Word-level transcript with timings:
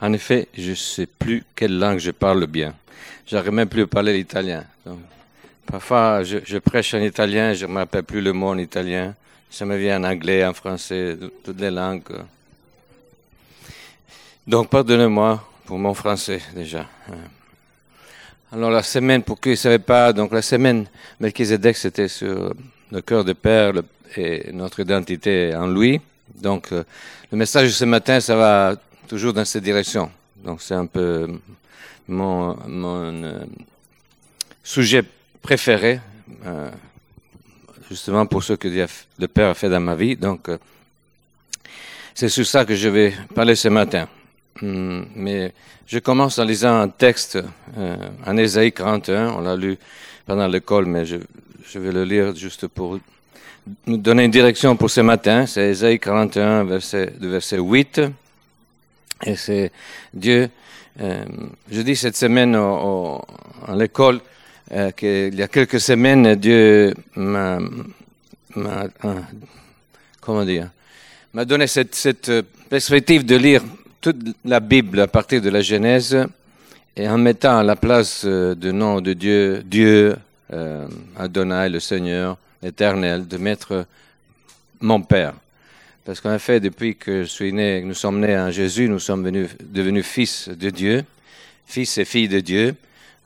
En 0.00 0.12
effet, 0.12 0.48
je 0.58 0.70
ne 0.70 0.74
sais 0.74 1.06
plus 1.06 1.44
quelle 1.54 1.78
langue 1.78 1.98
je 1.98 2.10
parle 2.10 2.46
bien. 2.48 2.74
J'arrive 3.24 3.52
même 3.52 3.68
plus 3.68 3.82
à 3.82 3.86
parler 3.86 4.12
l'italien. 4.12 4.64
Parfois, 5.64 6.24
je, 6.24 6.58
prêche 6.58 6.92
en 6.94 6.98
italien, 7.00 7.54
je 7.54 7.66
ne 7.66 7.72
me 7.72 7.78
rappelle 7.78 8.02
plus 8.02 8.20
le 8.20 8.32
mot 8.32 8.48
en 8.48 8.58
italien. 8.58 9.14
Ça 9.48 9.64
me 9.64 9.76
vient 9.76 10.00
en 10.00 10.04
anglais, 10.04 10.44
en 10.44 10.52
français, 10.52 11.16
toutes 11.44 11.60
les 11.60 11.70
langues. 11.70 12.02
Donc, 14.44 14.70
pardonnez-moi 14.70 15.48
pour 15.64 15.78
mon 15.78 15.94
français 15.94 16.40
déjà. 16.52 16.88
Alors, 18.50 18.72
la 18.72 18.82
semaine, 18.82 19.22
pour 19.22 19.40
qui 19.40 19.50
ne 19.50 19.54
savaient 19.54 19.78
pas, 19.78 20.12
donc 20.12 20.32
la 20.32 20.42
semaine, 20.42 20.86
Melchizedek, 21.20 21.76
c'était 21.76 22.08
sur 22.08 22.54
le 22.92 23.00
cœur 23.00 23.24
de 23.24 23.32
Père 23.32 23.72
et 24.16 24.50
notre 24.52 24.80
identité 24.80 25.54
en 25.56 25.66
lui. 25.66 26.00
Donc, 26.34 26.70
le 26.70 26.84
message 27.38 27.68
de 27.68 27.72
ce 27.72 27.84
matin, 27.84 28.20
ça 28.20 28.36
va 28.36 28.76
toujours 29.08 29.32
dans 29.32 29.44
cette 29.44 29.64
direction. 29.64 30.10
Donc, 30.44 30.60
c'est 30.60 30.74
un 30.74 30.86
peu 30.86 31.28
mon, 32.08 32.56
mon 32.68 33.24
euh, 33.24 33.44
sujet 34.62 35.02
préféré, 35.40 36.00
euh, 36.46 36.70
justement 37.88 38.26
pour 38.26 38.42
ce 38.42 38.54
que 38.54 38.68
le 38.68 39.28
Père 39.28 39.50
a 39.50 39.54
fait 39.54 39.68
dans 39.68 39.80
ma 39.80 39.94
vie. 39.94 40.16
Donc, 40.16 40.48
euh, 40.48 40.58
c'est 42.14 42.28
sur 42.28 42.46
ça 42.46 42.64
que 42.64 42.74
je 42.74 42.88
vais 42.88 43.14
parler 43.34 43.54
ce 43.54 43.68
matin. 43.68 44.08
Hum, 44.60 45.06
mais 45.16 45.52
je 45.86 45.98
commence 45.98 46.38
en 46.38 46.44
lisant 46.44 46.80
un 46.80 46.88
texte 46.88 47.38
euh, 47.76 47.96
en 48.26 48.36
Ésaïe 48.36 48.72
41. 48.72 49.30
On 49.30 49.40
l'a 49.40 49.56
lu 49.56 49.78
pendant 50.26 50.46
l'école, 50.46 50.86
mais 50.86 51.04
je, 51.04 51.16
je, 51.66 51.78
vais 51.78 51.92
le 51.92 52.04
lire 52.04 52.34
juste 52.34 52.66
pour 52.66 52.98
nous 53.86 53.96
donner 53.96 54.24
une 54.24 54.30
direction 54.30 54.76
pour 54.76 54.90
ce 54.90 55.00
matin. 55.00 55.46
C'est 55.46 55.70
Ésaïe 55.70 55.98
41, 55.98 56.64
verset, 56.64 57.12
verset 57.20 57.58
8. 57.58 58.02
Et 59.24 59.36
c'est 59.36 59.70
Dieu. 60.12 60.48
Euh, 61.00 61.24
je 61.70 61.80
dis 61.82 61.96
cette 61.96 62.16
semaine 62.16 62.54
à 62.54 63.74
l'école 63.74 64.20
euh, 64.72 64.90
qu'il 64.90 65.34
y 65.34 65.42
a 65.42 65.48
quelques 65.48 65.80
semaines, 65.80 66.34
Dieu 66.34 66.94
m'a, 67.16 67.58
euh, 68.56 68.88
comment 70.20 70.44
dire, 70.44 70.68
m'a 71.32 71.44
donné 71.44 71.66
cette, 71.66 71.94
cette 71.94 72.30
perspective 72.68 73.24
de 73.24 73.36
lire 73.36 73.62
toute 74.00 74.36
la 74.44 74.60
Bible 74.60 75.00
à 75.00 75.06
partir 75.06 75.40
de 75.40 75.48
la 75.48 75.60
Genèse 75.62 76.26
et 76.96 77.08
en 77.08 77.16
mettant 77.16 77.58
à 77.58 77.62
la 77.62 77.76
place 77.76 78.26
du 78.26 78.72
nom 78.72 79.00
de 79.00 79.14
Dieu, 79.14 79.62
Dieu, 79.64 80.16
euh, 80.52 80.86
Adonai, 81.16 81.68
le 81.68 81.80
Seigneur, 81.80 82.36
l'Éternel, 82.62 83.26
de 83.26 83.36
mettre 83.36 83.86
mon 84.80 85.02
Père. 85.02 85.34
Parce 86.04 86.20
qu'en 86.20 86.38
fait, 86.38 86.60
depuis 86.60 86.96
que 86.96 87.22
je 87.22 87.28
suis 87.28 87.52
né, 87.52 87.80
nous 87.82 87.94
sommes 87.94 88.20
nés 88.20 88.36
en 88.36 88.50
Jésus, 88.50 88.88
nous 88.88 88.98
sommes 88.98 89.24
venus, 89.24 89.50
devenus 89.60 90.04
fils 90.04 90.48
de 90.48 90.70
Dieu, 90.70 91.04
fils 91.66 91.96
et 91.98 92.04
filles 92.04 92.28
de 92.28 92.40
Dieu, 92.40 92.74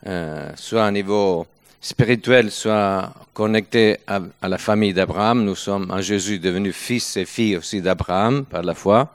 euh, 0.07 0.51
soit 0.57 0.87
au 0.87 0.91
niveau 0.91 1.47
spirituel, 1.81 2.51
soit 2.51 3.13
connectés 3.33 3.99
à, 4.07 4.21
la 4.43 4.59
famille 4.59 4.93
d'Abraham. 4.93 5.45
Nous 5.45 5.55
sommes 5.55 5.91
en 5.91 6.01
Jésus 6.01 6.39
devenus 6.39 6.75
fils 6.75 7.17
et 7.17 7.25
filles 7.25 7.57
aussi 7.57 7.81
d'Abraham 7.81 8.45
par 8.45 8.63
la 8.63 8.75
foi. 8.75 9.15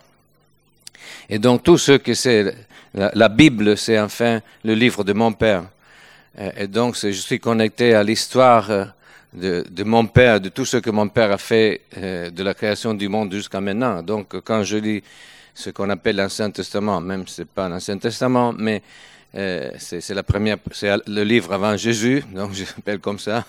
Et 1.30 1.38
donc 1.38 1.64
tout 1.64 1.78
ce 1.78 1.94
que 1.94 2.14
c'est 2.14 2.56
la, 2.94 3.30
Bible, 3.30 3.78
c'est 3.78 4.00
enfin 4.00 4.42
le 4.64 4.74
livre 4.74 5.04
de 5.04 5.14
mon 5.14 5.34
père. 5.34 5.64
Et 6.38 6.68
donc 6.68 6.96
je 6.96 7.12
suis 7.12 7.40
connecté 7.40 7.94
à 7.94 8.04
l'histoire 8.04 8.94
de, 9.34 9.66
de, 9.70 9.84
mon 9.84 10.06
père, 10.06 10.40
de 10.40 10.50
tout 10.50 10.66
ce 10.66 10.78
que 10.78 10.90
mon 10.90 11.10
père 11.10 11.32
a 11.32 11.38
fait 11.38 11.82
euh, 11.98 12.30
de 12.30 12.44
la 12.44 12.54
création 12.54 12.94
du 12.94 13.08
monde 13.10 13.34
jusqu'à 13.34 13.62
maintenant. 13.62 14.02
Donc 14.02 14.40
quand 14.42 14.64
je 14.64 14.78
lis 14.78 15.04
ce 15.54 15.70
qu'on 15.70 15.90
appelle 15.90 16.16
l'Ancien 16.16 16.50
Testament, 16.52 17.02
même 17.02 17.28
si 17.28 17.36
c'est 17.36 17.48
pas 17.48 17.68
l'Ancien 17.68 17.98
Testament, 17.98 18.54
mais 18.54 18.82
euh, 19.34 19.72
c'est 19.78 20.14
la 20.14 20.24
première, 20.24 20.58
c'est 20.72 20.92
le 21.08 21.24
livre 21.24 21.54
avant 21.54 21.78
Jésus, 21.78 22.24
donc 22.34 22.54
je 22.54 22.66
l'appelle 22.66 23.00
comme 23.00 23.20
ça. 23.20 23.46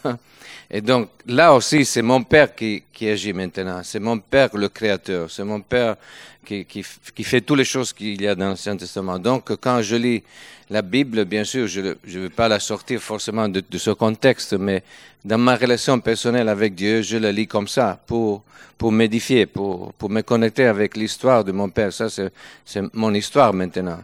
Et 0.71 0.81
donc 0.81 1.11
là 1.27 1.53
aussi, 1.53 1.85
c'est 1.85 2.03
mon 2.03 2.23
père 2.23 2.55
qui, 2.55 2.83
qui 2.93 3.09
agit 3.09 3.33
maintenant. 3.33 3.83
C'est 3.83 4.01
mon 4.01 4.19
père 4.19 4.49
le 4.57 4.69
créateur. 4.69 5.31
C'est 5.31 5.45
mon 5.45 5.61
père 5.61 5.97
qui, 6.45 6.65
qui, 6.65 6.85
qui, 7.15 7.25
fait 7.25 7.43
toutes 7.43 7.59
les 7.59 7.65
choses 7.65 7.93
qu'il 7.93 8.21
y 8.23 8.27
a 8.27 8.35
dans 8.35 8.49
l'Ancien 8.49 8.77
Testament. 8.77 9.19
Donc 9.19 9.55
quand 9.61 9.83
je 9.83 9.97
lis 9.97 10.23
la 10.71 10.81
Bible, 10.81 11.25
bien 11.27 11.45
sûr, 11.45 11.67
je 11.67 11.81
ne 11.81 11.95
veux 12.07 12.31
pas 12.31 12.49
la 12.49 12.59
sortir 12.59 13.01
forcément 13.01 13.49
de, 13.49 13.63
de, 13.69 13.79
ce 13.79 13.91
contexte, 13.91 14.55
mais 14.55 14.83
dans 15.25 15.37
ma 15.37 15.57
relation 15.57 16.01
personnelle 16.01 16.49
avec 16.49 16.75
Dieu, 16.75 17.03
je 17.03 17.19
la 17.19 17.33
lis 17.33 17.47
comme 17.47 17.69
ça 17.69 18.01
pour 18.07 18.43
pour 18.79 18.93
m'édifier, 18.93 19.47
pour 19.47 19.93
pour 19.95 20.09
me 20.09 20.23
connecter 20.23 20.65
avec 20.65 20.97
l'histoire 20.97 21.45
de 21.45 21.53
mon 21.53 21.69
père. 21.69 21.93
Ça, 21.93 22.09
c'est 22.09 22.95
mon 22.95 23.13
histoire 23.13 23.53
maintenant. 23.53 23.99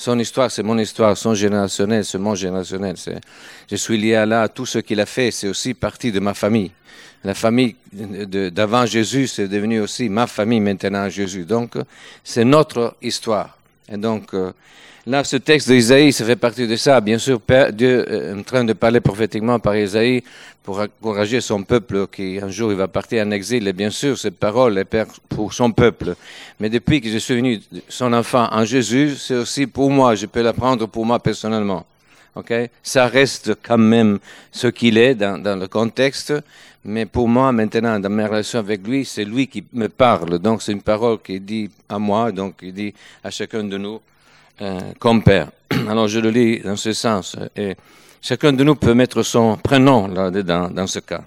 Son 0.00 0.18
histoire, 0.18 0.50
c'est 0.50 0.62
mon 0.62 0.78
histoire. 0.78 1.14
Son 1.14 1.34
générationnel, 1.34 2.06
c'est 2.06 2.16
mon 2.16 2.34
générationnel. 2.34 2.96
Je 3.70 3.76
suis 3.76 3.98
lié 3.98 4.14
à 4.14 4.24
là. 4.24 4.48
Tout 4.48 4.64
ce 4.64 4.78
qu'il 4.78 4.98
a 4.98 5.04
fait, 5.04 5.30
c'est 5.30 5.46
aussi 5.46 5.74
partie 5.74 6.10
de 6.10 6.20
ma 6.20 6.32
famille. 6.32 6.70
La 7.22 7.34
famille 7.34 7.76
d'avant 7.92 8.86
Jésus, 8.86 9.26
c'est 9.26 9.46
devenu 9.46 9.78
aussi 9.80 10.08
ma 10.08 10.26
famille 10.26 10.60
maintenant 10.60 11.06
Jésus. 11.10 11.44
Donc, 11.44 11.74
c'est 12.24 12.46
notre 12.46 12.96
histoire. 13.02 13.58
Et 13.92 13.98
donc, 13.98 14.34
là, 15.06 15.24
ce 15.24 15.36
texte 15.36 15.68
d'Isaïe, 15.70 16.12
ça 16.12 16.24
fait 16.24 16.36
partie 16.36 16.66
de 16.66 16.76
ça. 16.76 17.00
Bien 17.00 17.18
sûr, 17.18 17.40
Dieu 17.72 18.12
est 18.12 18.32
en 18.32 18.42
train 18.42 18.64
de 18.64 18.72
parler 18.72 19.00
prophétiquement 19.00 19.58
par 19.58 19.76
Isaïe 19.76 20.22
pour 20.62 20.80
encourager 20.80 21.40
son 21.40 21.62
peuple 21.62 22.06
qui 22.08 22.38
un 22.40 22.50
jour 22.50 22.70
il 22.70 22.76
va 22.76 22.88
partir 22.88 23.26
en 23.26 23.30
exil. 23.30 23.66
Et 23.66 23.72
bien 23.72 23.90
sûr, 23.90 24.18
cette 24.18 24.38
parole 24.38 24.78
est 24.78 24.96
pour 25.28 25.52
son 25.52 25.72
peuple. 25.72 26.14
Mais 26.58 26.68
depuis 26.68 27.00
que 27.00 27.08
je 27.08 27.18
suis 27.18 27.36
venu 27.36 27.60
son 27.88 28.12
enfant 28.12 28.48
en 28.52 28.64
Jésus, 28.64 29.16
c'est 29.16 29.36
aussi 29.36 29.66
pour 29.66 29.90
moi. 29.90 30.14
Je 30.14 30.26
peux 30.26 30.42
l'apprendre 30.42 30.86
pour 30.86 31.06
moi 31.06 31.18
personnellement. 31.18 31.86
Ok, 32.36 32.52
ça 32.82 33.08
reste 33.08 33.56
quand 33.60 33.78
même 33.78 34.20
ce 34.52 34.68
qu'il 34.68 34.98
est 34.98 35.16
dans, 35.16 35.36
dans, 35.42 35.58
le 35.58 35.66
contexte, 35.66 36.32
mais 36.84 37.04
pour 37.04 37.26
moi 37.26 37.50
maintenant 37.50 37.98
dans 37.98 38.08
mes 38.08 38.24
relations 38.24 38.60
avec 38.60 38.86
lui, 38.86 39.04
c'est 39.04 39.24
lui 39.24 39.48
qui 39.48 39.64
me 39.72 39.88
parle. 39.88 40.38
Donc 40.38 40.62
c'est 40.62 40.70
une 40.70 40.80
parole 40.80 41.18
qui 41.20 41.40
dit 41.40 41.68
à 41.88 41.98
moi, 41.98 42.30
donc 42.30 42.54
il 42.62 42.72
dit 42.72 42.94
à 43.24 43.30
chacun 43.30 43.64
de 43.64 43.76
nous 43.76 44.00
euh, 44.60 44.78
comme 44.98 45.22
père. 45.22 45.48
Alors 45.88 46.08
je 46.08 46.20
le 46.20 46.30
lis 46.30 46.60
dans 46.60 46.76
ce 46.76 46.92
sens. 46.92 47.36
Et 47.56 47.76
chacun 48.20 48.52
de 48.52 48.62
nous 48.62 48.74
peut 48.74 48.94
mettre 48.94 49.22
son 49.22 49.56
prénom 49.56 50.06
là-dedans, 50.06 50.68
dans 50.70 50.86
ce 50.86 50.98
cas. 50.98 51.22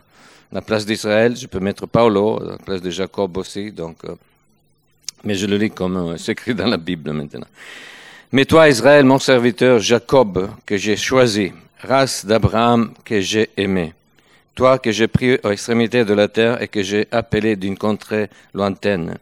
La 0.52 0.62
place 0.62 0.86
d'Israël, 0.86 1.36
je 1.36 1.48
peux 1.48 1.60
mettre 1.60 1.88
Paulo, 1.88 2.40
la 2.44 2.58
place 2.58 2.82
de 2.82 2.92
Jacob 2.92 3.36
aussi, 3.38 3.72
donc, 3.72 3.98
euh, 4.06 4.16
mais 5.24 5.34
je 5.34 5.48
le 5.48 5.58
lis 5.58 5.72
comme 5.72 5.98
euh, 5.98 6.18
c'est 6.18 6.34
écrit 6.34 6.54
dans 6.54 6.68
la 6.68 6.78
Bible 6.78 7.12
maintenant. 7.12 7.48
Mais 8.32 8.46
toi, 8.46 8.70
Israël, 8.70 9.06
mon 9.06 9.20
serviteur, 9.20 9.80
Jacob, 9.80 10.50
que 10.66 10.78
j'ai 10.78 10.96
choisi, 10.96 11.52
race 11.80 12.26
d'Abraham 12.26 12.92
que 13.04 13.20
j'ai 13.20 13.50
aimé, 13.58 13.94
toi 14.54 14.78
que 14.78 14.92
j'ai 14.92 15.08
pris 15.08 15.40
aux 15.44 15.50
extrémités 15.50 16.06
de 16.06 16.14
la 16.14 16.28
terre 16.28 16.62
et 16.62 16.68
que 16.68 16.84
j'ai 16.84 17.08
appelé 17.12 17.56
d'une 17.56 17.78
contrée 17.78 18.30
lointaine, 18.54 19.18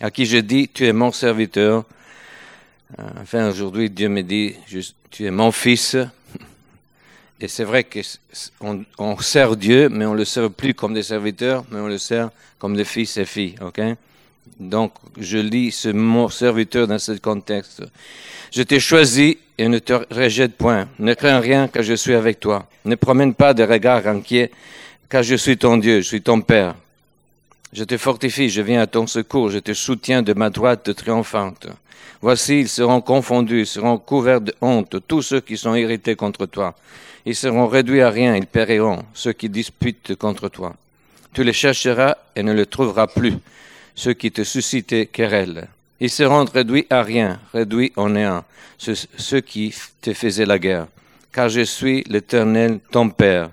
à 0.00 0.10
qui 0.10 0.24
j'ai 0.24 0.42
dit, 0.42 0.68
tu 0.68 0.86
es 0.86 0.92
mon 0.92 1.12
serviteur. 1.12 1.84
Enfin, 3.20 3.48
aujourd'hui, 3.48 3.90
Dieu 3.90 4.08
me 4.08 4.22
dit, 4.22 4.54
tu 5.10 5.24
es 5.24 5.30
mon 5.30 5.52
fils. 5.52 5.96
Et 7.40 7.48
c'est 7.48 7.64
vrai 7.64 7.84
qu'on 7.84 8.84
on 8.98 9.18
sert 9.18 9.56
Dieu, 9.56 9.88
mais 9.88 10.04
on 10.04 10.14
le 10.14 10.24
sert 10.24 10.50
plus 10.50 10.74
comme 10.74 10.92
des 10.92 11.02
serviteurs, 11.02 11.64
mais 11.70 11.80
on 11.80 11.88
le 11.88 11.98
sert 11.98 12.30
comme 12.58 12.76
des 12.76 12.84
fils 12.84 13.16
et 13.16 13.24
filles, 13.24 13.54
ok? 13.62 13.80
Donc, 14.58 14.92
je 15.16 15.38
lis 15.38 15.72
ce 15.72 15.88
mot 15.88 16.28
serviteur 16.28 16.86
dans 16.86 16.98
ce 16.98 17.12
contexte. 17.12 17.82
Je 18.52 18.62
t'ai 18.62 18.78
choisi 18.78 19.38
et 19.56 19.68
ne 19.68 19.78
te 19.78 19.94
rejette 20.10 20.56
point. 20.56 20.86
Ne 20.98 21.14
crains 21.14 21.40
rien 21.40 21.68
car 21.68 21.82
je 21.82 21.94
suis 21.94 22.14
avec 22.14 22.40
toi. 22.40 22.68
Ne 22.84 22.94
promène 22.96 23.32
pas 23.32 23.54
de 23.54 23.62
regards 23.62 24.06
inquiets 24.06 24.50
car 25.08 25.22
je 25.22 25.36
suis 25.36 25.56
ton 25.56 25.78
Dieu, 25.78 26.02
je 26.02 26.06
suis 26.06 26.22
ton 26.22 26.42
Père. 26.42 26.74
Je 27.72 27.84
te 27.84 27.96
fortifie, 27.96 28.48
je 28.48 28.62
viens 28.62 28.80
à 28.80 28.86
ton 28.88 29.06
secours, 29.06 29.50
je 29.50 29.60
te 29.60 29.74
soutiens 29.74 30.22
de 30.22 30.32
ma 30.32 30.50
droite 30.50 30.92
triomphante. 30.94 31.68
Voici, 32.20 32.60
ils 32.60 32.68
seront 32.68 33.00
confondus, 33.00 33.60
ils 33.60 33.66
seront 33.66 33.96
couverts 33.96 34.40
de 34.40 34.52
honte, 34.60 34.96
tous 35.06 35.22
ceux 35.22 35.40
qui 35.40 35.56
sont 35.56 35.76
irrités 35.76 36.16
contre 36.16 36.46
toi. 36.46 36.74
Ils 37.24 37.36
seront 37.36 37.68
réduits 37.68 38.02
à 38.02 38.10
rien, 38.10 38.34
ils 38.34 38.46
périront, 38.46 39.04
ceux 39.14 39.32
qui 39.32 39.48
disputent 39.48 40.16
contre 40.16 40.48
toi. 40.48 40.74
Tu 41.32 41.44
les 41.44 41.52
chercheras 41.52 42.16
et 42.34 42.42
ne 42.42 42.52
les 42.52 42.66
trouveras 42.66 43.06
plus, 43.06 43.34
ceux 43.94 44.14
qui 44.14 44.32
te 44.32 44.42
suscitaient 44.42 45.06
querelle. 45.06 45.68
Ils 46.00 46.10
seront 46.10 46.44
réduits 46.44 46.86
à 46.90 47.02
rien, 47.02 47.38
réduits 47.52 47.92
en 47.94 48.08
néant, 48.08 48.44
ceux 48.78 49.40
qui 49.40 49.72
te 50.00 50.12
faisaient 50.12 50.46
la 50.46 50.58
guerre. 50.58 50.88
Car 51.32 51.48
je 51.48 51.60
suis 51.60 52.02
l'Éternel, 52.08 52.80
ton 52.90 53.10
Père, 53.10 53.50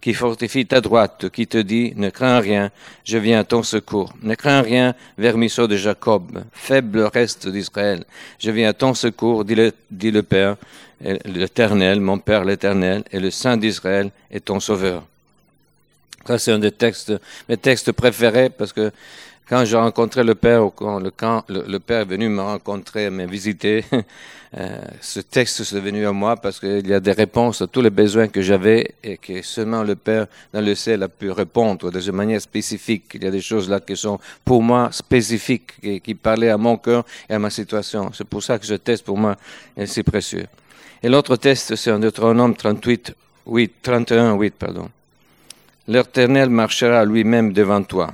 qui 0.00 0.14
fortifie 0.14 0.66
ta 0.66 0.80
droite, 0.80 1.28
qui 1.30 1.46
te 1.46 1.58
dit, 1.58 1.92
ne 1.96 2.10
crains 2.10 2.40
rien, 2.40 2.70
je 3.04 3.18
viens 3.18 3.40
à 3.40 3.44
ton 3.44 3.62
secours. 3.62 4.12
Ne 4.22 4.34
crains 4.34 4.62
rien, 4.62 4.94
vermisseau 5.16 5.66
de 5.66 5.76
Jacob, 5.76 6.42
faible 6.52 7.00
reste 7.02 7.48
d'Israël. 7.48 8.04
Je 8.38 8.50
viens 8.50 8.68
à 8.68 8.72
ton 8.72 8.94
secours, 8.94 9.44
dit 9.44 9.54
le, 9.54 9.72
dit 9.90 10.10
le 10.10 10.22
Père, 10.22 10.56
l'Éternel, 11.00 12.00
mon 12.00 12.18
Père 12.18 12.44
l'Éternel, 12.44 13.04
et 13.10 13.20
le 13.20 13.30
Saint 13.30 13.56
d'Israël 13.56 14.10
est 14.30 14.44
ton 14.44 14.60
Sauveur. 14.60 15.04
Ça, 16.26 16.38
c'est 16.38 16.52
un 16.52 16.58
des 16.58 16.72
textes, 16.72 17.12
mes 17.48 17.56
textes 17.56 17.90
préférés 17.92 18.50
parce 18.50 18.72
que 18.72 18.92
quand 19.48 19.64
j'ai 19.64 19.76
rencontré 19.76 20.22
le 20.22 20.34
Père, 20.34 20.68
quand 20.74 21.00
le, 21.00 21.10
quand 21.10 21.42
le, 21.48 21.78
Père 21.78 22.00
est 22.00 22.04
venu 22.04 22.28
me 22.28 22.42
rencontrer, 22.42 23.08
me 23.08 23.26
visiter, 23.26 23.82
euh, 24.58 24.78
ce 25.00 25.20
texte 25.20 25.60
est 25.60 25.80
venu 25.80 26.06
à 26.06 26.12
moi 26.12 26.36
parce 26.36 26.60
qu'il 26.60 26.86
y 26.86 26.92
a 26.92 27.00
des 27.00 27.12
réponses 27.12 27.62
à 27.62 27.66
tous 27.66 27.80
les 27.80 27.90
besoins 27.90 28.28
que 28.28 28.42
j'avais 28.42 28.94
et 29.02 29.16
que 29.16 29.40
seulement 29.40 29.82
le 29.82 29.96
Père 29.96 30.26
dans 30.52 30.60
le 30.60 30.74
ciel 30.74 31.02
a 31.02 31.08
pu 31.08 31.30
répondre 31.30 31.90
de 31.90 32.10
manière 32.10 32.42
spécifique. 32.42 33.04
Il 33.14 33.24
y 33.24 33.26
a 33.26 33.30
des 33.30 33.40
choses 33.40 33.70
là 33.70 33.80
qui 33.80 33.96
sont 33.96 34.18
pour 34.44 34.62
moi 34.62 34.90
spécifiques, 34.92 35.72
et 35.82 36.00
qui 36.00 36.14
parlaient 36.14 36.50
à 36.50 36.58
mon 36.58 36.76
cœur 36.76 37.04
et 37.28 37.34
à 37.34 37.38
ma 37.38 37.50
situation. 37.50 38.10
C'est 38.12 38.26
pour 38.26 38.42
ça 38.42 38.58
que 38.58 38.66
ce 38.66 38.74
texte 38.74 39.04
pour 39.04 39.16
moi 39.16 39.36
est 39.76 39.86
si 39.86 40.02
précieux. 40.02 40.46
Et 41.02 41.08
l'autre 41.08 41.36
test, 41.36 41.74
c'est 41.74 41.90
en 41.90 41.98
Deutéronome 41.98 42.54
38, 42.54 43.14
8, 43.46 43.72
31, 43.80 44.34
8, 44.34 44.54
pardon. 44.58 44.90
L'Éternel 45.86 46.50
marchera 46.50 47.02
lui-même 47.04 47.54
devant 47.54 47.82
toi. 47.82 48.12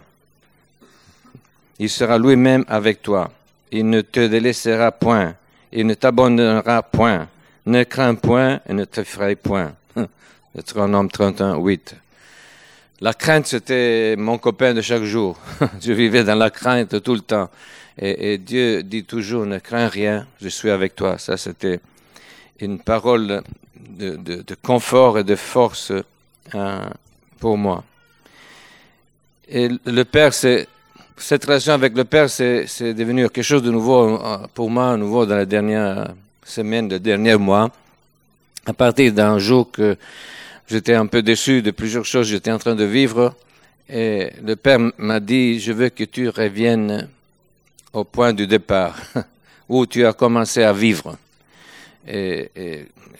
Il 1.78 1.90
sera 1.90 2.18
lui-même 2.18 2.64
avec 2.68 3.02
toi. 3.02 3.30
Il 3.72 3.88
ne 3.88 4.00
te 4.00 4.26
délaissera 4.26 4.92
point. 4.92 5.34
Il 5.72 5.86
ne 5.86 5.94
t'abandonnera 5.94 6.82
point. 6.82 7.28
Ne 7.66 7.82
crains 7.84 8.14
point 8.14 8.60
et 8.68 8.72
ne 8.72 8.84
t'effraie 8.84 9.34
point. 9.34 9.72
Deutéronome 10.54 11.10
31, 11.10 11.56
8. 11.56 11.96
La 13.00 13.12
crainte, 13.12 13.46
c'était 13.46 14.14
mon 14.16 14.38
copain 14.38 14.72
de 14.72 14.80
chaque 14.80 15.02
jour. 15.02 15.36
je 15.80 15.92
vivais 15.92 16.22
dans 16.22 16.36
la 16.36 16.50
crainte 16.50 17.02
tout 17.02 17.14
le 17.14 17.20
temps. 17.20 17.50
Et, 17.98 18.38
Dieu 18.38 18.82
dit 18.82 19.04
toujours, 19.04 19.46
ne 19.46 19.58
crains 19.58 19.88
rien, 19.88 20.26
je 20.40 20.48
suis 20.48 20.70
avec 20.70 20.96
toi. 20.96 21.18
Ça, 21.18 21.36
c'était 21.36 21.80
une 22.60 22.80
parole 22.80 23.42
de, 23.76 24.44
confort 24.62 25.18
et 25.18 25.24
de 25.24 25.36
force 25.36 25.92
hein, 26.52 26.90
pour 27.38 27.56
moi. 27.56 27.84
Et 29.48 29.68
le 29.84 30.04
Père, 30.04 30.34
c'est 30.34 30.66
cette 31.16 31.44
relation 31.44 31.72
avec 31.72 31.96
le 31.96 32.04
Père, 32.04 32.28
c'est 32.28 32.94
devenu 32.94 33.28
quelque 33.28 33.42
chose 33.42 33.62
de 33.62 33.70
nouveau 33.70 34.20
euh, 34.20 34.38
pour 34.52 34.70
moi, 34.70 34.96
nouveau 34.96 35.26
dans 35.26 35.36
les 35.36 35.46
dernières 35.46 36.12
semaines, 36.44 36.88
les 36.88 36.98
derniers 36.98 37.36
mois. 37.36 37.70
À 38.66 38.72
partir 38.72 39.12
d'un 39.12 39.38
jour 39.38 39.70
que 39.70 39.96
j'étais 40.66 40.94
un 40.94 41.06
peu 41.06 41.22
déçu 41.22 41.62
de 41.62 41.70
plusieurs 41.70 42.04
choses 42.04 42.26
que 42.26 42.32
j'étais 42.32 42.50
en 42.50 42.58
train 42.58 42.74
de 42.74 42.84
vivre, 42.84 43.34
et 43.88 44.30
le 44.42 44.56
Père 44.56 44.78
m'a 44.98 45.20
dit, 45.20 45.60
je 45.60 45.72
veux 45.72 45.90
que 45.90 46.04
tu 46.04 46.28
reviennes 46.28 47.08
au 47.92 48.04
point 48.04 48.32
du 48.32 48.46
départ, 48.46 48.98
où 49.68 49.86
tu 49.86 50.04
as 50.04 50.12
commencé 50.12 50.62
à 50.62 50.72
vivre. 50.72 51.16
Et, 52.06 52.50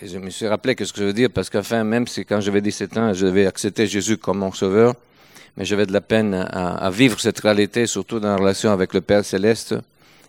je 0.03 0.19
me 0.19 0.29
suis 0.29 0.47
rappelé 0.47 0.75
que 0.75 0.85
ce 0.85 0.93
que 0.93 1.01
je 1.01 1.05
veux 1.07 1.13
dire, 1.13 1.31
parce 1.31 1.49
qu'enfin, 1.49 1.83
même 1.85 2.07
si 2.07 2.27
quand 2.27 2.41
j'avais 2.41 2.61
17 2.61 2.97
ans, 2.99 3.15
je 3.15 3.25
devais 3.25 3.47
accepter 3.47 3.87
Jésus 3.87 4.19
comme 4.19 4.39
mon 4.39 4.53
sauveur, 4.53 4.95
mais 5.57 5.65
j'avais 5.65 5.87
de 5.87 5.93
la 5.93 6.01
peine 6.01 6.35
à, 6.35 6.77
à, 6.77 6.91
vivre 6.91 7.21
cette 7.21 7.41
réalité, 7.41 7.87
surtout 7.87 8.21
dans 8.21 8.29
la 8.29 8.37
relation 8.37 8.73
avec 8.73 8.93
le 8.95 9.01
Père 9.01 9.25
céleste. 9.25 9.75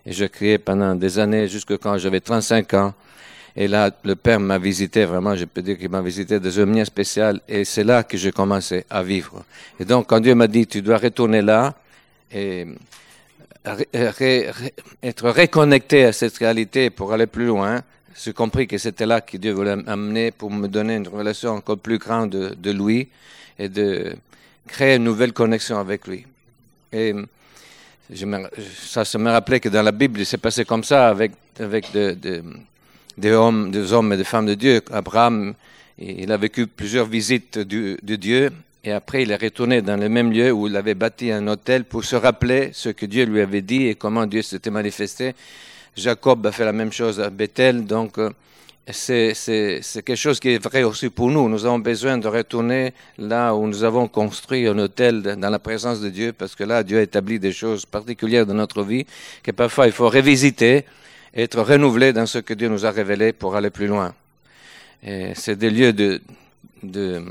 Et 0.04 0.12
je 0.12 0.24
criais 0.24 0.58
pendant 0.58 0.94
des 0.94 1.18
années, 1.18 1.48
jusque 1.48 1.76
quand 1.78 1.98
j'avais 1.98 2.20
35 2.20 2.74
ans. 2.74 2.94
Et 3.56 3.68
là, 3.68 3.90
le 4.04 4.14
Père 4.14 4.38
m'a 4.38 4.58
visité, 4.58 5.04
vraiment, 5.06 5.34
je 5.34 5.46
peux 5.46 5.62
dire 5.62 5.78
qu'il 5.78 5.88
m'a 5.88 6.02
visité 6.02 6.38
de 6.38 6.64
manière 6.64 6.86
spéciale. 6.86 7.40
Et 7.48 7.64
c'est 7.64 7.84
là 7.84 8.02
que 8.02 8.18
j'ai 8.18 8.30
commencé 8.30 8.84
à 8.90 9.02
vivre. 9.02 9.44
Et 9.80 9.84
donc, 9.84 10.06
quand 10.06 10.20
Dieu 10.20 10.34
m'a 10.34 10.46
dit, 10.46 10.66
tu 10.66 10.82
dois 10.82 10.98
retourner 10.98 11.40
là 11.40 11.74
et 12.30 12.66
être 15.02 15.30
reconnecté 15.30 16.04
à 16.04 16.12
cette 16.12 16.36
réalité 16.36 16.90
pour 16.90 17.12
aller 17.12 17.26
plus 17.26 17.46
loin, 17.46 17.82
j'ai 18.22 18.32
compris 18.32 18.66
que 18.66 18.78
c'était 18.78 19.06
là 19.06 19.20
que 19.20 19.36
Dieu 19.38 19.52
voulait 19.52 19.76
m'amener 19.76 20.30
pour 20.30 20.50
me 20.50 20.68
donner 20.68 20.96
une 20.96 21.08
relation 21.08 21.50
encore 21.50 21.78
plus 21.78 21.98
grande 21.98 22.30
de, 22.30 22.54
de 22.54 22.70
lui 22.70 23.08
et 23.58 23.68
de 23.68 24.14
créer 24.66 24.96
une 24.96 25.04
nouvelle 25.04 25.32
connexion 25.32 25.78
avec 25.78 26.06
lui. 26.06 26.24
Et 26.92 27.14
je 28.12 28.26
ça, 28.78 29.04
se 29.04 29.18
me 29.18 29.30
rappelait 29.30 29.60
que 29.60 29.68
dans 29.68 29.82
la 29.82 29.92
Bible, 29.92 30.20
il 30.20 30.26
s'est 30.26 30.38
passé 30.38 30.64
comme 30.64 30.84
ça 30.84 31.08
avec, 31.08 31.32
avec 31.58 31.92
de, 31.92 32.12
de, 32.14 32.42
des, 33.18 33.32
hommes, 33.32 33.72
hommes 33.90 34.12
et 34.12 34.16
des 34.16 34.24
femmes 34.24 34.46
de 34.46 34.54
Dieu. 34.54 34.80
Abraham, 34.92 35.54
il 35.98 36.30
a 36.30 36.36
vécu 36.36 36.66
plusieurs 36.66 37.06
visites 37.06 37.58
de, 37.58 37.98
de 38.02 38.16
Dieu 38.16 38.50
et 38.84 38.92
après 38.92 39.22
il 39.22 39.30
est 39.32 39.42
retourné 39.42 39.82
dans 39.82 39.96
le 39.96 40.08
même 40.08 40.30
lieu 40.30 40.52
où 40.52 40.68
il 40.68 40.76
avait 40.76 40.94
bâti 40.94 41.32
un 41.32 41.46
hôtel 41.48 41.84
pour 41.84 42.04
se 42.04 42.14
rappeler 42.14 42.70
ce 42.72 42.90
que 42.90 43.06
Dieu 43.06 43.24
lui 43.24 43.40
avait 43.40 43.62
dit 43.62 43.86
et 43.88 43.96
comment 43.96 44.26
Dieu 44.26 44.42
s'était 44.42 44.70
manifesté. 44.70 45.34
Jacob 45.96 46.46
a 46.46 46.52
fait 46.52 46.64
la 46.64 46.72
même 46.72 46.92
chose 46.92 47.20
à 47.20 47.30
Bethel, 47.30 47.86
donc 47.86 48.18
euh, 48.18 48.30
c'est 48.92 49.32
quelque 50.04 50.14
chose 50.14 50.38
qui 50.38 50.50
est 50.50 50.62
vrai 50.62 50.84
aussi 50.84 51.10
pour 51.10 51.28
nous. 51.30 51.48
Nous 51.48 51.66
avons 51.66 51.80
besoin 51.80 52.18
de 52.18 52.28
retourner 52.28 52.92
là 53.18 53.52
où 53.52 53.66
nous 53.66 53.82
avons 53.82 54.06
construit 54.06 54.68
un 54.68 54.78
hôtel 54.78 55.22
dans 55.22 55.50
la 55.50 55.58
présence 55.58 56.00
de 56.00 56.08
Dieu, 56.08 56.32
parce 56.32 56.54
que 56.54 56.62
là, 56.62 56.84
Dieu 56.84 56.98
a 56.98 57.02
établi 57.02 57.40
des 57.40 57.52
choses 57.52 57.84
particulières 57.84 58.46
dans 58.46 58.54
notre 58.54 58.84
vie 58.84 59.04
que 59.42 59.50
parfois 59.50 59.86
il 59.86 59.92
faut 59.92 60.08
revisiter, 60.08 60.84
être 61.34 61.60
renouvelé 61.62 62.12
dans 62.12 62.26
ce 62.26 62.38
que 62.38 62.54
Dieu 62.54 62.68
nous 62.68 62.86
a 62.86 62.92
révélé 62.92 63.32
pour 63.32 63.56
aller 63.56 63.70
plus 63.70 63.88
loin. 63.88 64.14
C'est 65.02 65.56
des 65.56 65.70
lieux 65.70 65.92
de, 65.92 66.20
de 66.82 67.22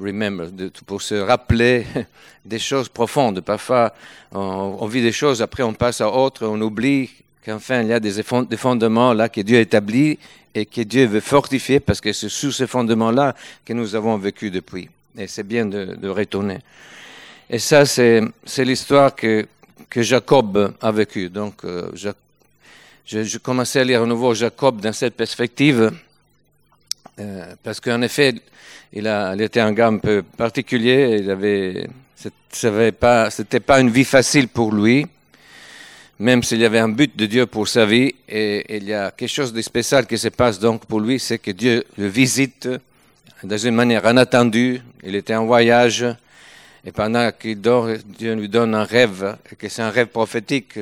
remember, 0.00 0.50
de, 0.50 0.70
pour 0.86 1.02
se 1.02 1.14
rappeler 1.14 1.86
des 2.46 2.58
choses 2.58 2.88
profondes. 2.88 3.42
Parfois, 3.42 3.92
on, 4.32 4.78
on, 4.80 4.86
vit 4.86 5.02
des 5.02 5.12
choses, 5.12 5.42
après 5.42 5.62
on 5.62 5.74
passe 5.74 6.00
à 6.00 6.10
autre, 6.10 6.46
on 6.46 6.60
oublie 6.60 7.10
qu'enfin 7.44 7.82
il 7.82 7.88
y 7.88 7.92
a 7.92 8.00
des, 8.00 8.22
fondements 8.56 9.12
là 9.12 9.28
que 9.28 9.42
Dieu 9.42 9.58
a 9.58 9.60
établis 9.60 10.18
et 10.54 10.66
que 10.66 10.82
Dieu 10.82 11.06
veut 11.06 11.20
fortifier 11.20 11.80
parce 11.80 12.00
que 12.00 12.12
c'est 12.12 12.28
sous 12.28 12.52
ces 12.52 12.66
fondements-là 12.66 13.34
que 13.64 13.72
nous 13.72 13.94
avons 13.94 14.16
vécu 14.16 14.50
depuis. 14.50 14.88
Et 15.18 15.26
c'est 15.26 15.42
bien 15.42 15.66
de, 15.66 15.96
de, 15.96 16.08
retourner. 16.08 16.58
Et 17.50 17.58
ça, 17.58 17.84
c'est, 17.86 18.22
l'histoire 18.58 19.14
que, 19.14 19.46
que 19.90 20.02
Jacob 20.02 20.74
a 20.80 20.92
vécue. 20.92 21.28
Donc, 21.28 21.64
euh, 21.64 21.90
je, 21.94 22.10
je, 23.06 23.38
commençais 23.38 23.80
à 23.80 23.84
lire 23.84 24.02
à 24.02 24.06
nouveau 24.06 24.34
Jacob 24.34 24.80
dans 24.80 24.92
cette 24.92 25.14
perspective, 25.14 25.92
euh, 27.20 27.54
parce 27.62 27.80
qu'en 27.80 28.02
effet, 28.02 28.34
il, 28.92 29.06
a, 29.06 29.34
il 29.34 29.42
était 29.42 29.60
un 29.60 29.72
gars 29.72 29.88
un 29.88 29.98
peu 29.98 30.22
particulier. 30.22 31.18
Il 31.20 31.30
avait, 31.30 31.88
c'était 32.50 32.92
pas, 32.92 33.28
pas 33.66 33.80
une 33.80 33.90
vie 33.90 34.04
facile 34.04 34.48
pour 34.48 34.72
lui 34.72 35.06
même 36.18 36.42
s'il 36.42 36.60
y 36.60 36.64
avait 36.64 36.78
un 36.78 36.88
but 36.88 37.16
de 37.16 37.26
Dieu 37.26 37.46
pour 37.46 37.66
sa 37.68 37.86
vie, 37.86 38.14
et, 38.28 38.76
il 38.76 38.84
y 38.84 38.94
a 38.94 39.10
quelque 39.10 39.28
chose 39.28 39.52
de 39.52 39.62
spécial 39.62 40.06
qui 40.06 40.18
se 40.18 40.28
passe 40.28 40.58
donc 40.58 40.86
pour 40.86 41.00
lui, 41.00 41.18
c'est 41.18 41.38
que 41.38 41.50
Dieu 41.50 41.84
le 41.98 42.06
visite 42.06 42.68
dans 43.42 43.58
une 43.58 43.74
manière 43.74 44.08
inattendue. 44.08 44.80
Il 45.02 45.14
était 45.14 45.34
en 45.34 45.46
voyage, 45.46 46.06
et 46.84 46.92
pendant 46.92 47.30
qu'il 47.32 47.60
dort, 47.60 47.88
Dieu 48.06 48.34
lui 48.34 48.48
donne 48.48 48.74
un 48.74 48.84
rêve, 48.84 49.36
et 49.50 49.56
que 49.56 49.68
c'est 49.68 49.82
un 49.82 49.90
rêve 49.90 50.08
prophétique. 50.08 50.78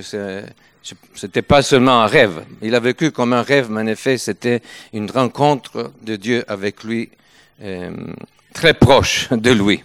C'était 1.14 1.42
pas 1.42 1.62
seulement 1.62 2.02
un 2.02 2.06
rêve. 2.06 2.44
Il 2.60 2.74
a 2.74 2.80
vécu 2.80 3.10
comme 3.10 3.32
un 3.32 3.42
rêve, 3.42 3.70
mais 3.70 3.82
en 3.82 3.86
effet, 3.86 4.18
c'était 4.18 4.60
une 4.92 5.10
rencontre 5.10 5.92
de 6.02 6.16
Dieu 6.16 6.44
avec 6.48 6.82
lui, 6.84 7.08
euh, 7.62 7.90
très 8.52 8.74
proche 8.74 9.28
de 9.30 9.50
lui. 9.50 9.82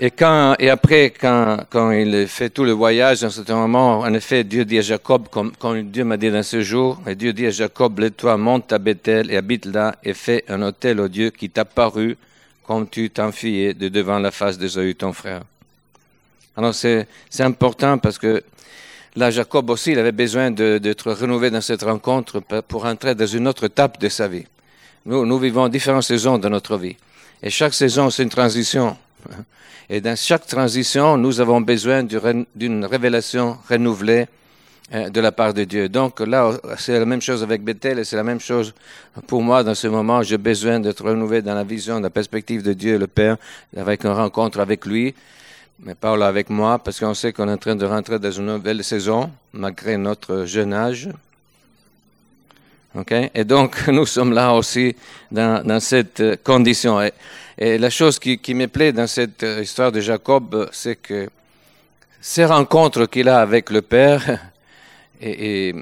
Et, 0.00 0.12
quand, 0.12 0.54
et 0.60 0.70
après, 0.70 1.10
quand, 1.10 1.56
quand 1.68 1.90
il 1.90 2.28
fait 2.28 2.50
tout 2.50 2.62
le 2.64 2.70
voyage, 2.70 3.22
dans 3.22 3.30
ce 3.30 3.52
moment, 3.52 3.98
en 3.98 4.14
effet, 4.14 4.44
Dieu 4.44 4.64
dit 4.64 4.78
à 4.78 4.82
Jacob, 4.82 5.28
comme, 5.28 5.50
comme 5.56 5.90
Dieu 5.90 6.04
m'a 6.04 6.16
dit 6.16 6.30
dans 6.30 6.44
ce 6.44 6.60
jour, 6.60 7.00
et 7.04 7.16
Dieu 7.16 7.32
dit 7.32 7.46
à 7.46 7.50
Jacob, 7.50 7.98
lève-toi, 7.98 8.36
monte 8.36 8.72
à 8.72 8.78
Bethel 8.78 9.28
et 9.32 9.36
habite 9.36 9.66
là 9.66 9.96
et 10.04 10.14
fais 10.14 10.44
un 10.48 10.62
hôtel 10.62 11.00
au 11.00 11.08
Dieu 11.08 11.30
qui 11.30 11.50
t'a 11.50 11.64
paru 11.64 12.16
comme 12.64 12.88
tu 12.88 13.10
t'enfuyais 13.10 13.74
de 13.74 13.88
devant 13.88 14.20
la 14.20 14.30
face 14.30 14.56
d'Ésaü, 14.56 14.94
ton 14.94 15.12
frère. 15.12 15.42
Alors 16.56 16.74
c'est, 16.74 17.08
c'est 17.28 17.42
important 17.42 17.98
parce 17.98 18.18
que 18.18 18.44
là, 19.16 19.30
Jacob 19.30 19.70
aussi, 19.70 19.92
il 19.92 19.98
avait 19.98 20.12
besoin 20.12 20.50
d'être 20.52 21.12
renouvelé 21.12 21.50
dans 21.50 21.60
cette 21.60 21.82
rencontre 21.82 22.40
pour 22.68 22.84
entrer 22.84 23.14
dans 23.16 23.26
une 23.26 23.48
autre 23.48 23.64
étape 23.64 23.98
de 23.98 24.08
sa 24.08 24.28
vie. 24.28 24.44
Nous, 25.06 25.24
nous 25.26 25.38
vivons 25.38 25.66
différentes 25.68 26.02
saisons 26.04 26.38
de 26.38 26.48
notre 26.48 26.76
vie. 26.76 26.96
Et 27.42 27.50
chaque 27.50 27.74
saison, 27.74 28.10
c'est 28.10 28.22
une 28.22 28.28
transition. 28.28 28.96
Et 29.90 30.00
dans 30.00 30.16
chaque 30.16 30.46
transition, 30.46 31.16
nous 31.16 31.40
avons 31.40 31.60
besoin 31.60 32.02
d'une 32.02 32.84
révélation 32.84 33.56
renouvelée 33.68 34.26
euh, 34.92 35.10
de 35.10 35.20
la 35.20 35.32
part 35.32 35.52
de 35.52 35.64
Dieu. 35.64 35.88
Donc 35.88 36.20
là, 36.20 36.50
c'est 36.78 36.98
la 36.98 37.04
même 37.04 37.20
chose 37.20 37.42
avec 37.42 37.62
Bethel 37.62 37.98
et 37.98 38.04
c'est 38.04 38.16
la 38.16 38.22
même 38.22 38.40
chose 38.40 38.72
pour 39.26 39.42
moi 39.42 39.62
dans 39.62 39.74
ce 39.74 39.86
moment. 39.86 40.22
J'ai 40.22 40.38
besoin 40.38 40.80
d'être 40.80 41.04
renouvelé 41.04 41.42
dans 41.42 41.54
la 41.54 41.64
vision, 41.64 41.94
dans 41.96 42.00
la 42.00 42.10
perspective 42.10 42.62
de 42.62 42.72
Dieu, 42.72 42.98
le 42.98 43.06
Père, 43.06 43.36
avec 43.76 44.04
une 44.04 44.12
rencontre 44.12 44.60
avec 44.60 44.86
lui, 44.86 45.14
mais 45.80 45.94
pas 45.94 46.12
avec 46.26 46.48
moi, 46.50 46.78
parce 46.78 46.98
qu'on 47.00 47.14
sait 47.14 47.32
qu'on 47.32 47.48
est 47.48 47.52
en 47.52 47.58
train 47.58 47.76
de 47.76 47.84
rentrer 47.84 48.18
dans 48.18 48.30
une 48.30 48.46
nouvelle 48.46 48.82
saison, 48.82 49.30
malgré 49.52 49.96
notre 49.96 50.44
jeune 50.44 50.72
âge. 50.72 51.10
Okay? 52.98 53.30
Et 53.34 53.44
donc, 53.44 53.86
nous 53.88 54.06
sommes 54.06 54.32
là 54.32 54.52
aussi 54.52 54.94
dans, 55.30 55.80
cette 55.80 56.42
condition. 56.42 57.00
Et, 57.00 57.78
la 57.78 57.90
chose 57.90 58.18
qui, 58.18 58.54
me 58.54 58.66
plaît 58.66 58.92
dans 58.92 59.06
cette 59.06 59.42
euh, 59.42 59.62
histoire 59.62 59.90
de 59.90 60.00
Jacob, 60.00 60.68
c'est 60.72 60.96
que 60.96 61.28
ces 62.20 62.44
rencontres 62.44 63.06
qu'il 63.06 63.28
a 63.28 63.40
avec 63.40 63.70
le 63.70 63.82
Père, 63.82 64.22
c'est, 65.20 65.74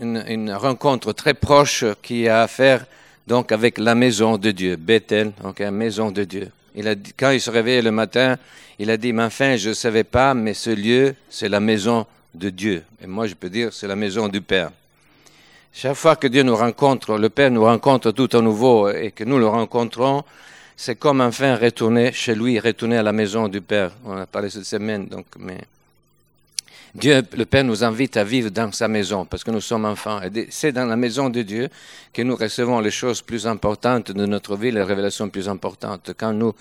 une, 0.00 0.52
rencontre 0.52 1.12
très 1.12 1.34
proche 1.34 1.84
qui 2.02 2.26
a 2.28 2.42
à 2.42 2.48
faire 2.48 2.86
donc 3.26 3.52
avec 3.52 3.76
la 3.76 3.94
maison 3.94 4.38
de 4.38 4.50
Dieu, 4.50 4.76
Bethel, 4.76 5.32
la 5.58 5.70
maison 5.70 6.10
de 6.10 6.24
Dieu. 6.24 6.50
Quand 7.18 7.30
il 7.30 7.40
se 7.40 7.50
réveillait 7.50 7.82
le 7.82 7.90
matin, 7.90 8.38
il 8.78 8.90
a 8.90 8.96
dit, 8.96 9.12
mais 9.12 9.24
enfin, 9.24 9.56
je 9.56 9.70
ne 9.70 9.74
savais 9.74 10.04
pas, 10.04 10.32
mais 10.32 10.54
ce 10.54 10.70
lieu, 10.70 11.14
c'est 11.28 11.50
la 11.50 11.60
maison 11.60 12.00
de 12.00 12.06
Dieu. 12.34 12.84
Et 13.02 13.06
moi, 13.06 13.26
je 13.26 13.34
peux 13.34 13.50
dire, 13.50 13.72
c'est 13.72 13.88
la 13.88 13.96
maison 13.96 14.28
du 14.28 14.40
Père. 14.40 14.70
Chaque 15.72 15.94
fois 15.94 16.16
que 16.16 16.26
Dieu 16.26 16.42
nous 16.42 16.56
rencontre, 16.56 17.18
le 17.18 17.28
Père 17.28 17.50
nous 17.50 17.64
rencontre 17.64 18.10
tout 18.10 18.28
à 18.36 18.40
nouveau 18.40 18.88
et 18.88 19.12
que 19.12 19.24
nous 19.24 19.38
le 19.38 19.46
rencontrons, 19.46 20.24
c'est 20.76 20.96
comme 20.96 21.20
enfin 21.20 21.56
retourner 21.56 22.12
chez 22.12 22.34
lui, 22.34 22.58
retourner 22.58 22.98
à 22.98 23.02
la 23.02 23.12
maison 23.12 23.48
du 23.48 23.60
Père. 23.60 23.92
On 24.04 24.16
a 24.16 24.26
parlé 24.26 24.50
cette 24.50 24.64
semaine, 24.64 25.06
donc, 25.06 25.26
mais 25.38 25.58
Dieu, 26.94 27.22
le 27.36 27.44
Père 27.44 27.64
nous 27.64 27.84
invite 27.84 28.16
à 28.16 28.24
vivre 28.24 28.50
dans 28.50 28.72
sa 28.72 28.88
maison 28.88 29.24
parce 29.26 29.44
que 29.44 29.50
nous 29.50 29.60
sommes 29.60 29.84
enfants. 29.84 30.20
Et 30.22 30.48
c'est 30.50 30.72
dans 30.72 30.86
la 30.86 30.96
maison 30.96 31.28
de 31.28 31.42
Dieu 31.42 31.68
que 32.12 32.22
nous 32.22 32.34
recevons 32.34 32.80
les 32.80 32.90
choses 32.90 33.20
plus 33.20 33.46
importantes 33.46 34.12
de 34.12 34.26
notre 34.26 34.56
vie, 34.56 34.70
les 34.70 34.82
révélations 34.82 35.28
plus 35.28 35.48
importantes. 35.48 36.12
Quand 36.18 36.32
nous 36.32 36.54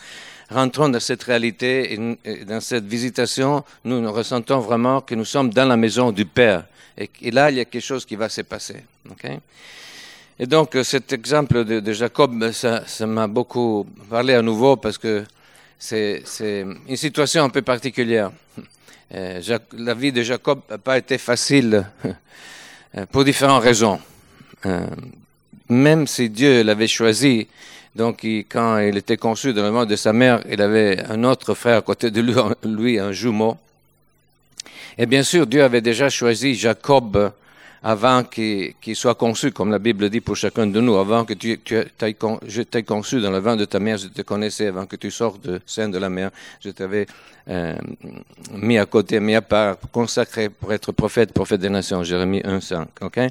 rentrons 0.50 0.90
dans 0.90 1.00
cette 1.00 1.24
réalité 1.24 1.94
et 2.26 2.46
dans 2.46 2.60
cette 2.60 2.86
visitation, 2.86 3.64
nous 3.86 4.02
nous 4.02 4.12
ressentons 4.12 4.60
vraiment 4.60 5.02
que 5.02 5.16
nous 5.16 5.26
sommes 5.26 5.50
dans 5.50 5.66
la 5.66 5.78
maison 5.78 6.12
du 6.12 6.26
Père. 6.26 6.66
Et, 6.98 7.32
là, 7.32 7.52
il 7.52 7.58
y 7.58 7.60
a 7.60 7.66
quelque 7.66 7.84
chose 7.84 8.06
qui 8.06 8.16
va 8.16 8.28
se 8.28 8.42
passer. 8.42 8.78
et 10.40 10.46
donc, 10.46 10.76
cet 10.84 11.14
exemple 11.14 11.64
de, 11.64 11.94
Jacob, 11.94 12.52
ça, 12.52 12.84
m'a 13.06 13.28
beaucoup 13.28 13.88
parlé 14.10 14.34
à 14.34 14.42
nouveau 14.42 14.76
parce 14.76 14.98
que 14.98 15.24
c'est 15.78 16.24
une 16.88 16.98
situation 16.98 17.44
un 17.44 17.50
peu 17.50 17.62
particulière. 17.62 18.32
Euh, 19.16 19.42
la 19.78 19.94
vie 19.94 20.12
de 20.12 20.22
Jacob 20.22 20.62
n'a 20.70 20.78
pas 20.78 20.98
été 20.98 21.18
facile 21.18 21.86
euh, 22.98 23.06
pour 23.10 23.24
différentes 23.24 23.64
raisons. 23.64 24.00
Euh, 24.66 24.86
même 25.70 26.08
si 26.08 26.30
Dieu 26.30 26.64
l'avait 26.64 26.88
choisi, 26.88 27.48
donc 27.96 28.26
quand 28.50 28.80
il 28.80 28.98
était 28.98 29.18
conçu 29.18 29.54
dans 29.54 29.64
le 29.64 29.72
monde 29.72 29.90
de 29.90 29.96
sa 29.96 30.12
mère, 30.12 30.42
il 30.50 30.62
avait 30.62 31.04
un 31.10 31.24
autre 31.24 31.54
frère 31.54 31.78
à 31.78 31.82
côté 31.82 32.12
de 32.12 32.22
lui, 32.22 32.34
lui 32.64 33.00
un 33.00 33.12
jumeau. 33.12 33.58
Et 34.98 35.06
bien 35.06 35.24
sûr, 35.24 35.48
Dieu 35.48 35.64
avait 35.64 35.82
déjà 35.82 36.10
choisi 36.10 36.56
Jacob 36.56 37.32
avant 37.84 38.24
qu'il 38.24 38.96
soit 38.96 39.16
conçu, 39.16 39.52
comme 39.52 39.72
la 39.72 39.80
Bible 39.80 40.10
dit 40.10 40.22
pour 40.22 40.36
chacun 40.36 40.68
de 40.68 40.80
nous, 40.80 40.96
avant 40.96 41.26
que 41.26 41.34
tu, 41.34 41.60
tu 41.64 41.84
je 42.48 42.62
t'ai 42.62 42.84
conçu 42.84 43.22
dans 43.22 43.32
le 43.32 43.40
vin 43.40 43.56
de 43.56 43.66
ta 43.66 43.80
mère, 43.80 43.98
je 43.98 44.08
te 44.08 44.22
connaissais, 44.22 44.68
avant 44.68 44.86
que 44.86 44.96
tu 44.96 45.12
sortes 45.12 45.42
de 45.46 45.60
sein 45.66 45.90
de 45.90 45.98
la 45.98 46.10
mer, 46.10 46.32
je 46.60 46.70
t'avais 46.72 47.06
euh, 47.50 47.76
mis 48.54 48.78
à 48.78 48.86
côté, 48.86 49.20
mis 49.20 49.36
à 49.36 49.42
part, 49.42 49.78
consacré 49.92 50.50
pour 50.50 50.74
être 50.74 50.92
prophète, 50.92 51.32
prophète 51.34 51.62
des 51.62 51.70
nations, 51.70 52.04
Jérémie 52.04 52.42
1.5. 52.42 52.86
Okay? 53.02 53.28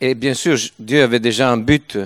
Et 0.00 0.14
bien 0.14 0.34
sûr, 0.34 0.56
Dieu 0.78 1.02
avait 1.02 1.20
déjà 1.20 1.50
un 1.50 1.58
but 1.58 1.98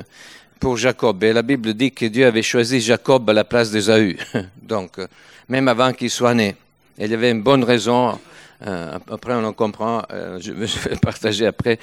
pour 0.59 0.77
Jacob. 0.77 1.23
Et 1.25 1.33
la 1.33 1.43
Bible 1.43 1.75
dit 1.75 1.91
que 1.91 2.07
Dieu 2.07 2.27
avait 2.27 2.43
choisi 2.43 2.81
Jacob 2.81 3.29
à 3.29 3.33
la 3.33 3.45
place 3.45 3.71
d'Ésaü. 3.71 4.17
Donc, 4.63 5.01
même 5.49 5.69
avant 5.69 5.93
qu'il 5.93 6.11
soit 6.11 6.35
né. 6.35 6.57
il 6.99 7.11
y 7.11 7.15
avait 7.15 7.31
une 7.31 7.43
bonne 7.43 7.65
raison 7.65 8.19
euh, 8.67 8.99
après, 9.11 9.35
on 9.35 9.45
en 9.45 9.53
comprend, 9.53 10.03
euh, 10.13 10.39
je, 10.41 10.53
vais 10.53 10.97
partager 11.01 11.47
après. 11.47 11.79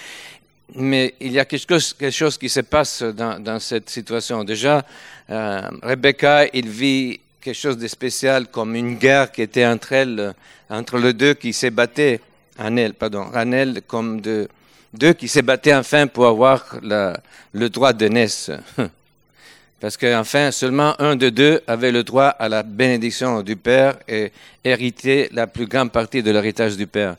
Mais 0.76 1.16
il 1.20 1.32
y 1.32 1.40
a 1.40 1.46
quelque 1.46 1.68
chose, 1.68 1.94
quelque 1.94 2.14
chose 2.14 2.38
qui 2.38 2.50
se 2.50 2.60
passe 2.60 3.02
dans, 3.02 3.40
dans 3.42 3.60
cette 3.60 3.90
situation. 3.90 4.44
Déjà, 4.44 4.86
euh, 5.30 5.62
Rebecca, 5.82 6.46
il 6.54 6.70
vit 6.70 7.20
quelque 7.42 7.56
chose 7.56 7.78
de 7.78 7.88
spécial 7.88 8.48
comme 8.48 8.76
une 8.76 8.96
guerre 8.96 9.32
qui 9.32 9.42
était 9.42 9.66
entre 9.66 9.94
elles, 9.94 10.34
entre 10.70 10.98
les 11.00 11.14
deux 11.14 11.34
qui 11.34 11.54
s'ébattaient, 11.54 12.22
elle, 12.58 12.94
pardon, 12.94 13.32
elle 13.34 13.82
comme 13.88 14.22
de, 14.22 14.48
deux 14.94 15.14
qui 15.14 15.28
s'ébattaient 15.28 15.74
enfin 15.74 16.08
pour 16.08 16.28
avoir 16.28 16.78
la, 16.84 17.20
le 17.54 17.70
droit 17.70 17.94
de 17.94 18.08
naissance. 18.08 18.58
Parce 19.80 19.96
qu'enfin, 19.96 20.52
seulement 20.52 21.00
un 21.00 21.16
de 21.16 21.30
deux 21.30 21.62
avait 21.66 21.92
le 21.92 22.04
droit 22.04 22.28
à 22.28 22.50
la 22.50 22.64
bénédiction 22.64 23.42
du 23.42 23.56
Père 23.56 23.98
et 24.08 24.32
héritait 24.64 25.30
la 25.32 25.48
plus 25.48 25.68
grande 25.68 25.92
partie 25.92 26.22
de 26.22 26.32
l'héritage 26.32 26.76
du 26.76 26.86
Père. 26.86 27.16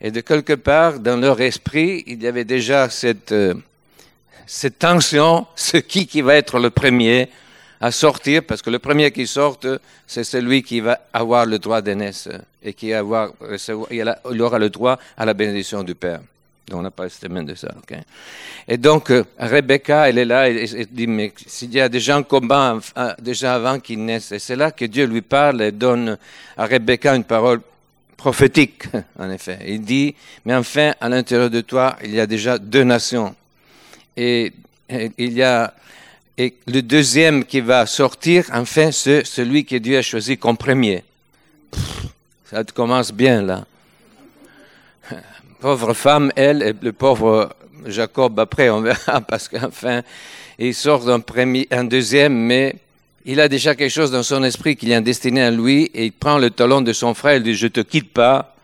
Et 0.00 0.10
de 0.10 0.20
quelque 0.20 0.52
part, 0.52 0.98
dans 0.98 1.16
leur 1.16 1.40
esprit, 1.40 2.04
il 2.06 2.22
y 2.22 2.26
avait 2.26 2.44
déjà 2.44 2.90
cette, 2.90 3.32
euh, 3.32 3.54
cette 4.46 4.78
tension, 4.78 5.46
ce 5.56 5.78
qui, 5.78 6.06
qui 6.06 6.20
va 6.20 6.34
être 6.34 6.58
le 6.58 6.68
premier 6.68 7.30
à 7.80 7.90
sortir, 7.90 8.42
parce 8.44 8.60
que 8.60 8.70
le 8.70 8.78
premier 8.78 9.10
qui 9.10 9.26
sort, 9.26 9.58
c'est 10.06 10.24
celui 10.24 10.62
qui 10.62 10.80
va 10.80 11.00
avoir 11.12 11.46
le 11.46 11.58
droit 11.58 11.80
d'aînesse 11.80 12.28
et 12.62 12.72
qui 12.74 12.94
aura 12.94 13.30
le 14.58 14.68
droit 14.68 14.98
à 15.16 15.24
la 15.24 15.34
bénédiction 15.34 15.82
du 15.82 15.94
Père. 15.94 16.20
On 16.72 16.80
n'a 16.80 16.90
pas 16.90 17.08
semaine 17.10 17.44
de 17.44 17.54
ça. 17.54 17.74
Et 18.66 18.78
donc, 18.78 19.10
euh, 19.10 19.24
Rebecca, 19.38 20.08
elle 20.08 20.16
est 20.18 20.24
là 20.24 20.48
et, 20.48 20.86
dit, 20.90 21.06
mais 21.06 21.32
s'il 21.46 21.74
y 21.74 21.80
a 21.80 21.90
déjà 21.90 22.16
un 22.16 22.22
combat 22.22 22.78
déjà 23.20 23.54
avant 23.54 23.78
qu'il 23.78 24.04
naisse, 24.04 24.32
et 24.32 24.38
c'est 24.38 24.56
là 24.56 24.70
que 24.70 24.86
Dieu 24.86 25.04
lui 25.04 25.20
parle 25.20 25.60
et 25.60 25.72
donne 25.72 26.16
à 26.56 26.64
Rebecca 26.64 27.14
une 27.14 27.24
parole 27.24 27.60
prophétique, 28.16 28.84
en 29.18 29.30
effet. 29.30 29.58
Il 29.66 29.82
dit, 29.82 30.14
mais 30.46 30.54
enfin, 30.54 30.94
à 31.00 31.08
l'intérieur 31.10 31.50
de 31.50 31.60
toi, 31.60 31.96
il 32.02 32.14
y 32.14 32.20
a 32.20 32.26
déjà 32.26 32.58
deux 32.58 32.84
nations. 32.84 33.34
Et, 34.16 34.52
il 35.18 35.32
y 35.32 35.42
a 35.42 35.74
et 36.36 36.54
le 36.66 36.82
deuxième 36.82 37.44
qui 37.44 37.60
va 37.60 37.86
sortir, 37.86 38.46
enfin, 38.52 38.90
c'est 38.90 39.24
celui 39.24 39.64
que 39.64 39.76
Dieu 39.76 39.98
a 39.98 40.02
choisi 40.02 40.36
comme 40.36 40.56
premier. 40.56 41.04
ça 42.50 42.64
commence 42.64 43.12
bien 43.12 43.40
là 43.42 43.64
pauvre 45.64 45.94
femme, 45.94 46.30
elle, 46.36 46.62
et 46.62 46.74
le 46.78 46.92
pauvre 46.92 47.48
Jacob, 47.86 48.38
après, 48.38 48.68
on 48.68 48.82
verra, 48.82 49.20
parce 49.26 49.48
qu'enfin, 49.48 50.02
il 50.58 50.74
sort 50.74 51.06
d'un 51.06 51.20
premier, 51.20 51.66
un 51.70 51.84
deuxième, 51.84 52.34
mais 52.34 52.76
il 53.24 53.40
a 53.40 53.48
déjà 53.48 53.74
quelque 53.74 53.90
chose 53.90 54.10
dans 54.10 54.22
son 54.22 54.44
esprit 54.44 54.76
qu'il 54.76 54.92
a 54.92 55.00
destiné 55.00 55.40
à 55.40 55.50
lui, 55.50 55.84
et 55.94 56.04
il 56.04 56.12
prend 56.12 56.36
le 56.36 56.50
talon 56.50 56.82
de 56.82 56.92
son 56.92 57.14
frère, 57.14 57.36
il 57.36 57.42
dit, 57.42 57.54
je 57.54 57.68
te 57.68 57.80
quitte 57.80 58.12
pas, 58.12 58.54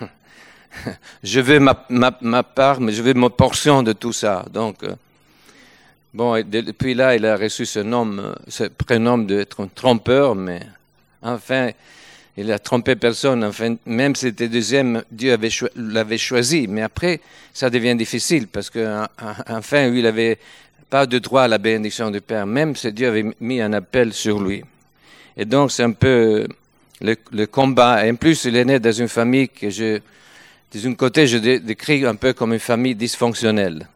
je 1.22 1.38
veux 1.38 1.60
ma, 1.60 1.86
ma, 1.88 2.42
part, 2.42 2.80
mais 2.80 2.90
je 2.90 3.00
veux 3.00 3.14
ma 3.14 3.30
portion 3.30 3.84
de 3.84 3.92
tout 3.92 4.12
ça. 4.12 4.44
Donc, 4.52 4.82
euh, 4.82 4.96
bon, 6.12 6.44
depuis 6.44 6.94
là, 6.94 7.14
il 7.14 7.24
a 7.24 7.36
reçu 7.36 7.64
ce 7.64 7.78
nom, 7.78 8.34
ce 8.48 8.64
prénom 8.64 9.18
d'être 9.18 9.62
un 9.62 9.68
trompeur, 9.68 10.34
mais 10.34 10.62
enfin, 11.22 11.70
il 12.40 12.50
a 12.52 12.58
trompé 12.58 12.96
personne. 12.96 13.44
Enfin, 13.44 13.76
même 13.86 14.14
si 14.16 14.26
c'était 14.26 14.48
deuxième, 14.48 15.02
Dieu 15.10 15.36
l'avait 15.76 16.18
choisi. 16.18 16.66
Mais 16.68 16.82
après, 16.82 17.20
ça 17.52 17.68
devient 17.70 17.94
difficile 17.94 18.48
parce 18.48 18.70
que, 18.70 19.04
enfin, 19.48 19.86
il 19.88 20.02
n'avait 20.02 20.38
pas 20.88 21.06
de 21.06 21.18
droit 21.18 21.42
à 21.42 21.48
la 21.48 21.58
bénédiction 21.58 22.10
du 22.10 22.20
Père, 22.20 22.46
même 22.46 22.74
si 22.74 22.92
Dieu 22.92 23.08
avait 23.08 23.26
mis 23.40 23.60
un 23.60 23.72
appel 23.72 24.12
sur 24.12 24.40
lui. 24.40 24.64
Et 25.36 25.44
donc, 25.44 25.70
c'est 25.70 25.82
un 25.82 25.92
peu 25.92 26.46
le, 27.00 27.46
combat. 27.46 28.02
En 28.04 28.14
plus, 28.14 28.44
il 28.44 28.56
est 28.56 28.64
né 28.64 28.78
dans 28.78 28.92
une 28.92 29.08
famille 29.08 29.48
que 29.48 29.70
je, 29.70 30.00
d'un 30.74 30.94
côté, 30.94 31.26
je 31.26 31.36
décris 31.58 32.06
un 32.06 32.16
peu 32.16 32.32
comme 32.32 32.52
une 32.54 32.58
famille 32.58 32.94
dysfonctionnelle. 32.94 33.86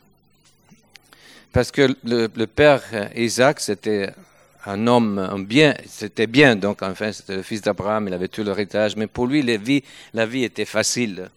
Parce 1.53 1.71
que 1.71 1.97
le, 2.05 2.29
le 2.35 2.47
père 2.47 2.83
Isaac, 3.17 3.61
c'était 3.61 4.11
un 4.67 4.87
homme, 4.87 5.19
un 5.19 5.39
bien, 5.39 5.75
c'était 5.87 6.27
bien, 6.27 6.57
donc 6.57 6.83
enfin 6.83 7.13
c'était 7.13 7.37
le 7.37 7.43
fils 7.43 7.61
d'Abraham, 7.61 8.09
il 8.09 8.15
avait 8.15 8.29
tout 8.29 8.43
l'héritage, 8.43 8.97
mais 8.97 9.07
pour 9.07 9.27
lui 9.27 9.43
la 9.43 9.57
vie, 10.27 10.45
était 10.45 10.65
facile. 10.65 11.29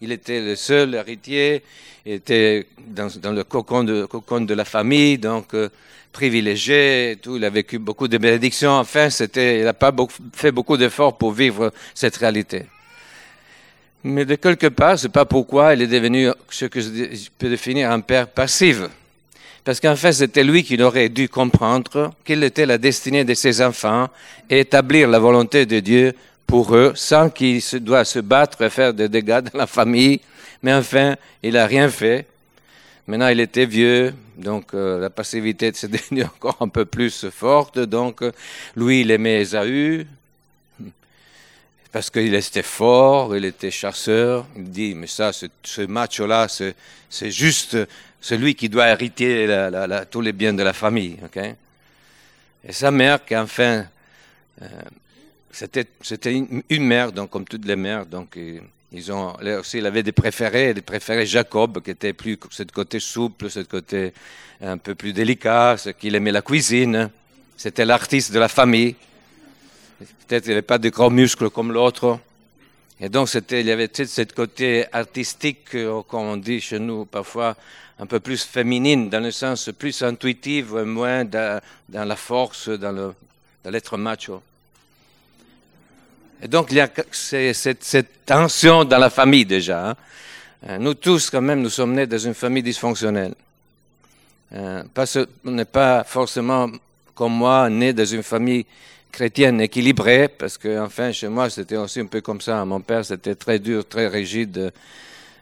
Il 0.00 0.12
était 0.12 0.40
le 0.40 0.56
seul 0.56 0.94
héritier, 0.94 1.62
il 2.04 2.12
était 2.12 2.66
dans, 2.86 3.32
le 3.32 3.44
cocon 3.44 3.82
de, 3.84 4.54
la 4.54 4.64
famille, 4.66 5.16
donc 5.16 5.54
euh, 5.54 5.70
privilégié, 6.12 7.18
tout. 7.20 7.36
Il 7.36 7.44
a 7.44 7.50
vécu 7.50 7.78
beaucoup 7.78 8.06
de 8.06 8.18
bénédictions. 8.18 8.72
Enfin, 8.72 9.08
c'était, 9.08 9.58
il 9.60 9.64
n'a 9.64 9.72
pas 9.72 9.94
fait 10.34 10.52
beaucoup 10.52 10.76
d'efforts 10.76 11.16
pour 11.16 11.32
vivre 11.32 11.72
cette 11.94 12.16
réalité. 12.16 12.66
Mais 14.04 14.24
de 14.24 14.34
quelque 14.36 14.68
part, 14.68 14.98
c'est 14.98 15.08
pas 15.08 15.24
pourquoi 15.24 15.74
il 15.74 15.82
est 15.82 15.86
devenu 15.86 16.28
ce 16.48 16.66
que 16.66 16.80
je 16.80 17.28
peux 17.38 17.48
définir 17.48 17.90
un 17.90 18.00
père 18.00 18.28
passif. 18.28 18.82
Parce 19.66 19.80
qu'en 19.80 19.96
fait, 19.96 20.12
c'était 20.12 20.44
lui 20.44 20.62
qui 20.62 20.80
aurait 20.80 21.08
dû 21.08 21.28
comprendre 21.28 22.14
quelle 22.22 22.44
était 22.44 22.66
la 22.66 22.78
destinée 22.78 23.24
de 23.24 23.34
ses 23.34 23.60
enfants 23.60 24.08
et 24.48 24.60
établir 24.60 25.08
la 25.08 25.18
volonté 25.18 25.66
de 25.66 25.80
Dieu 25.80 26.14
pour 26.46 26.76
eux 26.76 26.92
sans 26.94 27.30
qu'il 27.30 27.60
se 27.60 27.76
doit 27.76 28.04
se 28.04 28.20
battre 28.20 28.62
et 28.62 28.70
faire 28.70 28.94
des 28.94 29.08
dégâts 29.08 29.40
dans 29.40 29.58
la 29.58 29.66
famille. 29.66 30.20
Mais 30.62 30.72
enfin, 30.72 31.16
il 31.42 31.54
n'a 31.54 31.66
rien 31.66 31.88
fait. 31.88 32.26
Maintenant, 33.08 33.26
il 33.26 33.40
était 33.40 33.66
vieux, 33.66 34.14
donc 34.38 34.72
euh, 34.72 35.00
la 35.00 35.10
passivité 35.10 35.72
s'est 35.74 35.88
devenue 35.88 36.22
encore 36.22 36.58
un 36.60 36.68
peu 36.68 36.84
plus 36.84 37.28
forte. 37.30 37.80
Donc, 37.80 38.20
lui, 38.76 39.00
il 39.00 39.10
aimait 39.10 39.40
Esaü, 39.40 40.06
parce 41.90 42.08
qu'il 42.08 42.32
était 42.36 42.62
fort, 42.62 43.34
il 43.36 43.44
était 43.44 43.72
chasseur. 43.72 44.46
Il 44.54 44.70
dit, 44.70 44.94
mais 44.94 45.08
ça, 45.08 45.32
ce, 45.32 45.46
ce 45.64 45.82
macho-là, 45.82 46.46
c'est 46.48 47.30
juste 47.32 47.76
celui 48.26 48.56
qui 48.56 48.68
doit 48.68 48.88
hériter 48.88 49.46
tous 50.10 50.20
les 50.20 50.32
biens 50.32 50.52
de 50.52 50.64
la 50.64 50.72
famille. 50.72 51.16
Et 52.64 52.72
sa 52.72 52.90
mère, 52.90 53.24
qui 53.24 53.36
enfin, 53.36 53.86
euh, 54.60 54.66
c'était, 55.52 55.86
une, 56.32 56.84
mère, 56.84 57.12
comme 57.30 57.44
toutes 57.44 57.64
les 57.64 57.76
mères, 57.76 58.04
donc 58.04 58.36
ils 58.90 59.12
ont, 59.12 59.36
aussi, 59.60 59.78
il 59.78 59.86
avait 59.86 60.02
des 60.02 60.10
préférés, 60.10 60.74
des 60.74 60.82
préférés 60.82 61.24
Jacob, 61.24 61.80
qui 61.80 61.92
était 61.92 62.12
plus 62.12 62.36
ce 62.50 62.64
côté 62.64 62.98
souple, 62.98 63.48
ce 63.48 63.60
côté 63.60 64.12
un 64.60 64.78
peu 64.78 64.96
plus 64.96 65.12
délicat, 65.12 65.76
ce 65.76 65.90
qu'il 65.90 66.16
aimait 66.16 66.32
la 66.32 66.42
cuisine. 66.42 67.10
C'était 67.56 67.84
l'artiste 67.84 68.32
de 68.32 68.40
la 68.40 68.48
famille. 68.48 68.96
Peut-être 70.26 70.42
qu'il 70.42 70.50
n'avait 70.50 70.62
pas 70.62 70.78
de 70.78 70.88
gros 70.88 71.10
muscles 71.10 71.48
comme 71.50 71.70
l'autre. 71.70 72.18
Et 73.00 73.08
donc, 73.10 73.28
il 73.50 73.66
y 73.66 73.70
avait 73.70 73.88
tout 73.88 74.06
ce 74.06 74.22
côté 74.22 74.86
artistique, 74.90 75.74
euh, 75.74 76.02
comme 76.02 76.22
on 76.22 76.36
dit 76.38 76.60
chez 76.60 76.78
nous 76.78 77.04
parfois, 77.04 77.54
un 77.98 78.06
peu 78.06 78.20
plus 78.20 78.42
féminine, 78.42 79.10
dans 79.10 79.20
le 79.20 79.30
sens 79.30 79.70
plus 79.78 80.02
intuitif, 80.02 80.70
moins 80.70 81.24
dans, 81.24 81.60
la 81.90 82.16
force, 82.16 82.70
dans, 82.70 83.14
l'être 83.64 83.96
macho. 83.98 84.42
Et 86.42 86.48
donc, 86.48 86.68
il 86.70 86.76
y 86.76 86.80
a 86.80 86.90
cette, 87.52 88.24
tension 88.24 88.84
dans 88.84 88.98
la 88.98 89.10
famille 89.10 89.44
déjà. 89.44 89.90
Hein. 89.90 89.96
Euh, 90.68 90.78
nous 90.78 90.94
tous, 90.94 91.30
quand 91.30 91.42
même, 91.42 91.60
nous 91.60 91.70
sommes 91.70 91.94
nés 91.94 92.06
dans 92.06 92.18
une 92.18 92.34
famille 92.34 92.62
dysfonctionnelle. 92.62 93.34
Euh, 94.54 94.82
n'est 95.44 95.64
pas 95.64 96.02
forcément, 96.04 96.70
comme 97.14 97.32
moi, 97.34 97.68
né 97.68 97.92
dans 97.92 98.04
une 98.06 98.22
famille 98.22 98.64
chrétienne 99.12 99.60
équilibrée, 99.60 100.28
parce 100.28 100.58
que, 100.58 100.80
enfin, 100.80 101.12
chez 101.12 101.28
moi, 101.28 101.48
c'était 101.50 101.76
aussi 101.76 102.00
un 102.00 102.06
peu 102.06 102.20
comme 102.20 102.40
ça. 102.40 102.64
Mon 102.64 102.80
père, 102.80 103.04
c'était 103.04 103.34
très 103.34 103.58
dur, 103.58 103.86
très 103.86 104.08
rigide. 104.08 104.72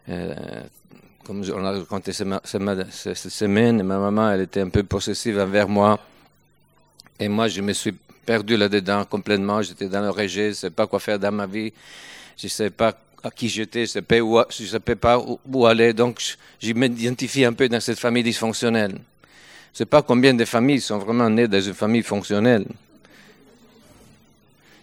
Euh, 0.08 0.34
comme 1.24 1.42
on 1.54 1.64
a 1.64 1.72
raconté 1.72 2.12
cette 2.12 3.16
semaine, 3.16 3.82
ma 3.82 3.98
maman, 3.98 4.30
elle 4.32 4.42
était 4.42 4.60
un 4.60 4.68
peu 4.68 4.82
possessive 4.82 5.38
envers 5.38 5.68
moi. 5.68 5.98
Et 7.18 7.28
moi, 7.28 7.48
je 7.48 7.60
me 7.62 7.72
suis 7.72 7.94
perdu 8.24 8.56
là-dedans 8.56 9.04
complètement. 9.04 9.62
J'étais 9.62 9.88
dans 9.88 10.02
le 10.02 10.10
rejet, 10.10 10.44
je 10.44 10.48
ne 10.48 10.54
savais 10.54 10.74
pas 10.74 10.86
quoi 10.86 11.00
faire 11.00 11.18
dans 11.18 11.32
ma 11.32 11.46
vie. 11.46 11.72
Je 12.36 12.46
ne 12.46 12.50
savais 12.50 12.70
pas 12.70 12.94
à 13.22 13.30
qui 13.30 13.48
j'étais, 13.48 13.86
je 13.86 13.98
ne 13.98 14.66
savais 14.66 14.96
pas 14.96 15.18
où, 15.18 15.66
aller. 15.66 15.92
Donc, 15.92 16.20
je, 16.60 16.72
m'identifie 16.72 17.44
un 17.44 17.52
peu 17.54 17.68
dans 17.68 17.80
cette 17.80 17.98
famille 17.98 18.22
dysfonctionnelle. 18.22 18.92
Je 18.92 18.96
ne 18.96 19.78
sais 19.78 19.86
pas 19.86 20.02
combien 20.02 20.34
de 20.34 20.44
familles 20.44 20.80
sont 20.80 20.98
vraiment 20.98 21.30
nées 21.30 21.48
dans 21.48 21.60
une 21.60 21.74
famille 21.74 22.02
fonctionnelle. 22.02 22.66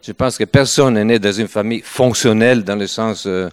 Je 0.01 0.11
pense 0.13 0.37
que 0.37 0.45
personne 0.45 0.95
n'est 0.95 1.05
né 1.05 1.19
dans 1.19 1.31
une 1.31 1.47
famille 1.47 1.81
fonctionnelle 1.81 2.63
dans 2.63 2.75
le 2.75 2.87
sens 2.87 3.27
euh, 3.27 3.49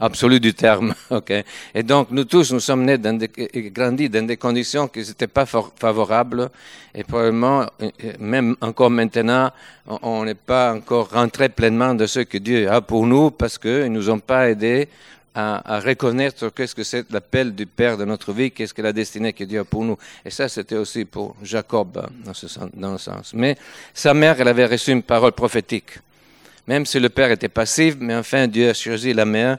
absolu 0.00 0.40
du 0.40 0.52
terme. 0.52 0.94
Okay? 1.10 1.44
Et 1.74 1.84
donc, 1.84 2.08
nous 2.10 2.24
tous, 2.24 2.52
nous 2.52 2.58
sommes 2.60 2.84
nés 2.84 2.98
dans 2.98 3.16
des, 3.16 3.30
grandis 3.70 4.08
dans 4.08 4.26
des 4.26 4.36
conditions 4.36 4.88
qui 4.88 5.00
n'étaient 5.00 5.28
pas 5.28 5.46
favorables. 5.46 6.50
Et 6.94 7.04
probablement, 7.04 7.66
euh, 7.80 7.90
même 8.18 8.56
encore 8.60 8.90
maintenant, 8.90 9.52
on 9.86 10.24
n'est 10.24 10.34
pas 10.34 10.74
encore 10.74 11.10
rentré 11.10 11.48
pleinement 11.48 11.94
de 11.94 12.06
ce 12.06 12.20
que 12.20 12.38
Dieu 12.38 12.68
a 12.68 12.80
pour 12.80 13.06
nous 13.06 13.30
parce 13.30 13.56
qu'ils 13.56 13.84
ne 13.84 13.88
nous 13.88 14.10
ont 14.10 14.18
pas 14.18 14.50
aidés 14.50 14.88
à, 15.34 15.80
reconnaître 15.80 16.48
qu'est-ce 16.50 16.74
que 16.74 16.84
c'est 16.84 17.10
l'appel 17.10 17.54
du 17.54 17.66
Père 17.66 17.96
de 17.96 18.04
notre 18.04 18.32
vie, 18.32 18.52
qu'est-ce 18.52 18.72
que 18.72 18.82
la 18.82 18.92
destinée 18.92 19.32
que 19.32 19.44
Dieu 19.44 19.60
a 19.60 19.64
pour 19.64 19.84
nous. 19.84 19.98
Et 20.24 20.30
ça, 20.30 20.48
c'était 20.48 20.76
aussi 20.76 21.04
pour 21.04 21.34
Jacob, 21.42 21.98
hein, 21.98 22.08
dans 22.24 22.34
ce, 22.34 22.46
sens, 22.46 22.70
dans 22.72 22.98
sens. 22.98 23.32
Mais 23.34 23.56
sa 23.92 24.14
mère, 24.14 24.40
elle 24.40 24.48
avait 24.48 24.66
reçu 24.66 24.92
une 24.92 25.02
parole 25.02 25.32
prophétique. 25.32 25.98
Même 26.66 26.86
si 26.86 27.00
le 27.00 27.08
Père 27.08 27.30
était 27.30 27.48
passif, 27.48 27.96
mais 27.98 28.14
enfin, 28.14 28.46
Dieu 28.46 28.70
a 28.70 28.74
choisi 28.74 29.12
la 29.12 29.24
mère 29.24 29.58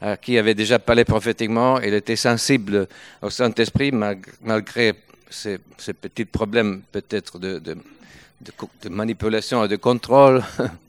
à 0.00 0.16
qui 0.16 0.38
avait 0.38 0.54
déjà 0.54 0.78
parlé 0.78 1.04
prophétiquement. 1.04 1.80
Elle 1.80 1.94
était 1.94 2.16
sensible 2.16 2.86
au 3.20 3.30
Saint-Esprit, 3.30 3.92
malgré 3.92 4.94
ses, 5.28 5.58
petits 5.58 6.24
problèmes 6.24 6.82
peut-être 6.92 7.38
de, 7.38 7.58
de 7.58 8.88
manipulation 8.88 9.64
et 9.64 9.68
de 9.68 9.76
contrôle. 9.76 10.42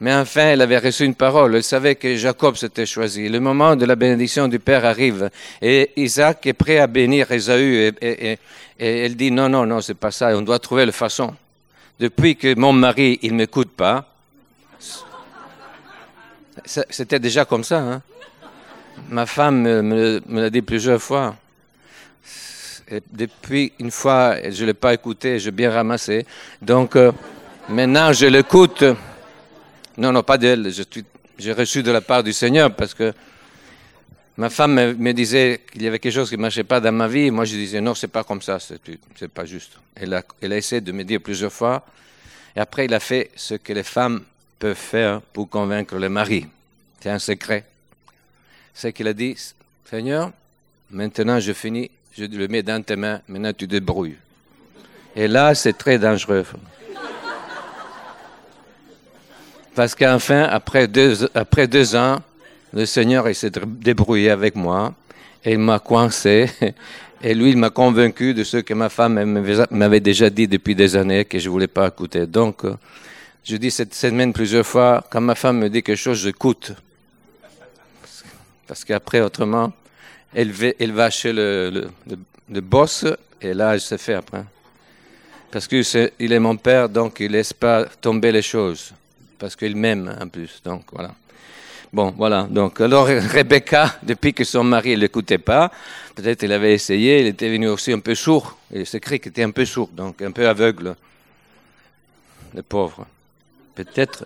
Mais 0.00 0.14
enfin, 0.14 0.48
elle 0.48 0.62
avait 0.62 0.78
reçu 0.78 1.04
une 1.04 1.14
parole. 1.14 1.54
Elle 1.54 1.62
savait 1.62 1.94
que 1.94 2.16
Jacob 2.16 2.56
s'était 2.56 2.86
choisi. 2.86 3.28
Le 3.28 3.38
moment 3.38 3.76
de 3.76 3.84
la 3.84 3.96
bénédiction 3.96 4.48
du 4.48 4.58
Père 4.58 4.86
arrive. 4.86 5.30
Et 5.60 5.90
Isaac 5.96 6.46
est 6.46 6.54
prêt 6.54 6.78
à 6.78 6.86
bénir 6.86 7.30
Esaü. 7.30 7.92
Et, 8.00 8.38
elle 8.78 9.14
dit, 9.14 9.30
non, 9.30 9.50
non, 9.50 9.66
non, 9.66 9.82
c'est 9.82 9.94
pas 9.94 10.10
ça. 10.10 10.28
On 10.34 10.40
doit 10.40 10.58
trouver 10.58 10.86
la 10.86 10.92
façon. 10.92 11.34
Depuis 11.98 12.34
que 12.34 12.58
mon 12.58 12.72
mari, 12.72 13.18
il 13.20 13.34
m'écoute 13.34 13.72
pas. 13.76 14.06
C'était 16.64 17.18
déjà 17.18 17.44
comme 17.44 17.64
ça. 17.64 17.80
Hein? 17.80 18.02
Ma 19.10 19.26
femme 19.26 19.60
me, 19.60 20.22
l'a 20.30 20.48
dit 20.48 20.62
plusieurs 20.62 21.02
fois. 21.02 21.36
Depuis 23.12 23.74
une 23.78 23.90
fois, 23.90 24.36
je 24.50 24.62
ne 24.62 24.68
l'ai 24.68 24.74
pas 24.74 24.94
écouté, 24.94 25.38
j'ai 25.38 25.50
bien 25.50 25.70
ramassé. 25.70 26.26
Donc, 26.62 26.96
euh, 26.96 27.12
maintenant, 27.68 28.14
je 28.14 28.26
l'écoute. 28.26 28.82
Non, 30.00 30.12
non, 30.12 30.22
pas 30.22 30.38
d'elle. 30.38 30.72
J'ai 31.38 31.52
reçu 31.52 31.82
de 31.82 31.90
la 31.90 32.00
part 32.00 32.22
du 32.22 32.32
Seigneur 32.32 32.74
parce 32.74 32.94
que 32.94 33.12
ma 34.38 34.48
femme 34.48 34.94
me, 34.94 35.12
disait 35.12 35.60
qu'il 35.70 35.82
y 35.82 35.86
avait 35.86 35.98
quelque 35.98 36.14
chose 36.14 36.30
qui 36.30 36.38
ne 36.38 36.40
marchait 36.40 36.64
pas 36.64 36.80
dans 36.80 36.90
ma 36.90 37.06
vie. 37.06 37.30
Moi, 37.30 37.44
je 37.44 37.54
disais 37.54 37.82
non, 37.82 37.94
c'est 37.94 38.08
pas 38.08 38.24
comme 38.24 38.40
ça, 38.40 38.58
c'est 38.58 39.28
pas 39.28 39.44
juste. 39.44 39.72
Elle 39.94 40.14
a, 40.14 40.56
essayé 40.56 40.80
de 40.80 40.90
me 40.90 41.04
dire 41.04 41.20
plusieurs 41.20 41.52
fois. 41.52 41.84
Et 42.56 42.60
après, 42.60 42.86
il 42.86 42.94
a 42.94 43.00
fait 43.00 43.30
ce 43.36 43.56
que 43.56 43.74
les 43.74 43.82
femmes 43.82 44.22
peuvent 44.58 44.74
faire 44.74 45.20
pour 45.20 45.50
convaincre 45.50 45.96
le 45.96 46.08
mari. 46.08 46.46
C'est 46.98 47.10
un 47.10 47.18
secret. 47.18 47.66
C'est 48.72 48.94
qu'il 48.94 49.06
a 49.06 49.12
dit 49.12 49.36
Seigneur, 49.84 50.32
maintenant 50.90 51.38
je 51.40 51.52
finis, 51.52 51.90
je 52.16 52.24
le 52.24 52.48
mets 52.48 52.62
dans 52.62 52.82
tes 52.82 52.96
mains, 52.96 53.20
maintenant 53.28 53.52
tu 53.52 53.66
débrouilles. 53.66 54.16
Et 55.14 55.28
là, 55.28 55.54
c'est 55.54 55.76
très 55.76 55.98
dangereux. 55.98 56.46
Parce 59.74 59.94
qu'enfin, 59.94 60.42
après 60.42 60.88
deux, 60.88 61.28
après 61.34 61.68
deux 61.68 61.94
ans, 61.94 62.20
le 62.72 62.86
Seigneur 62.86 63.32
s'est 63.34 63.52
débrouillé 63.66 64.30
avec 64.30 64.56
moi 64.56 64.94
et 65.44 65.52
il 65.52 65.58
m'a 65.58 65.78
coincé. 65.78 66.50
Et 67.22 67.34
lui, 67.34 67.50
il 67.50 67.58
m'a 67.58 67.68
convaincu 67.68 68.32
de 68.32 68.44
ce 68.44 68.56
que 68.56 68.72
ma 68.72 68.88
femme 68.88 69.22
m'avait 69.70 70.00
déjà 70.00 70.30
dit 70.30 70.48
depuis 70.48 70.74
des 70.74 70.96
années 70.96 71.26
que 71.26 71.38
je 71.38 71.50
voulais 71.50 71.66
pas 71.66 71.86
écouter. 71.88 72.26
Donc, 72.26 72.62
je 73.44 73.56
dis 73.56 73.70
cette 73.70 73.92
semaine 73.92 74.32
plusieurs 74.32 74.66
fois, 74.66 75.04
quand 75.10 75.20
ma 75.20 75.34
femme 75.34 75.58
me 75.58 75.68
dit 75.68 75.82
quelque 75.82 75.98
chose, 75.98 76.22
j'écoute. 76.22 76.72
Parce 78.66 78.86
qu'après, 78.86 79.20
autrement, 79.20 79.70
elle 80.32 80.50
va, 80.50 81.10
chez 81.10 81.34
le, 81.34 81.90
le, 82.48 82.60
boss 82.62 83.04
et 83.42 83.52
là, 83.52 83.74
elle 83.74 83.82
se 83.82 83.98
fait 83.98 84.14
après. 84.14 84.44
Parce 85.50 85.68
qu'il 85.68 85.80
est, 85.80 86.12
est 86.18 86.38
mon 86.38 86.56
père, 86.56 86.88
donc 86.88 87.20
il 87.20 87.32
laisse 87.32 87.52
pas 87.52 87.84
tomber 87.84 88.32
les 88.32 88.40
choses 88.40 88.94
parce 89.40 89.56
qu'il 89.56 89.74
m'aime 89.74 90.14
en 90.20 90.28
plus. 90.28 90.60
Donc 90.62 90.84
voilà. 90.92 91.12
Bon, 91.92 92.14
voilà. 92.16 92.46
Donc, 92.48 92.80
alors, 92.80 93.06
Rebecca, 93.34 93.96
depuis 94.04 94.32
que 94.32 94.44
son 94.44 94.62
mari 94.62 94.90
ne 94.90 95.00
l'écoutait 95.00 95.38
pas, 95.38 95.72
peut-être 96.14 96.44
il 96.44 96.52
avait 96.52 96.72
essayé, 96.72 97.20
il 97.20 97.26
était 97.26 97.48
venu 97.48 97.68
aussi 97.68 97.92
un 97.92 97.98
peu 97.98 98.14
sourd. 98.14 98.56
Il 98.72 98.86
s'est 98.86 99.00
qu'il 99.00 99.16
était 99.16 99.42
un 99.42 99.50
peu 99.50 99.64
sourd, 99.64 99.88
donc 99.88 100.22
un 100.22 100.30
peu 100.30 100.48
aveugle. 100.48 100.94
Le 102.54 102.62
pauvre. 102.62 103.06
Peut-être, 103.74 104.24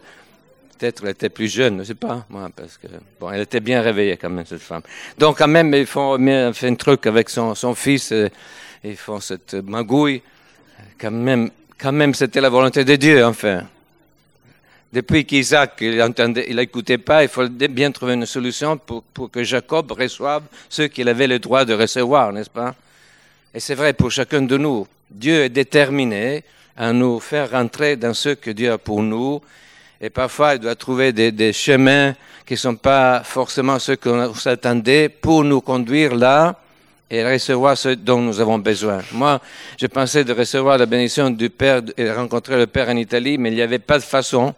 peut-être 0.77 1.05
elle 1.05 1.11
était 1.11 1.31
plus 1.31 1.48
jeune, 1.48 1.74
je 1.74 1.79
ne 1.81 1.85
sais 1.85 1.94
pas, 1.94 2.27
moi, 2.29 2.50
parce 2.55 2.77
que, 2.77 2.88
bon, 3.18 3.31
elle 3.31 3.42
était 3.42 3.61
bien 3.61 3.81
réveillée 3.81 4.16
quand 4.18 4.31
même, 4.31 4.44
cette 4.44 4.61
femme. 4.61 4.83
Donc, 5.16 5.38
quand 5.38 5.48
même, 5.48 5.72
ils 5.74 5.87
font, 5.87 6.18
fait 6.53 6.68
un 6.68 6.74
truc 6.74 7.07
avec 7.07 7.31
son, 7.31 7.55
son 7.55 7.74
fils, 7.74 8.12
euh, 8.12 8.29
ils 8.83 8.96
font 8.96 9.20
cette 9.20 9.55
magouille. 9.55 10.20
Quand 10.98 11.11
même, 11.11 11.50
quand 11.79 11.92
même, 11.92 12.12
c'était 12.12 12.40
la 12.42 12.50
volonté 12.50 12.85
de 12.85 12.96
Dieu, 12.96 13.24
enfin. 13.24 13.64
Depuis 14.94 15.24
qu'Isaac, 15.24 15.72
il 15.80 16.54
n'écoutait 16.54 16.98
pas, 16.98 17.24
il 17.24 17.28
fallait 17.28 17.66
bien 17.66 17.90
trouver 17.90 18.14
une 18.14 18.26
solution 18.26 18.76
pour, 18.76 19.02
pour 19.02 19.28
que 19.28 19.42
Jacob 19.42 19.90
reçoive 19.90 20.44
ce 20.68 20.83
qu'il 20.83 21.09
avait 21.09 21.26
le 21.26 21.40
droit 21.40 21.64
de 21.64 21.74
recevoir, 21.74 22.33
n'est-ce 22.33 22.48
pas? 22.48 22.76
Et 23.52 23.59
c'est 23.59 23.74
vrai 23.74 23.92
pour 23.92 24.12
chacun 24.12 24.42
de 24.42 24.57
nous. 24.57 24.87
Dieu 25.11 25.42
est 25.42 25.48
déterminé 25.48 26.44
à 26.76 26.92
nous 26.92 27.18
faire 27.18 27.50
rentrer 27.50 27.96
dans 27.96 28.14
ce 28.14 28.28
que 28.28 28.52
Dieu 28.52 28.70
a 28.70 28.78
pour 28.78 29.02
nous. 29.02 29.42
Et 30.00 30.11
parfois, 30.11 30.54
il 30.54 30.61
doit 30.61 30.76
trouver 30.76 31.12
des, 31.12 31.33
des 31.33 31.52
chemins 31.52 32.14
qui 32.46 32.52
ne 32.52 32.59
sont 32.59 32.76
pas 32.76 33.24
forcément 33.24 33.80
ceux 33.80 33.96
qu'on 33.96 34.33
s'attendait 34.35 35.09
pour 35.09 35.42
nous 35.42 35.61
conduire 35.61 36.14
là 36.14 36.54
et 37.11 37.24
recevoir 37.24 37.76
ce 37.76 37.88
dont 37.88 38.20
nous 38.20 38.38
avons 38.38 38.59
besoin. 38.61 39.02
Moi, 39.11 39.40
je 39.76 39.88
pensais 39.88 40.22
de 40.22 40.33
recevoir 40.33 40.78
la 40.78 40.87
bénédiction 40.87 41.30
du 41.30 41.50
Père 41.50 41.83
et 41.96 42.12
rencontrer 42.12 42.57
le 42.59 42.68
Père 42.68 42.88
en 42.88 42.96
Italie, 42.96 43.38
mais 43.38 43.50
il 43.50 43.57
n'y 43.57 43.62
avait 43.62 43.80
pas 43.80 43.98
de 43.98 44.04
façon. 44.04 44.54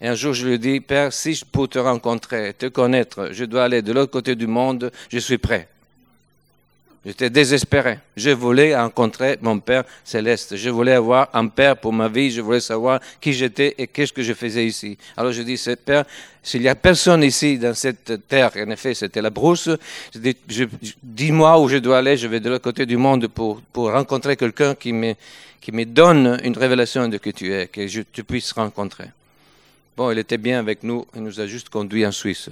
Et 0.00 0.08
un 0.08 0.14
jour, 0.14 0.32
je 0.32 0.46
lui 0.46 0.58
dis, 0.58 0.80
Père, 0.80 1.12
si 1.12 1.34
je 1.34 1.44
peux 1.44 1.68
te 1.68 1.78
rencontrer, 1.78 2.54
te 2.54 2.66
connaître, 2.66 3.28
je 3.32 3.44
dois 3.44 3.64
aller 3.64 3.82
de 3.82 3.92
l'autre 3.92 4.12
côté 4.12 4.34
du 4.34 4.46
monde, 4.46 4.90
je 5.10 5.18
suis 5.18 5.38
prêt. 5.38 5.68
J'étais 7.04 7.30
désespéré. 7.30 7.98
Je 8.14 8.28
voulais 8.30 8.76
rencontrer 8.76 9.38
mon 9.40 9.58
Père 9.58 9.84
céleste. 10.04 10.56
Je 10.56 10.68
voulais 10.68 10.92
avoir 10.92 11.30
un 11.32 11.46
Père 11.46 11.78
pour 11.78 11.94
ma 11.94 12.08
vie. 12.08 12.30
Je 12.30 12.42
voulais 12.42 12.60
savoir 12.60 13.00
qui 13.20 13.32
j'étais 13.32 13.74
et 13.78 13.86
qu'est-ce 13.86 14.12
que 14.12 14.22
je 14.22 14.34
faisais 14.34 14.66
ici. 14.66 14.98
Alors 15.16 15.32
je 15.32 15.40
dis, 15.40 15.58
Père, 15.82 16.04
s'il 16.42 16.60
n'y 16.60 16.68
a 16.68 16.74
personne 16.74 17.22
ici 17.22 17.58
dans 17.58 17.72
cette 17.72 18.28
terre, 18.28 18.50
en 18.54 18.70
effet, 18.70 18.92
c'était 18.92 19.22
la 19.22 19.30
brousse, 19.30 19.70
dis-moi 21.02 21.58
où 21.58 21.68
je 21.68 21.78
dois 21.78 21.98
aller. 21.98 22.18
Je 22.18 22.28
vais 22.28 22.40
de 22.40 22.50
l'autre 22.50 22.64
côté 22.64 22.84
du 22.84 22.98
monde 22.98 23.28
pour, 23.28 23.62
pour 23.72 23.90
rencontrer 23.92 24.36
quelqu'un 24.36 24.74
qui 24.74 24.92
me, 24.92 25.14
qui 25.58 25.72
me 25.72 25.86
donne 25.86 26.38
une 26.44 26.56
révélation 26.56 27.08
de 27.08 27.16
qui 27.16 27.32
tu 27.32 27.52
es, 27.54 27.66
que 27.66 27.86
je, 27.86 28.02
tu 28.12 28.24
puisses 28.24 28.52
rencontrer. 28.52 29.06
Bon, 30.00 30.10
il 30.10 30.18
était 30.18 30.38
bien 30.38 30.58
avec 30.58 30.82
nous, 30.82 31.04
il 31.14 31.20
nous 31.20 31.40
a 31.40 31.46
juste 31.46 31.68
conduit 31.68 32.06
en 32.06 32.10
Suisse. 32.10 32.48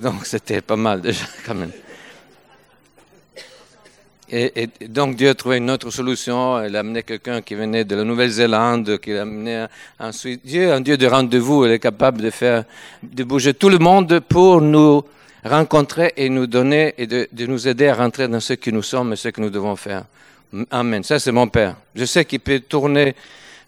Donc 0.00 0.26
c'était 0.26 0.60
pas 0.62 0.74
mal 0.74 1.00
déjà 1.00 1.26
quand 1.46 1.54
même. 1.54 1.70
Et, 4.28 4.68
donc 4.88 5.14
Dieu 5.14 5.28
a 5.28 5.34
trouvé 5.36 5.58
une 5.58 5.70
autre 5.70 5.92
solution. 5.92 6.60
Il 6.64 6.74
a 6.74 6.80
amené 6.80 7.04
quelqu'un 7.04 7.40
qui 7.40 7.54
venait 7.54 7.84
de 7.84 7.94
la 7.94 8.02
Nouvelle-Zélande, 8.02 8.98
qui 8.98 9.12
l'a 9.12 9.22
amené 9.22 9.66
ensuite. 10.00 10.44
Dieu 10.44 10.62
est 10.62 10.72
un 10.72 10.80
Dieu 10.80 10.96
de 10.96 11.06
rendez-vous. 11.06 11.66
Il 11.66 11.70
est 11.70 11.78
capable 11.78 12.20
de 12.22 12.30
faire, 12.30 12.64
de 13.00 13.22
bouger 13.22 13.54
tout 13.54 13.68
le 13.68 13.78
monde 13.78 14.18
pour 14.18 14.60
nous 14.60 15.04
rencontrer 15.44 16.14
et 16.16 16.28
nous 16.28 16.48
donner 16.48 16.94
et 16.98 17.06
de 17.06 17.46
nous 17.46 17.68
aider 17.68 17.86
à 17.86 17.94
rentrer 17.94 18.26
dans 18.26 18.40
ce 18.40 18.54
que 18.54 18.72
nous 18.72 18.82
sommes 18.82 19.12
et 19.12 19.16
ce 19.16 19.28
que 19.28 19.40
nous 19.40 19.50
devons 19.50 19.76
faire. 19.76 20.02
Amen. 20.72 21.04
Ça, 21.04 21.20
c'est 21.20 21.30
mon 21.30 21.46
Père. 21.46 21.76
Je 21.94 22.04
sais 22.04 22.24
qu'il 22.24 22.40
peut 22.40 22.58
tourner, 22.58 23.14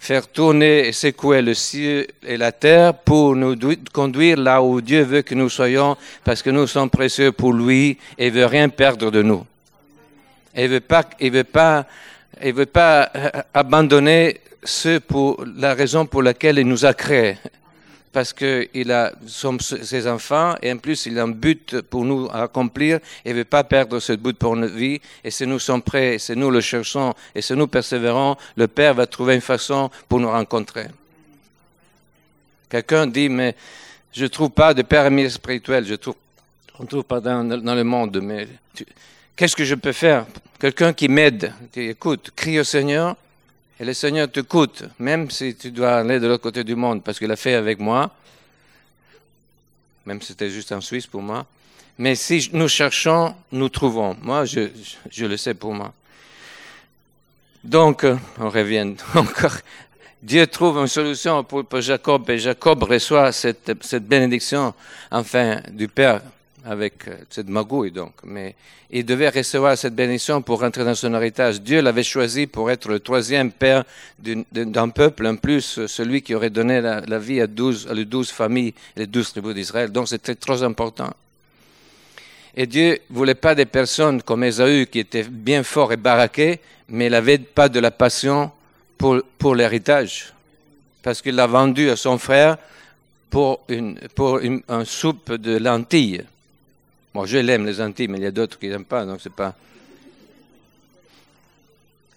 faire 0.02 0.26
tourner 0.26 0.88
et 0.88 0.92
secouer 0.92 1.42
le 1.42 1.54
ciel 1.54 2.08
et 2.26 2.36
la 2.36 2.50
terre 2.50 2.92
pour 2.92 3.36
nous 3.36 3.56
conduire 3.92 4.36
là 4.36 4.60
où 4.60 4.80
Dieu 4.80 5.02
veut 5.04 5.22
que 5.22 5.36
nous 5.36 5.48
soyons 5.48 5.96
parce 6.24 6.42
que 6.42 6.50
nous 6.50 6.66
sommes 6.66 6.90
précieux 6.90 7.30
pour 7.30 7.52
lui 7.52 7.96
et 8.18 8.26
il 8.26 8.32
veut 8.32 8.46
rien 8.46 8.68
perdre 8.68 9.12
de 9.12 9.22
nous. 9.22 9.46
Il 10.56 10.68
veut 10.68 10.80
pas, 10.80 11.04
il 11.20 11.30
veut 11.30 11.44
pas, 11.44 11.86
il 12.42 12.52
veut 12.52 12.66
pas 12.66 13.10
euh, 13.14 13.30
abandonner 13.54 14.40
ce 14.64 14.98
pour 14.98 15.44
la 15.56 15.72
raison 15.72 16.04
pour 16.04 16.24
laquelle 16.24 16.58
il 16.58 16.66
nous 16.66 16.84
a 16.84 16.94
créés. 16.94 17.36
Parce 18.12 18.32
qu'il 18.32 18.92
a 18.92 19.12
ses 19.60 20.06
enfants 20.06 20.54
et 20.62 20.70
en 20.70 20.76
plus 20.76 21.06
il 21.06 21.18
a 21.18 21.22
un 21.22 21.28
but 21.28 21.80
pour 21.80 22.04
nous 22.04 22.28
à 22.30 22.42
accomplir 22.42 22.96
et 23.24 23.30
il 23.30 23.34
veut 23.34 23.44
pas 23.44 23.64
perdre 23.64 23.98
ce 24.00 24.12
but 24.12 24.36
pour 24.36 24.54
notre 24.54 24.74
vie. 24.74 25.00
Et 25.24 25.30
si 25.30 25.46
nous 25.46 25.58
sommes 25.58 25.82
prêts, 25.82 26.18
si 26.18 26.36
nous 26.36 26.50
le 26.50 26.60
cherchons 26.60 27.14
et 27.34 27.40
si 27.40 27.54
nous 27.54 27.66
persévérons, 27.66 28.36
le 28.56 28.68
Père 28.68 28.94
va 28.94 29.06
trouver 29.06 29.34
une 29.34 29.40
façon 29.40 29.90
pour 30.08 30.20
nous 30.20 30.30
rencontrer. 30.30 30.88
Quelqu'un 32.68 33.06
dit, 33.06 33.30
mais 33.30 33.54
je 34.12 34.26
trouve 34.26 34.50
pas 34.50 34.74
de 34.74 34.82
père 34.82 35.10
spirituel, 35.30 35.86
je 35.86 35.94
trouve, 35.94 36.16
on 36.78 36.84
trouve 36.84 37.04
pas 37.04 37.20
dans, 37.20 37.44
dans 37.44 37.74
le 37.74 37.84
monde, 37.84 38.20
mais 38.22 38.46
Qu'est-ce 39.36 39.56
que 39.56 39.64
je 39.64 39.74
peux 39.74 39.92
faire? 39.92 40.26
Quelqu'un 40.60 40.92
qui 40.92 41.08
m'aide, 41.08 41.52
qui 41.72 41.80
écoute, 41.80 42.30
crie 42.36 42.60
au 42.60 42.64
Seigneur, 42.64 43.16
et 43.82 43.84
le 43.84 43.94
Seigneur 43.94 44.30
t'écoute, 44.30 44.84
même 45.00 45.28
si 45.28 45.56
tu 45.56 45.72
dois 45.72 45.96
aller 45.96 46.20
de 46.20 46.28
l'autre 46.28 46.44
côté 46.44 46.62
du 46.62 46.76
monde, 46.76 47.02
parce 47.02 47.18
qu'il 47.18 47.32
a 47.32 47.34
fait 47.34 47.54
avec 47.54 47.80
moi, 47.80 48.14
même 50.06 50.22
si 50.22 50.28
c'était 50.28 50.50
juste 50.50 50.70
en 50.70 50.80
Suisse 50.80 51.08
pour 51.08 51.20
moi. 51.20 51.44
Mais 51.98 52.14
si 52.14 52.48
nous 52.52 52.68
cherchons, 52.68 53.34
nous 53.50 53.68
trouvons. 53.68 54.16
Moi, 54.22 54.44
je, 54.44 54.68
le 55.24 55.36
sais 55.36 55.54
pour 55.54 55.74
moi. 55.74 55.92
Donc, 57.64 58.06
on 58.38 58.50
revient 58.50 58.94
encore. 59.16 59.56
Dieu 60.22 60.46
trouve 60.46 60.78
une 60.78 60.86
solution 60.86 61.42
pour, 61.42 61.80
Jacob 61.80 62.30
et 62.30 62.38
Jacob 62.38 62.84
reçoit 62.84 63.32
cette 63.32 64.06
bénédiction, 64.06 64.74
enfin, 65.10 65.60
du 65.72 65.88
Père 65.88 66.20
avec 66.64 67.08
euh, 67.08 67.16
cette 67.30 67.48
magouille 67.48 67.90
donc, 67.90 68.12
mais 68.24 68.54
il 68.90 69.04
devait 69.04 69.30
recevoir 69.30 69.76
cette 69.78 69.94
bénédiction 69.94 70.42
pour 70.42 70.60
rentrer 70.60 70.84
dans 70.84 70.94
son 70.94 71.14
héritage. 71.14 71.62
Dieu 71.62 71.80
l'avait 71.80 72.02
choisi 72.02 72.46
pour 72.46 72.70
être 72.70 72.88
le 72.88 73.00
troisième 73.00 73.50
père 73.50 73.84
d'un 74.18 74.88
peuple, 74.90 75.26
en 75.26 75.36
plus 75.36 75.86
celui 75.86 76.20
qui 76.20 76.34
aurait 76.34 76.50
donné 76.50 76.82
la, 76.82 77.18
vie 77.18 77.40
à, 77.40 77.46
douze, 77.46 77.88
à 77.90 77.94
les 77.94 78.04
douze 78.04 78.30
familles, 78.30 78.74
les 78.96 79.06
douze 79.06 79.32
tribus 79.32 79.54
d'Israël. 79.54 79.90
Donc 79.90 80.08
c'était 80.08 80.34
trop 80.34 80.62
important. 80.62 81.10
Et 82.54 82.66
Dieu 82.66 83.00
voulait 83.08 83.34
pas 83.34 83.54
des 83.54 83.64
personnes 83.64 84.22
comme 84.22 84.44
Esaü 84.44 84.86
qui 84.86 84.98
étaient 84.98 85.24
bien 85.24 85.62
forts 85.62 85.94
et 85.94 85.96
baraqués, 85.96 86.60
mais 86.88 87.06
il 87.06 87.12
n'avait 87.12 87.38
pas 87.38 87.70
de 87.70 87.80
la 87.80 87.90
passion 87.90 88.50
pour, 88.98 89.22
pour 89.38 89.54
l'héritage, 89.54 90.34
parce 91.02 91.22
qu'il 91.22 91.34
l'a 91.34 91.46
vendu 91.46 91.88
à 91.88 91.96
son 91.96 92.18
frère 92.18 92.58
pour, 93.30 93.60
une, 93.68 93.98
pour 94.14 94.38
une, 94.40 94.60
un 94.68 94.84
soupe 94.84 95.32
de 95.32 95.56
lentilles. 95.56 96.24
Bon, 97.14 97.26
je 97.26 97.38
l'aime, 97.38 97.66
les 97.66 97.80
Antilles, 97.80 98.08
mais 98.08 98.18
il 98.18 98.24
y 98.24 98.26
a 98.26 98.30
d'autres 98.30 98.58
qui 98.58 98.68
n'aiment 98.68 98.84
pas, 98.84 99.04
donc 99.04 99.20
c'est 99.22 99.32
pas. 99.32 99.54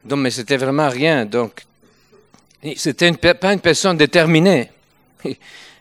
Donc, 0.03 0.19
mais 0.19 0.31
c'était 0.31 0.57
vraiment 0.57 0.87
rien. 0.87 1.25
Donc, 1.25 1.63
c'était 2.75 3.11
pas 3.11 3.53
une 3.53 3.59
personne 3.59 3.97
déterminée. 3.97 4.69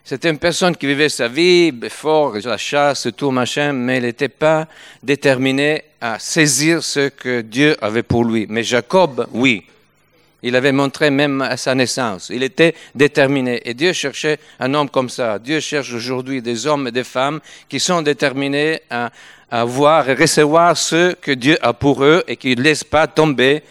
C'était 0.07 0.29
une 0.29 0.39
personne 0.39 0.77
qui 0.77 0.87
vivait 0.87 1.09
sa 1.09 1.29
vie, 1.29 1.73
fort, 1.89 2.35
la 2.45 2.59
chasse, 2.59 3.09
tout 3.17 3.31
machin, 3.31 3.73
mais 3.73 3.97
il 3.97 4.03
n'était 4.03 4.29
pas 4.29 4.69
déterminé 5.03 5.83
à 5.99 6.19
saisir 6.19 6.85
ce 6.85 7.09
que 7.09 7.41
Dieu 7.41 7.75
avait 7.83 8.03
pour 8.03 8.23
lui. 8.23 8.45
Mais 8.51 8.63
Jacob, 8.63 9.27
oui. 9.33 9.65
Il 10.47 10.57
avait 10.57 10.73
montré 10.73 11.09
même 11.09 11.41
à 11.41 11.57
sa 11.57 11.75
naissance. 11.75 12.31
Il 12.33 12.43
était 12.43 12.75
déterminé. 12.95 13.63
Et 13.65 13.73
Dieu 13.73 13.95
cherchait 13.95 14.39
un 14.61 14.75
homme 14.75 14.91
comme 14.91 15.09
ça. 15.09 15.39
Dieu 15.39 15.59
cherche 15.59 15.93
aujourd'hui 15.95 16.43
des 16.43 16.67
hommes 16.67 16.87
et 16.87 16.93
des 16.93 17.03
femmes 17.03 17.41
qui 17.67 17.81
sont 17.81 18.03
déterminés 18.03 18.83
à, 18.91 19.11
à 19.51 19.65
voir 19.65 20.07
et 20.11 20.15
recevoir 20.15 20.77
ce 20.77 21.15
que 21.15 21.33
Dieu 21.33 21.57
a 21.63 21.73
pour 21.73 22.05
eux 22.05 22.23
et 22.29 22.37
qui 22.37 22.55
ne 22.55 22.63
laissent 22.63 22.85
pas 22.85 23.07
tomber 23.07 23.63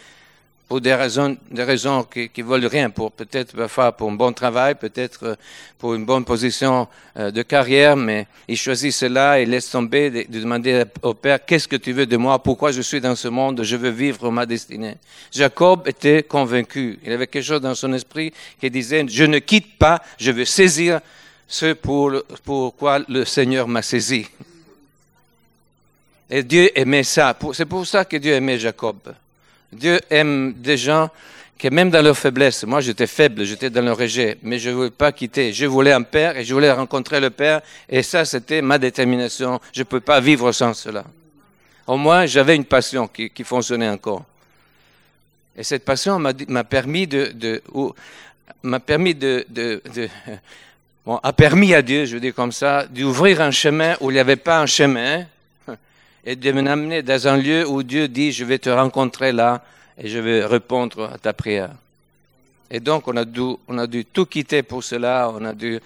pour 0.67 0.81
des 0.81 0.95
raisons, 0.95 1.37
des 1.51 1.63
raisons 1.63 2.03
qui, 2.03 2.29
qui 2.29 2.41
veulent 2.41 2.65
rien, 2.65 2.89
pour 2.89 3.11
peut-être 3.11 3.55
parfois 3.55 3.91
pour 3.91 4.09
un 4.09 4.13
bon 4.13 4.33
travail, 4.33 4.75
peut-être 4.75 5.23
euh, 5.23 5.35
pour 5.77 5.93
une 5.93 6.05
bonne 6.05 6.25
position 6.25 6.87
euh, 7.17 7.29
de 7.31 7.41
carrière, 7.43 7.95
mais 7.95 8.27
il 8.47 8.57
choisit 8.57 8.91
cela 8.91 9.39
et 9.39 9.45
laisse 9.45 9.69
tomber 9.69 10.09
de, 10.09 10.25
de 10.27 10.39
demander 10.39 10.83
au 11.01 11.13
Père, 11.13 11.45
qu'est-ce 11.45 11.67
que 11.67 11.75
tu 11.75 11.91
veux 11.91 12.05
de 12.05 12.17
moi? 12.17 12.39
Pourquoi 12.39 12.71
je 12.71 12.81
suis 12.81 13.01
dans 13.01 13.15
ce 13.15 13.27
monde? 13.27 13.63
Je 13.63 13.75
veux 13.75 13.89
vivre 13.91 14.31
ma 14.31 14.45
destinée. 14.45 14.95
Jacob 15.31 15.87
était 15.87 16.23
convaincu. 16.23 16.97
Il 17.03 17.11
avait 17.11 17.27
quelque 17.27 17.45
chose 17.45 17.61
dans 17.61 17.75
son 17.75 17.93
esprit 17.93 18.33
qui 18.59 18.71
disait, 18.71 19.05
je 19.07 19.25
ne 19.25 19.39
quitte 19.39 19.77
pas, 19.77 20.01
je 20.17 20.31
veux 20.31 20.45
saisir 20.45 21.01
ce 21.47 21.73
pour, 21.73 22.13
pour 22.43 22.75
quoi 22.75 22.99
le 23.07 23.25
Seigneur 23.25 23.67
m'a 23.67 23.81
saisi. 23.81 24.25
Et 26.29 26.41
Dieu 26.41 26.71
aimait 26.73 27.03
ça. 27.03 27.37
C'est 27.53 27.65
pour 27.65 27.85
ça 27.85 28.05
que 28.05 28.17
Dieu 28.17 28.33
aimait 28.33 28.57
Jacob. 28.57 28.97
Dieu 29.73 29.99
aime 30.09 30.53
des 30.57 30.77
gens 30.77 31.09
qui, 31.57 31.69
même 31.69 31.89
dans 31.89 32.01
leur 32.01 32.17
faiblesse, 32.17 32.63
moi 32.65 32.81
j'étais 32.81 33.07
faible, 33.07 33.43
j'étais 33.45 33.69
dans 33.69 33.81
le 33.83 33.93
rejet, 33.93 34.37
mais 34.43 34.59
je 34.59 34.69
ne 34.69 34.75
voulais 34.75 34.89
pas 34.89 35.11
quitter. 35.11 35.53
Je 35.53 35.65
voulais 35.65 35.91
un 35.91 36.01
père 36.01 36.37
et 36.37 36.43
je 36.43 36.53
voulais 36.53 36.71
rencontrer 36.71 37.19
le 37.19 37.29
père, 37.29 37.61
et 37.89 38.03
ça 38.03 38.25
c'était 38.25 38.61
ma 38.61 38.77
détermination. 38.77 39.59
Je 39.73 39.81
ne 39.81 39.85
peux 39.85 40.01
pas 40.01 40.19
vivre 40.19 40.51
sans 40.51 40.73
cela. 40.73 41.03
Au 41.87 41.97
moins 41.97 42.25
j'avais 42.25 42.55
une 42.55 42.65
passion 42.65 43.07
qui, 43.07 43.43
fonctionnait 43.43 43.89
encore. 43.89 44.23
Et 45.55 45.63
cette 45.63 45.85
passion 45.85 46.19
m'a 46.19 46.63
permis 46.63 47.07
de, 47.07 47.31
de 47.33 47.61
m'a 48.63 48.79
permis 48.79 49.13
de, 49.13 49.45
a 51.07 51.33
permis 51.33 51.73
à 51.73 51.81
Dieu, 51.81 52.05
je 52.05 52.17
dire 52.17 52.33
comme 52.33 52.51
ça, 52.51 52.85
d'ouvrir 52.87 53.41
un 53.41 53.51
chemin 53.51 53.95
où 54.01 54.09
il 54.09 54.15
n'y 54.15 54.19
avait 54.19 54.35
pas 54.35 54.59
un 54.59 54.65
chemin, 54.65 55.25
et 56.25 56.35
de 56.35 56.51
m'amener 56.51 57.01
dans 57.03 57.27
un 57.27 57.37
lieu 57.37 57.67
où 57.67 57.83
Dieu 57.83 58.07
dit, 58.07 58.31
je 58.31 58.45
vais 58.45 58.59
te 58.59 58.69
rencontrer 58.69 59.31
là 59.31 59.63
et 59.97 60.07
je 60.07 60.19
vais 60.19 60.45
répondre 60.45 61.11
à 61.13 61.17
ta 61.17 61.33
prière. 61.33 61.71
Et 62.71 62.79
donc, 62.79 63.07
on 63.07 63.15
a 63.17 63.25
dû, 63.25 63.41
on 63.67 63.77
a 63.77 63.85
dû 63.85 64.05
tout 64.05 64.25
quitter 64.25 64.63
pour 64.63 64.83
cela. 64.83 65.31
On 65.31 65.45
a 65.45 65.53
dû 65.53 65.79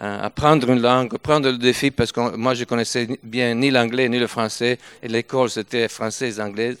euh, 0.00 0.20
apprendre 0.22 0.70
une 0.70 0.80
langue, 0.80 1.16
prendre 1.18 1.48
le 1.48 1.58
défi, 1.58 1.90
parce 1.92 2.10
que 2.10 2.36
moi, 2.36 2.54
je 2.54 2.64
connaissais 2.64 3.06
bien 3.22 3.54
ni 3.54 3.70
l'anglais 3.70 4.08
ni 4.08 4.18
le 4.18 4.26
français. 4.26 4.78
Et 5.02 5.08
l'école, 5.08 5.50
c'était 5.50 5.86
française 5.88 6.40
anglaise. 6.40 6.78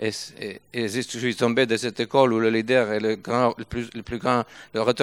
Et, 0.00 0.10
et, 0.74 0.88
je 0.88 1.00
suis 1.00 1.36
tombé 1.36 1.64
de 1.64 1.76
cette 1.76 2.00
école 2.00 2.32
où 2.32 2.40
le 2.40 2.50
leader 2.50 2.92
et 2.92 3.00
le, 3.00 3.16
grand, 3.16 3.54
le, 3.56 3.64
plus, 3.64 3.88
le 3.94 4.02
plus 4.02 4.18
grand, 4.18 4.44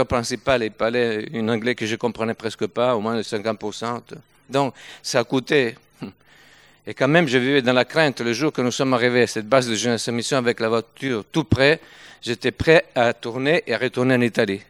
principal, 0.05 0.63
il 0.63 0.71
parlait 0.71 1.27
un 1.33 1.47
anglais 1.49 1.73
que 1.73 1.85
je 1.85 1.95
comprenais 1.95 2.35
presque 2.35 2.67
pas, 2.67 2.95
au 2.95 2.99
moins 2.99 3.15
de 3.15 3.23
50%. 3.23 4.01
Donc, 4.49 4.73
ça 5.01 5.23
coûté 5.23 5.75
et 6.85 6.93
quand 6.93 7.07
même, 7.07 7.27
je 7.27 7.37
vivais 7.37 7.61
dans 7.61 7.73
la 7.73 7.85
crainte 7.85 8.19
le 8.19 8.33
jour 8.33 8.51
que 8.51 8.61
nous 8.61 8.71
sommes 8.71 8.93
arrivés 8.93 9.23
à 9.23 9.27
cette 9.27 9.47
base 9.47 9.69
de 9.69 9.75
jeunesse 9.75 10.07
mission 10.09 10.37
avec 10.37 10.59
la 10.59 10.67
voiture 10.67 11.23
tout 11.31 11.45
près. 11.45 11.79
J'étais 12.21 12.51
prêt 12.51 12.85
à 12.93 13.13
tourner 13.13 13.63
et 13.65 13.73
à 13.73 13.77
retourner 13.77 14.15
en 14.15 14.21
Italie. 14.21 14.61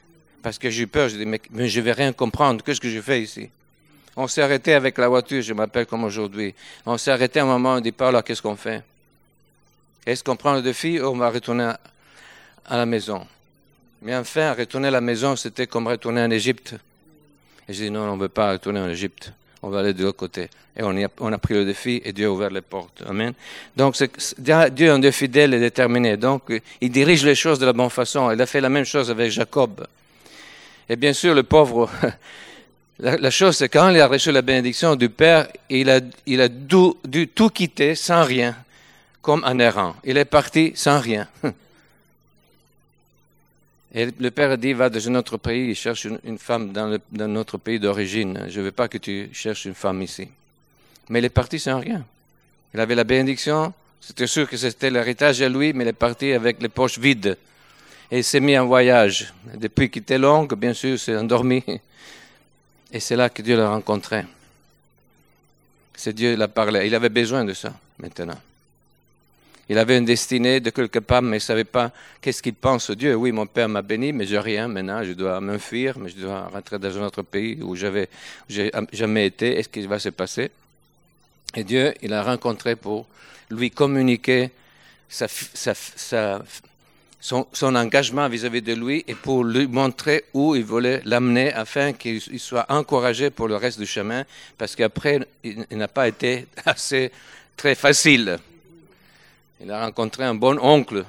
Parce 0.43 0.59
que 0.59 0.69
j'ai 0.69 0.83
eu 0.83 0.87
peur. 0.87 1.09
Je 1.09 1.17
dis, 1.17 1.25
mais, 1.25 1.39
je 1.67 1.81
vais 1.81 1.91
rien 1.91 2.13
comprendre. 2.13 2.63
Qu'est-ce 2.63 2.81
que 2.81 2.89
je 2.89 3.01
fais 3.01 3.21
ici? 3.21 3.49
On 4.15 4.27
s'est 4.27 4.43
arrêté 4.43 4.75
avec 4.75 4.99
la 4.99 5.07
voiture, 5.07 5.41
je 5.41 5.53
m'appelle 5.53 5.87
comme 5.87 6.03
aujourd'hui. 6.03 6.53
On 6.85 6.99
s'est 6.99 7.09
arrêté 7.09 7.39
un 7.39 7.45
moment, 7.45 7.75
on 7.75 7.79
dit, 7.79 7.91
pas 7.91 8.11
là, 8.11 8.21
qu'est-ce 8.21 8.43
qu'on 8.43 8.55
fait? 8.55 8.83
Est-ce 10.05 10.23
qu'on 10.23 10.35
prend 10.35 10.53
le 10.53 10.61
défi 10.61 10.99
ou 10.99 11.05
on 11.05 11.17
va 11.17 11.31
retourner 11.31 11.63
à, 11.63 11.79
à 12.67 12.77
la 12.77 12.85
maison? 12.85 13.25
Mais 14.03 14.15
enfin, 14.15 14.53
retourner 14.53 14.89
à 14.89 14.91
la 14.91 15.01
maison, 15.01 15.35
c'était 15.35 15.65
comme 15.65 15.87
retourner 15.87 16.21
en 16.21 16.29
Égypte. 16.29 16.75
Et 17.67 17.73
j'ai 17.73 17.85
dit, 17.85 17.91
non, 17.91 18.01
on 18.01 18.17
ne 18.17 18.21
veut 18.21 18.29
pas 18.29 18.51
retourner 18.51 18.81
en 18.81 18.89
Égypte 18.89 19.31
on 19.63 19.69
va 19.69 19.79
aller 19.79 19.93
de 19.93 20.03
l'autre 20.03 20.17
côté. 20.17 20.49
Et 20.75 20.83
on 20.83 21.33
a, 21.33 21.37
pris 21.37 21.53
le 21.53 21.65
défi 21.65 22.01
et 22.03 22.11
Dieu 22.11 22.27
a 22.27 22.31
ouvert 22.31 22.49
les 22.49 22.61
portes. 22.61 23.01
Amen. 23.07 23.33
Donc, 23.75 23.95
Dieu 24.37 24.87
est 24.87 24.89
un 24.89 24.99
Dieu 24.99 25.11
fidèle 25.11 25.53
et 25.53 25.59
déterminé. 25.59 26.17
Donc, 26.17 26.43
il 26.81 26.91
dirige 26.91 27.25
les 27.25 27.35
choses 27.35 27.59
de 27.59 27.65
la 27.65 27.73
bonne 27.73 27.89
façon. 27.89 28.29
Il 28.31 28.41
a 28.41 28.45
fait 28.45 28.59
la 28.59 28.69
même 28.69 28.83
chose 28.83 29.09
avec 29.09 29.31
Jacob. 29.31 29.87
Et 30.89 30.97
bien 30.97 31.13
sûr, 31.13 31.33
le 31.33 31.43
pauvre, 31.43 31.89
la, 32.99 33.31
chose, 33.31 33.55
c'est 33.55 33.69
quand 33.69 33.89
il 33.89 34.01
a 34.01 34.07
reçu 34.07 34.31
la 34.31 34.41
bénédiction 34.41 34.95
du 34.95 35.09
Père, 35.09 35.47
il 35.69 35.89
a, 35.89 36.01
il 36.25 36.41
a 36.41 36.49
dû 36.49 37.27
tout 37.29 37.49
quitter 37.49 37.95
sans 37.95 38.23
rien, 38.23 38.55
comme 39.21 39.45
un 39.45 39.59
errant. 39.59 39.95
Il 40.03 40.17
est 40.17 40.25
parti 40.25 40.73
sans 40.75 40.99
rien. 40.99 41.27
Et 43.93 44.07
le 44.19 44.31
père 44.31 44.57
dit, 44.57 44.73
va 44.73 44.89
dans 44.89 45.07
un 45.07 45.15
autre 45.15 45.37
pays, 45.37 45.69
il 45.69 45.75
cherche 45.75 46.05
une, 46.05 46.39
femme 46.39 46.71
dans, 46.71 46.99
notre 47.27 47.59
pays 47.59 47.79
d'origine. 47.79 48.45
Je 48.49 48.59
ne 48.59 48.65
veux 48.65 48.71
pas 48.71 48.87
que 48.87 48.97
tu 48.97 49.29
cherches 49.33 49.65
une 49.65 49.75
femme 49.75 50.01
ici. 50.01 50.27
Mais 51.09 51.19
il 51.19 51.25
est 51.25 51.29
parti 51.29 51.59
sans 51.59 51.79
rien. 51.79 52.03
Il 52.73 52.79
avait 52.79 52.95
la 52.95 53.03
bénédiction, 53.03 53.71
C'était 54.01 54.25
sûr 54.25 54.49
que 54.49 54.57
c'était 54.57 54.89
l'héritage 54.89 55.41
à 55.43 55.49
lui, 55.49 55.73
mais 55.73 55.83
il 55.83 55.89
est 55.89 55.93
parti 55.93 56.33
avec 56.33 56.59
les 56.61 56.69
poches 56.69 56.97
vides. 56.97 57.37
Et 58.09 58.19
il 58.19 58.23
s'est 58.23 58.39
mis 58.39 58.57
en 58.57 58.65
voyage. 58.65 59.31
Depuis 59.55 59.91
qu'il 59.91 60.01
était 60.01 60.17
long, 60.17 60.45
bien 60.45 60.73
sûr, 60.73 60.99
s'est 60.99 61.15
endormi. 61.15 61.63
Et 62.91 62.99
c'est 62.99 63.15
là 63.15 63.29
que 63.29 63.43
Dieu 63.43 63.55
l'a 63.55 63.69
rencontré. 63.69 64.25
C'est 65.95 66.13
Dieu 66.13 66.33
qui 66.33 66.39
l'a 66.39 66.47
parlé. 66.47 66.87
Il 66.87 66.95
avait 66.95 67.09
besoin 67.09 67.45
de 67.45 67.53
ça 67.53 67.73
maintenant. 67.99 68.39
Il 69.69 69.77
avait 69.77 69.97
une 69.97 70.05
destinée 70.05 70.59
de 70.59 70.69
quelque 70.71 70.99
part, 70.99 71.21
mais 71.21 71.37
il 71.37 71.39
ne 71.39 71.39
savait 71.39 71.63
pas 71.63 71.91
qu'est-ce 72.21 72.43
qu'il 72.43 72.53
pense 72.53 72.91
Dieu. 72.91 73.15
Oui, 73.15 73.31
mon 73.31 73.45
père 73.45 73.69
m'a 73.69 73.81
béni, 73.81 74.11
mais 74.11 74.25
j'ai 74.25 74.39
rien 74.39 74.67
maintenant. 74.67 75.03
Je 75.03 75.13
dois 75.13 75.39
m'enfuir, 75.39 75.97
mais 75.97 76.09
je 76.09 76.17
dois 76.17 76.49
rentrer 76.49 76.79
dans 76.79 76.97
un 76.97 77.05
autre 77.05 77.21
pays 77.21 77.59
où 77.61 77.75
j'avais 77.75 78.09
jamais 78.49 79.25
été. 79.25 79.57
Est-ce 79.57 79.69
qu'il 79.69 79.87
va 79.87 79.99
se 79.99 80.09
passer? 80.09 80.51
Et 81.55 81.63
Dieu, 81.63 81.93
il 82.01 82.13
a 82.13 82.23
rencontré 82.23 82.75
pour 82.75 83.05
lui 83.49 83.71
communiquer 83.71 84.49
sa, 85.07 85.27
son, 87.21 87.47
son, 87.53 87.75
engagement 87.75 88.27
vis-à-vis 88.27 88.61
de 88.61 88.73
lui 88.73 89.05
et 89.07 89.15
pour 89.15 89.43
lui 89.45 89.67
montrer 89.67 90.25
où 90.33 90.55
il 90.55 90.65
voulait 90.65 91.01
l'amener 91.05 91.53
afin 91.53 91.93
qu'il 91.93 92.21
soit 92.39 92.65
encouragé 92.69 93.29
pour 93.29 93.47
le 93.47 93.55
reste 93.55 93.79
du 93.79 93.85
chemin, 93.85 94.25
parce 94.57 94.75
qu'après, 94.75 95.19
il 95.43 95.65
n'a 95.71 95.87
pas 95.87 96.07
été 96.07 96.47
assez 96.65 97.11
très 97.55 97.75
facile. 97.75 98.39
Il 99.61 99.71
a 99.71 99.85
rencontré 99.85 100.23
un 100.23 100.35
bon 100.35 100.59
oncle, 100.59 101.05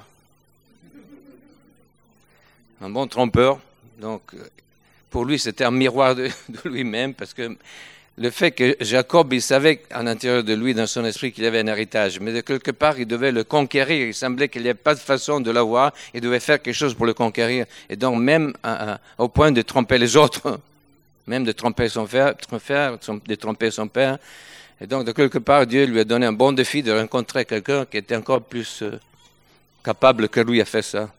un 2.81 2.89
bon 2.89 3.07
trompeur. 3.07 3.59
Donc, 3.99 4.21
pour 5.09 5.25
lui, 5.25 5.39
c'était 5.39 5.63
un 5.63 5.71
miroir 5.71 6.15
de, 6.15 6.29
lui-même, 6.65 7.13
parce 7.13 7.33
que 7.33 7.57
le 8.17 8.29
fait 8.29 8.51
que 8.51 8.77
Jacob, 8.79 9.33
il 9.33 9.41
savait 9.41 9.81
à 9.91 10.01
l'intérieur 10.03 10.43
de 10.43 10.53
lui, 10.53 10.73
dans 10.73 10.87
son 10.87 11.03
esprit, 11.03 11.33
qu'il 11.33 11.43
avait 11.45 11.59
un 11.59 11.67
héritage, 11.67 12.19
mais 12.19 12.31
de 12.31 12.41
quelque 12.41 12.71
part, 12.71 12.97
il 12.97 13.05
devait 13.05 13.31
le 13.31 13.43
conquérir. 13.43 14.07
Il 14.07 14.13
semblait 14.13 14.47
qu'il 14.47 14.61
n'y 14.61 14.69
avait 14.69 14.77
pas 14.77 14.93
de 14.93 14.99
façon 14.99 15.41
de 15.41 15.51
l'avoir. 15.51 15.93
Il 16.13 16.21
devait 16.21 16.39
faire 16.39 16.61
quelque 16.61 16.75
chose 16.75 16.93
pour 16.93 17.05
le 17.05 17.13
conquérir. 17.13 17.65
Et 17.89 17.97
donc, 17.97 18.21
même 18.21 18.53
au 19.17 19.27
point 19.27 19.51
de 19.51 19.61
tromper 19.61 19.97
les 19.97 20.15
autres, 20.15 20.59
même 21.27 21.43
de 21.43 21.51
tromper 21.51 21.89
son 21.89 22.03
de 22.05 23.35
tromper 23.35 23.71
son 23.71 23.87
père, 23.89 24.17
et 24.81 24.87
donc, 24.87 25.05
de 25.05 25.11
quelque 25.13 25.37
part, 25.37 25.65
Dieu 25.65 25.85
lui 25.85 25.99
a 25.99 26.03
donné 26.03 26.25
un 26.25 26.33
bon 26.33 26.51
défi 26.51 26.83
de 26.83 26.91
rencontrer 26.91 27.45
quelqu'un 27.45 27.85
qui 27.85 27.97
était 27.97 28.15
encore 28.15 28.41
plus 28.41 28.81
euh, 28.81 28.99
capable 29.83 30.27
que 30.27 30.41
lui 30.41 30.59
à 30.59 30.65
faire 30.65 30.83
ça. 30.83 31.09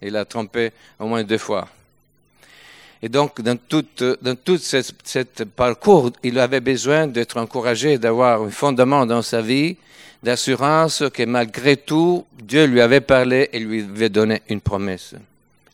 Il 0.00 0.16
a 0.16 0.24
trompé 0.24 0.70
au 0.98 1.06
moins 1.06 1.24
deux 1.24 1.38
fois. 1.38 1.68
Et 3.02 3.08
donc, 3.08 3.40
dans 3.40 3.56
tout, 3.56 3.84
dans 4.22 4.36
tout 4.36 4.58
ce 4.58 5.42
parcours, 5.44 6.12
il 6.22 6.38
avait 6.38 6.60
besoin 6.60 7.06
d'être 7.06 7.38
encouragé, 7.38 7.98
d'avoir 7.98 8.42
un 8.42 8.50
fondement 8.50 9.04
dans 9.04 9.22
sa 9.22 9.42
vie, 9.42 9.76
d'assurance 10.22 11.04
que 11.12 11.24
malgré 11.24 11.76
tout, 11.76 12.24
Dieu 12.40 12.66
lui 12.66 12.80
avait 12.80 13.00
parlé 13.00 13.48
et 13.52 13.58
lui 13.58 13.82
avait 13.82 14.08
donné 14.08 14.42
une 14.48 14.60
promesse. 14.60 15.14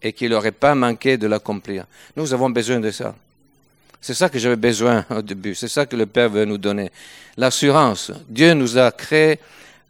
Et 0.03 0.13
qu'il 0.13 0.31
n'aurait 0.31 0.51
pas 0.51 0.75
manqué 0.75 1.17
de 1.17 1.27
l'accomplir. 1.27 1.87
Nous 2.17 2.33
avons 2.35 2.51
besoin 2.51 2.81
de 2.81 2.91
ça. 2.91 3.15
C'est 4.03 4.15
ça 4.15 4.29
que 4.29 4.37
j'avais 4.37 4.57
besoin 4.57 5.07
au 5.11 5.23
début. 5.23 5.55
C'est 5.55 5.69
ça 5.69 5.87
que 5.87 5.95
le 5.95 6.07
Père 6.07 6.29
veut 6.29 6.45
nous 6.45 6.59
donner. 6.59 6.91
L'assurance. 7.37 8.11
Dieu 8.29 8.53
nous 8.53 8.77
a 8.77 8.91
créés 8.91 9.39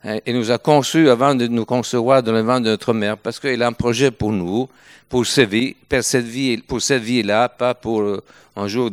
hein, 0.04 0.18
et 0.26 0.34
nous 0.34 0.50
a 0.50 0.58
conçus 0.58 1.08
avant 1.08 1.34
de 1.34 1.46
nous 1.46 1.64
concevoir 1.64 2.22
dans 2.22 2.32
le 2.32 2.42
ventre 2.42 2.64
de 2.64 2.70
notre 2.70 2.92
mère 2.92 3.16
parce 3.16 3.40
qu'il 3.40 3.62
a 3.62 3.66
un 3.66 3.72
projet 3.72 4.10
pour 4.10 4.30
nous, 4.30 4.68
pour 5.08 5.26
cette 5.26 5.48
vie, 5.48 5.74
pour 5.88 6.04
cette 6.04 6.26
vie, 6.26 6.58
pour 6.58 6.82
cette 6.82 7.02
vie-là, 7.02 7.48
pas 7.48 7.72
pour 7.72 8.02
euh, 8.02 8.22
un 8.54 8.68
jour 8.68 8.90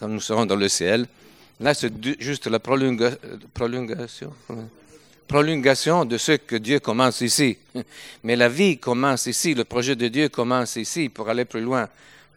quand 0.00 0.08
nous 0.08 0.20
serons 0.20 0.46
dans 0.46 0.56
le 0.56 0.68
ciel. 0.68 1.06
Là, 1.60 1.72
c'est 1.72 1.92
juste 2.20 2.48
la 2.48 2.58
prolongation, 2.58 4.32
prolongation 5.28 6.04
de 6.04 6.18
ce 6.18 6.32
que 6.32 6.56
Dieu 6.56 6.80
commence 6.80 7.20
ici. 7.20 7.56
Mais 8.24 8.34
la 8.34 8.48
vie 8.48 8.78
commence 8.78 9.26
ici, 9.26 9.54
le 9.54 9.62
projet 9.62 9.94
de 9.94 10.08
Dieu 10.08 10.28
commence 10.28 10.74
ici 10.74 11.08
pour 11.08 11.28
aller 11.28 11.44
plus 11.44 11.62
loin. 11.62 11.88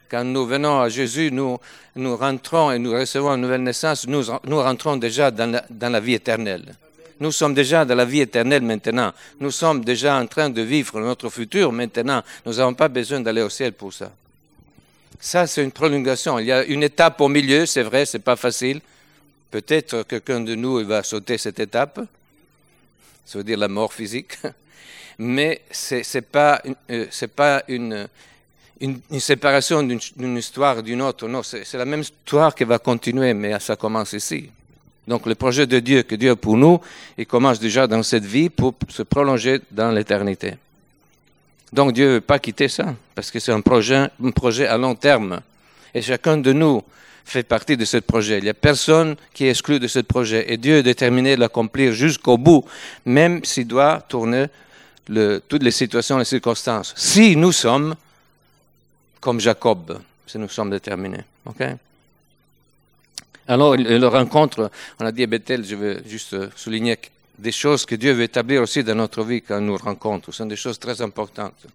Quand 0.10 0.24
nous 0.24 0.45
venons 0.45 0.82
à 0.82 0.89
Jésus, 0.89 1.30
nous, 1.32 1.60
nous 1.95 2.17
rentrons 2.17 2.72
et 2.72 2.80
nous 2.80 2.91
recevons 2.91 3.36
une 3.36 3.41
nouvelle 3.41 3.63
naissance, 3.63 4.08
nous, 4.08 4.24
nous 4.43 4.58
rentrons 4.60 4.98
déjà 4.98 5.30
dans 5.30 5.52
la, 5.52 5.63
dans 5.69 5.89
la 5.89 6.00
vie 6.00 6.15
éternelle. 6.15 6.76
Nous 7.19 7.32
sommes 7.32 7.54
déjà 7.54 7.86
dans 7.86 7.95
la 7.95 8.06
vie 8.06 8.22
éternelle 8.22 8.63
maintenant. 8.63 9.12
Nous 9.39 9.52
sommes 9.52 9.84
déjà 9.84 10.17
en 10.17 10.26
train 10.26 10.50
de 10.50 10.62
vivre 10.62 11.00
notre 11.02 11.30
futur 11.30 11.72
maintenant. 11.72 12.24
Nous 12.45 12.54
n'avons 12.54 12.74
pas 12.74 12.88
besoin 12.88 13.19
d'aller 13.19 13.41
au 13.41 13.50
ciel 13.50 13.74
pour 13.74 13.93
ça. 13.93 14.12
Ça, 15.19 15.45
c'est 15.45 15.63
une 15.63 15.72
prolongation. 15.72 16.39
Il 16.39 16.45
y 16.48 16.52
a 16.52 16.63
une 16.63 16.82
étape 16.82 17.19
au 17.19 17.28
milieu, 17.28 17.65
c'est 17.65 17.84
vrai, 17.84 18.06
c'est 18.06 18.19
pas 18.19 18.38
facile. 18.38 18.80
Peut-être 19.52 20.04
quelqu'un 20.04 20.39
de 20.39 20.56
nous 20.56 20.86
va 20.86 21.04
sauter 21.04 21.38
cette 21.38 21.60
étape. 21.60 22.00
Ça 23.26 23.38
veut 23.38 23.43
dire 23.43 23.58
la 23.58 23.67
mort 23.67 23.93
physique. 23.93 24.38
Mais 25.19 25.62
ce 25.69 25.95
n'est 25.95 26.22
pas, 26.22 26.62
euh, 26.89 27.06
pas 27.36 27.63
une, 27.67 28.08
une, 28.81 29.19
séparation 29.19 29.83
d'une 29.83 30.37
histoire 30.37 30.81
d'une 30.81 31.01
autre. 31.01 31.27
Non, 31.27 31.43
c'est 31.43 31.73
la 31.73 31.85
même 31.85 32.01
histoire 32.01 32.55
qui 32.55 32.63
va 32.63 32.79
continuer, 32.79 33.33
mais 33.33 33.59
ça 33.59 33.75
commence 33.75 34.13
ici. 34.13 34.49
Donc 35.07 35.25
le 35.25 35.35
projet 35.35 35.65
de 35.65 35.79
Dieu 35.79 36.03
que 36.03 36.15
Dieu 36.15 36.31
a 36.31 36.35
pour 36.35 36.55
nous, 36.55 36.79
il 37.17 37.25
commence 37.25 37.59
déjà 37.59 37.87
dans 37.87 38.03
cette 38.03 38.25
vie 38.25 38.49
pour 38.49 38.75
se 38.89 39.01
prolonger 39.03 39.59
dans 39.71 39.91
l'éternité. 39.91 40.53
Donc 41.73 41.93
Dieu 41.93 42.07
ne 42.07 42.13
veut 42.13 42.21
pas 42.21 42.39
quitter 42.39 42.67
ça, 42.67 42.95
parce 43.15 43.31
que 43.31 43.39
c'est 43.39 43.51
un 43.51 43.61
projet, 43.61 44.07
un 44.23 44.31
projet 44.31 44.67
à 44.67 44.77
long 44.77 44.95
terme. 44.95 45.41
Et 45.93 46.01
chacun 46.01 46.37
de 46.37 46.53
nous 46.53 46.83
fait 47.25 47.43
partie 47.43 47.75
de 47.77 47.85
ce 47.85 47.97
projet. 47.97 48.37
Il 48.37 48.43
n'y 48.43 48.49
a 48.49 48.53
personne 48.53 49.15
qui 49.33 49.45
est 49.45 49.49
exclu 49.49 49.79
de 49.79 49.87
ce 49.87 49.99
projet. 49.99 50.51
Et 50.51 50.57
Dieu 50.57 50.77
est 50.77 50.83
déterminé 50.83 51.35
de 51.35 51.39
l'accomplir 51.41 51.91
jusqu'au 51.91 52.37
bout, 52.37 52.63
même 53.05 53.43
s'il 53.43 53.67
doit 53.67 54.01
tourner 54.07 54.45
le, 55.07 55.41
toutes 55.47 55.63
les 55.63 55.71
situations, 55.71 56.17
les 56.17 56.25
circonstances. 56.25 56.93
Si 56.95 57.35
nous 57.35 57.51
sommes 57.51 57.95
comme 59.19 59.39
Jacob, 59.39 59.99
si 60.25 60.38
nous 60.38 60.49
sommes 60.49 60.69
déterminés. 60.69 61.23
ok? 61.45 61.63
Alors, 63.47 63.75
le 63.75 64.05
rencontre, 64.05 64.69
on 64.99 65.05
a 65.05 65.12
dit 65.12 65.23
à 65.23 65.27
Bethel, 65.27 65.65
je 65.65 65.75
veux 65.75 66.01
juste 66.05 66.55
souligner 66.55 66.99
des 67.39 67.51
choses 67.51 67.86
que 67.86 67.95
Dieu 67.95 68.13
veut 68.13 68.23
établir 68.23 68.62
aussi 68.62 68.84
dans 68.84 68.93
notre 68.93 69.23
vie 69.23 69.41
quand 69.41 69.60
nous 69.60 69.75
rencontre. 69.75 70.27
Ce 70.27 70.38
sont 70.38 70.45
des 70.45 70.55
choses 70.55 70.77
très 70.77 71.01
importantes. 71.01 71.65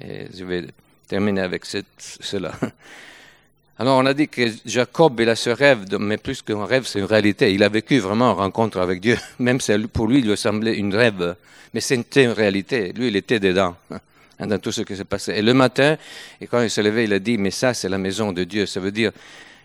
Je 0.00 0.44
vais 0.44 0.66
terminer 1.08 1.40
avec 1.40 1.64
cela. 1.64 2.52
Alors, 3.78 3.98
on 3.98 4.06
a 4.06 4.12
dit 4.12 4.28
que 4.28 4.42
Jacob, 4.66 5.18
il 5.20 5.28
a 5.30 5.34
ce 5.34 5.50
rêve, 5.50 5.86
mais 5.98 6.18
plus 6.18 6.42
qu'un 6.42 6.66
rêve, 6.66 6.86
c'est 6.86 6.98
une 6.98 7.06
réalité. 7.06 7.52
Il 7.52 7.62
a 7.62 7.68
vécu 7.70 7.98
vraiment 7.98 8.32
une 8.32 8.38
rencontre 8.38 8.78
avec 8.78 9.00
Dieu. 9.00 9.16
Même 9.38 9.60
si 9.60 9.72
pour 9.92 10.06
lui, 10.06 10.18
il 10.18 10.28
lui 10.28 10.36
semblait 10.36 10.76
une 10.76 10.94
rêve. 10.94 11.34
Mais 11.72 11.80
c'était 11.80 12.24
une 12.24 12.32
réalité. 12.32 12.92
Lui, 12.92 13.08
il 13.08 13.16
était 13.16 13.40
dedans. 13.40 13.74
Hein, 14.40 14.46
dans 14.46 14.58
tout 14.58 14.72
ce 14.72 14.80
qui 14.82 14.96
s'est 14.96 15.04
passé. 15.04 15.32
Et 15.32 15.42
le 15.42 15.52
matin, 15.52 15.96
et 16.40 16.46
quand 16.46 16.62
il 16.62 16.70
s'est 16.70 16.82
levé, 16.82 17.04
il 17.04 17.12
a 17.12 17.18
dit, 17.18 17.36
mais 17.36 17.50
ça, 17.50 17.74
c'est 17.74 17.88
la 17.88 17.98
maison 17.98 18.32
de 18.32 18.44
Dieu. 18.44 18.64
Ça 18.64 18.80
veut 18.80 18.90
dire, 18.90 19.12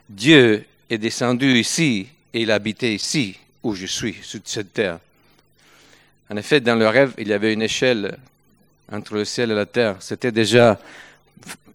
Dieu 0.09 0.65
est 0.89 0.97
descendu 0.97 1.57
ici 1.57 2.07
et 2.33 2.41
il 2.41 2.51
habitait 2.51 2.93
ici, 2.93 3.38
où 3.63 3.73
je 3.73 3.85
suis, 3.85 4.17
sur 4.21 4.41
cette 4.43 4.73
terre. 4.73 4.99
En 6.29 6.35
effet, 6.35 6.59
dans 6.59 6.75
le 6.75 6.88
rêve, 6.88 7.13
il 7.17 7.29
y 7.29 7.33
avait 7.33 7.53
une 7.53 7.61
échelle 7.61 8.17
entre 8.91 9.15
le 9.15 9.23
ciel 9.23 9.51
et 9.51 9.55
la 9.55 9.65
terre. 9.65 9.95
C'était 10.01 10.33
déjà 10.33 10.77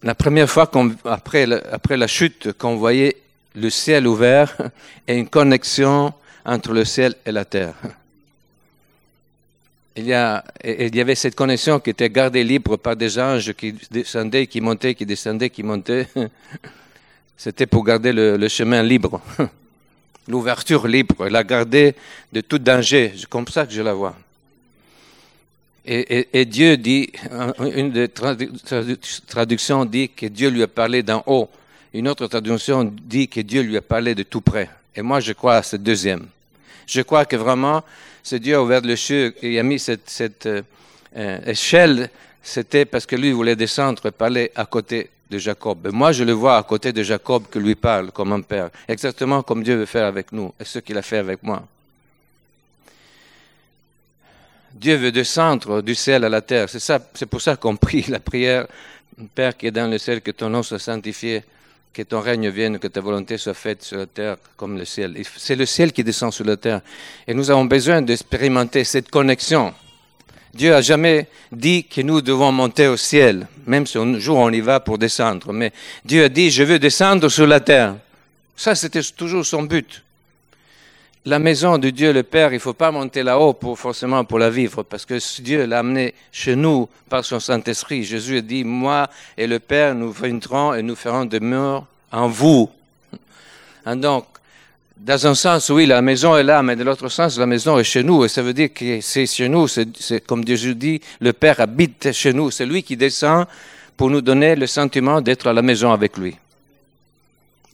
la 0.03 0.13
première 0.13 0.49
fois 0.49 0.69
après, 1.05 1.47
après 1.71 1.97
la 1.97 2.07
chute 2.07 2.53
qu'on 2.53 2.75
voyait 2.75 3.17
le 3.55 3.69
ciel 3.69 4.07
ouvert 4.07 4.55
et 5.07 5.17
une 5.17 5.27
connexion 5.27 6.13
entre 6.45 6.73
le 6.73 6.85
ciel 6.85 7.15
et 7.25 7.31
la 7.31 7.45
terre 7.45 7.73
il 9.95 10.05
y, 10.05 10.13
avait 10.13 11.15
cette 11.15 11.35
connexion 11.35 11.79
qui 11.79 11.89
était 11.89 12.09
gardée 12.09 12.43
libre 12.43 12.77
par 12.77 12.95
des 12.95 13.19
anges 13.19 13.51
qui 13.53 13.75
descendaient, 13.91 14.47
qui 14.47 14.61
montaient, 14.61 14.95
qui 14.95 15.05
descendaient, 15.05 15.49
qui 15.49 15.63
montaient. 15.63 16.07
C'était 17.37 17.65
pour 17.65 17.83
garder 17.83 18.13
le, 18.13 18.47
chemin 18.47 18.83
libre, 18.83 19.19
l'ouverture 20.27 20.87
libre, 20.87 21.27
la 21.27 21.43
garder 21.43 21.95
de 22.31 22.41
tout 22.41 22.59
danger. 22.59 23.13
C'est 23.17 23.27
comme 23.27 23.47
ça 23.47 23.65
que 23.65 23.73
je 23.73 23.81
la 23.81 23.93
vois. 23.93 24.15
Et, 25.83 26.27
et, 26.39 26.45
Dieu 26.45 26.77
dit, 26.77 27.11
une 27.59 27.91
des 27.91 28.07
traductions 29.27 29.83
dit 29.83 30.09
que 30.09 30.27
Dieu 30.27 30.49
lui 30.49 30.61
a 30.61 30.67
parlé 30.67 31.01
d'en 31.01 31.23
haut. 31.25 31.49
Une 31.93 32.07
autre 32.07 32.27
traduction 32.27 32.83
dit 32.83 33.27
que 33.27 33.41
Dieu 33.41 33.61
lui 33.61 33.75
a 33.75 33.81
parlé 33.81 34.13
de 34.13 34.23
tout 34.23 34.41
près. 34.41 34.69
Et 34.95 35.01
moi, 35.01 35.19
je 35.19 35.33
crois 35.33 35.55
à 35.55 35.63
cette 35.63 35.81
deuxième. 35.83 36.27
Je 36.85 37.01
crois 37.01 37.25
que 37.25 37.35
vraiment, 37.35 37.83
c'est 38.23 38.39
Dieu 38.39 38.55
a 38.55 38.61
ouvert 38.61 38.81
le 38.81 38.95
ciel 38.95 39.33
et 39.41 39.59
a 39.59 39.63
mis 39.63 39.79
cette, 39.79 40.45
euh, 40.45 40.61
euh, 41.15 41.39
échelle, 41.45 42.09
c'était 42.41 42.85
parce 42.85 43.05
que 43.05 43.15
lui 43.15 43.31
voulait 43.31 43.55
descendre 43.55 44.05
et 44.05 44.11
parler 44.11 44.51
à 44.55 44.65
côté 44.65 45.09
de 45.29 45.37
Jacob. 45.37 45.89
Moi, 45.91 46.11
je 46.11 46.23
le 46.23 46.33
vois 46.33 46.57
à 46.57 46.63
côté 46.63 46.91
de 46.91 47.03
Jacob 47.03 47.43
que 47.49 47.59
lui 47.59 47.75
parle 47.75 48.11
comme 48.11 48.33
un 48.33 48.41
père, 48.41 48.69
exactement 48.87 49.43
comme 49.43 49.63
Dieu 49.63 49.75
veut 49.75 49.85
faire 49.85 50.05
avec 50.05 50.31
nous 50.31 50.53
et 50.59 50.65
ce 50.65 50.79
qu'il 50.79 50.97
a 50.97 51.01
fait 51.01 51.17
avec 51.17 51.41
moi. 51.43 51.65
Dieu 54.73 54.95
veut 54.95 55.11
descendre 55.11 55.81
du 55.81 55.95
ciel 55.95 56.23
à 56.23 56.29
la 56.29 56.41
terre. 56.41 56.69
C'est 56.69 56.79
c'est 57.13 57.25
pour 57.25 57.41
ça 57.41 57.55
qu'on 57.57 57.75
prie 57.75 58.05
la 58.07 58.19
prière, 58.19 58.67
Père 59.35 59.55
qui 59.55 59.67
est 59.67 59.71
dans 59.71 59.89
le 59.89 59.97
ciel, 59.97 60.21
que 60.21 60.31
ton 60.31 60.49
nom 60.49 60.63
soit 60.63 60.79
sanctifié, 60.79 61.43
que 61.93 62.01
ton 62.03 62.21
règne 62.21 62.49
vienne, 62.49 62.79
que 62.79 62.87
ta 62.87 63.01
volonté 63.01 63.37
soit 63.37 63.53
faite 63.53 63.83
sur 63.83 63.97
la 63.97 64.05
terre 64.05 64.37
comme 64.55 64.77
le 64.77 64.85
ciel. 64.85 65.21
C'est 65.37 65.55
le 65.55 65.65
ciel 65.65 65.91
qui 65.91 66.03
descend 66.03 66.31
sur 66.31 66.45
la 66.45 66.57
terre. 66.57 66.81
Et 67.27 67.33
nous 67.33 67.51
avons 67.51 67.65
besoin 67.65 68.01
d'expérimenter 68.01 68.83
cette 68.83 69.09
connexion. 69.09 69.73
Dieu 70.53 70.73
a 70.75 70.81
jamais 70.81 71.27
dit 71.51 71.85
que 71.85 72.01
nous 72.01 72.21
devons 72.21 72.51
monter 72.51 72.87
au 72.87 72.97
ciel, 72.97 73.47
même 73.65 73.85
si 73.87 73.97
un 73.97 74.19
jour 74.19 74.37
on 74.37 74.51
y 74.51 74.59
va 74.59 74.79
pour 74.79 74.97
descendre. 74.97 75.53
Mais 75.53 75.71
Dieu 76.03 76.25
a 76.25 76.29
dit, 76.29 76.49
je 76.49 76.63
veux 76.63 76.79
descendre 76.79 77.29
sur 77.29 77.47
la 77.47 77.59
terre. 77.59 77.95
Ça, 78.55 78.75
c'était 78.75 79.01
toujours 79.01 79.45
son 79.45 79.63
but. 79.63 80.03
La 81.25 81.37
maison 81.37 81.77
de 81.77 81.91
Dieu 81.91 82.13
le 82.13 82.23
Père, 82.23 82.51
il 82.51 82.55
ne 82.55 82.59
faut 82.59 82.73
pas 82.73 82.89
monter 82.89 83.21
là-haut 83.21 83.53
pour, 83.53 83.77
forcément 83.77 84.25
pour 84.25 84.39
la 84.39 84.49
vivre, 84.49 84.81
parce 84.81 85.05
que 85.05 85.19
Dieu 85.41 85.67
l'a 85.67 85.79
amené 85.79 86.15
chez 86.31 86.55
nous 86.55 86.89
par 87.09 87.23
son 87.23 87.39
Saint-Esprit. 87.39 88.03
Jésus 88.03 88.37
a 88.37 88.41
dit, 88.41 88.63
moi 88.63 89.07
et 89.37 89.45
le 89.45 89.59
Père, 89.59 89.93
nous 89.93 90.11
viendrons 90.11 90.73
et 90.73 90.81
nous 90.81 90.95
ferons 90.95 91.25
demeure 91.25 91.85
en 92.11 92.27
vous. 92.27 92.71
Et 93.85 93.95
donc, 93.95 94.25
dans 94.97 95.27
un 95.27 95.35
sens, 95.35 95.69
oui, 95.69 95.85
la 95.85 96.01
maison 96.01 96.35
est 96.37 96.43
là, 96.43 96.63
mais 96.63 96.75
de 96.75 96.83
l'autre 96.83 97.07
sens, 97.09 97.37
la 97.37 97.45
maison 97.45 97.77
est 97.77 97.83
chez 97.83 98.01
nous. 98.01 98.25
Et 98.25 98.27
ça 98.27 98.41
veut 98.41 98.53
dire 98.53 98.73
que 98.73 98.99
c'est 99.01 99.27
chez 99.27 99.47
nous, 99.47 99.67
c'est 99.67 100.25
comme 100.25 100.45
Jésus 100.45 100.73
dit, 100.73 101.01
le 101.19 101.33
Père 101.33 101.59
habite 101.59 102.11
chez 102.13 102.33
nous. 102.33 102.49
C'est 102.49 102.65
lui 102.65 102.81
qui 102.81 102.97
descend 102.97 103.45
pour 103.95 104.09
nous 104.09 104.21
donner 104.21 104.55
le 104.55 104.65
sentiment 104.65 105.21
d'être 105.21 105.45
à 105.45 105.53
la 105.53 105.61
maison 105.61 105.91
avec 105.91 106.17
lui. 106.17 106.35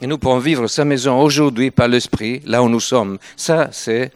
Et 0.01 0.07
nous 0.07 0.17
pouvons 0.17 0.39
vivre 0.39 0.67
sa 0.67 0.85
maison 0.85 1.19
aujourd'hui 1.19 1.71
par 1.71 1.87
l'Esprit, 1.87 2.41
là 2.45 2.61
où 2.61 2.69
nous 2.69 2.79
sommes. 2.79 3.17
Ça, 3.35 3.69
c'est 3.71 4.11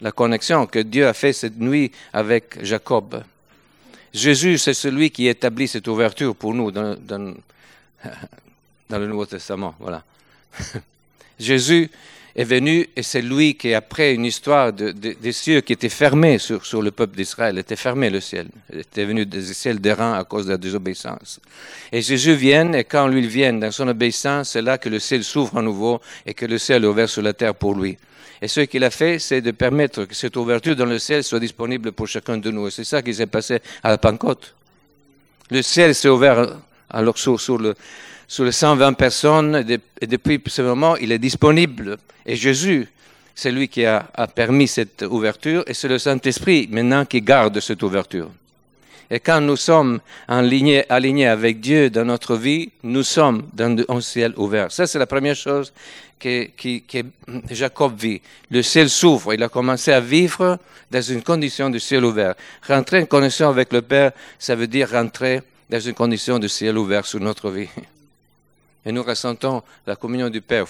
la 0.00 0.12
connexion 0.12 0.66
que 0.66 0.78
Dieu 0.78 1.06
a 1.06 1.12
fait 1.12 1.32
cette 1.32 1.58
nuit 1.58 1.92
avec 2.12 2.64
Jacob. 2.64 3.22
Jésus, 4.14 4.58
c'est 4.58 4.74
celui 4.74 5.10
qui 5.10 5.28
établit 5.28 5.68
cette 5.68 5.86
ouverture 5.88 6.34
pour 6.34 6.54
nous 6.54 6.70
dans, 6.70 6.96
dans, 6.96 7.34
dans 8.88 8.98
le 8.98 9.06
Nouveau 9.06 9.26
Testament. 9.26 9.74
Voilà. 9.78 10.02
Jésus 11.38 11.90
est 12.40 12.44
venu 12.44 12.88
et 12.96 13.02
c'est 13.02 13.20
lui 13.20 13.54
qui, 13.54 13.74
après 13.74 14.14
une 14.14 14.24
histoire 14.24 14.72
de, 14.72 14.92
des 14.92 15.32
cieux 15.32 15.60
qui 15.60 15.74
étaient 15.74 15.90
fermés 15.90 16.38
sur, 16.38 16.64
sur 16.64 16.80
le 16.80 16.90
peuple 16.90 17.16
d'Israël, 17.16 17.58
était 17.58 17.76
fermé 17.76 18.08
le 18.08 18.20
ciel. 18.20 18.48
Il 18.72 18.80
était 18.80 19.04
venu 19.04 19.26
des 19.26 19.42
ciels 19.52 19.78
d'airain 19.78 20.18
à 20.18 20.24
cause 20.24 20.46
de 20.46 20.52
la 20.52 20.56
désobéissance. 20.56 21.38
Et 21.92 22.00
Jésus 22.00 22.34
vient 22.34 22.72
et 22.72 22.84
quand 22.84 23.08
lui 23.08 23.26
vient 23.26 23.52
dans 23.52 23.70
son 23.70 23.88
obéissance, 23.88 24.50
c'est 24.50 24.62
là 24.62 24.78
que 24.78 24.88
le 24.88 24.98
ciel 24.98 25.22
s'ouvre 25.22 25.58
à 25.58 25.62
nouveau 25.62 26.00
et 26.24 26.32
que 26.32 26.46
le 26.46 26.56
ciel 26.56 26.84
est 26.84 26.86
ouvert 26.86 27.10
sur 27.10 27.20
la 27.20 27.34
terre 27.34 27.54
pour 27.54 27.74
lui. 27.74 27.98
Et 28.40 28.48
ce 28.48 28.60
qu'il 28.60 28.84
a 28.84 28.90
fait, 28.90 29.18
c'est 29.18 29.42
de 29.42 29.50
permettre 29.50 30.06
que 30.06 30.14
cette 30.14 30.36
ouverture 30.36 30.74
dans 30.74 30.86
le 30.86 30.98
ciel 30.98 31.22
soit 31.22 31.40
disponible 31.40 31.92
pour 31.92 32.08
chacun 32.08 32.38
de 32.38 32.50
nous. 32.50 32.68
Et 32.68 32.70
c'est 32.70 32.84
ça 32.84 33.02
qui 33.02 33.12
s'est 33.12 33.26
passé 33.26 33.58
à 33.82 33.90
la 33.90 33.98
Pentecôte. 33.98 34.54
Le 35.50 35.60
ciel 35.60 35.94
s'est 35.94 36.08
ouvert 36.08 36.56
alors 36.90 37.18
sur, 37.18 37.40
sur 37.40 37.58
le, 37.58 37.74
sur 38.30 38.44
les 38.44 38.52
120 38.52 38.92
personnes, 38.92 39.64
et 40.00 40.06
depuis 40.06 40.40
ce 40.46 40.62
moment, 40.62 40.96
il 40.96 41.10
est 41.10 41.18
disponible. 41.18 41.98
Et 42.24 42.36
Jésus, 42.36 42.86
c'est 43.34 43.50
lui 43.50 43.68
qui 43.68 43.84
a, 43.84 44.02
permis 44.34 44.68
cette 44.68 45.02
ouverture, 45.02 45.64
et 45.66 45.74
c'est 45.74 45.88
le 45.88 45.98
Saint-Esprit 45.98 46.68
maintenant 46.70 47.04
qui 47.04 47.22
garde 47.22 47.58
cette 47.58 47.82
ouverture. 47.82 48.30
Et 49.10 49.18
quand 49.18 49.40
nous 49.40 49.56
sommes 49.56 49.98
alignés, 50.28 50.84
alignés 50.88 51.26
avec 51.26 51.58
Dieu 51.58 51.90
dans 51.90 52.04
notre 52.04 52.36
vie, 52.36 52.70
nous 52.84 53.02
sommes 53.02 53.48
dans 53.52 53.76
un 53.88 54.00
ciel 54.00 54.34
ouvert. 54.36 54.70
Ça, 54.70 54.86
c'est 54.86 55.00
la 55.00 55.06
première 55.06 55.34
chose 55.34 55.72
que, 56.20 56.46
que 56.56 57.04
Jacob 57.50 57.98
vit. 57.98 58.20
Le 58.48 58.62
ciel 58.62 58.88
s'ouvre. 58.88 59.34
Il 59.34 59.42
a 59.42 59.48
commencé 59.48 59.90
à 59.90 59.98
vivre 59.98 60.58
dans 60.88 61.02
une 61.02 61.22
condition 61.22 61.70
de 61.70 61.78
ciel 61.80 62.04
ouvert. 62.04 62.34
Rentrer 62.68 63.02
en 63.02 63.06
connexion 63.06 63.48
avec 63.48 63.72
le 63.72 63.82
Père, 63.82 64.12
ça 64.38 64.54
veut 64.54 64.68
dire 64.68 64.90
rentrer 64.90 65.40
dans 65.70 65.78
une 65.78 65.94
condition 65.94 66.40
de 66.40 66.48
ciel 66.48 66.76
ouvert 66.76 67.06
sur 67.06 67.20
notre 67.20 67.48
vie. 67.48 67.68
Et 68.84 68.90
nous 68.90 69.04
ressentons 69.04 69.62
la 69.86 69.94
communion 69.94 70.28
du 70.28 70.40
Père 70.40 70.66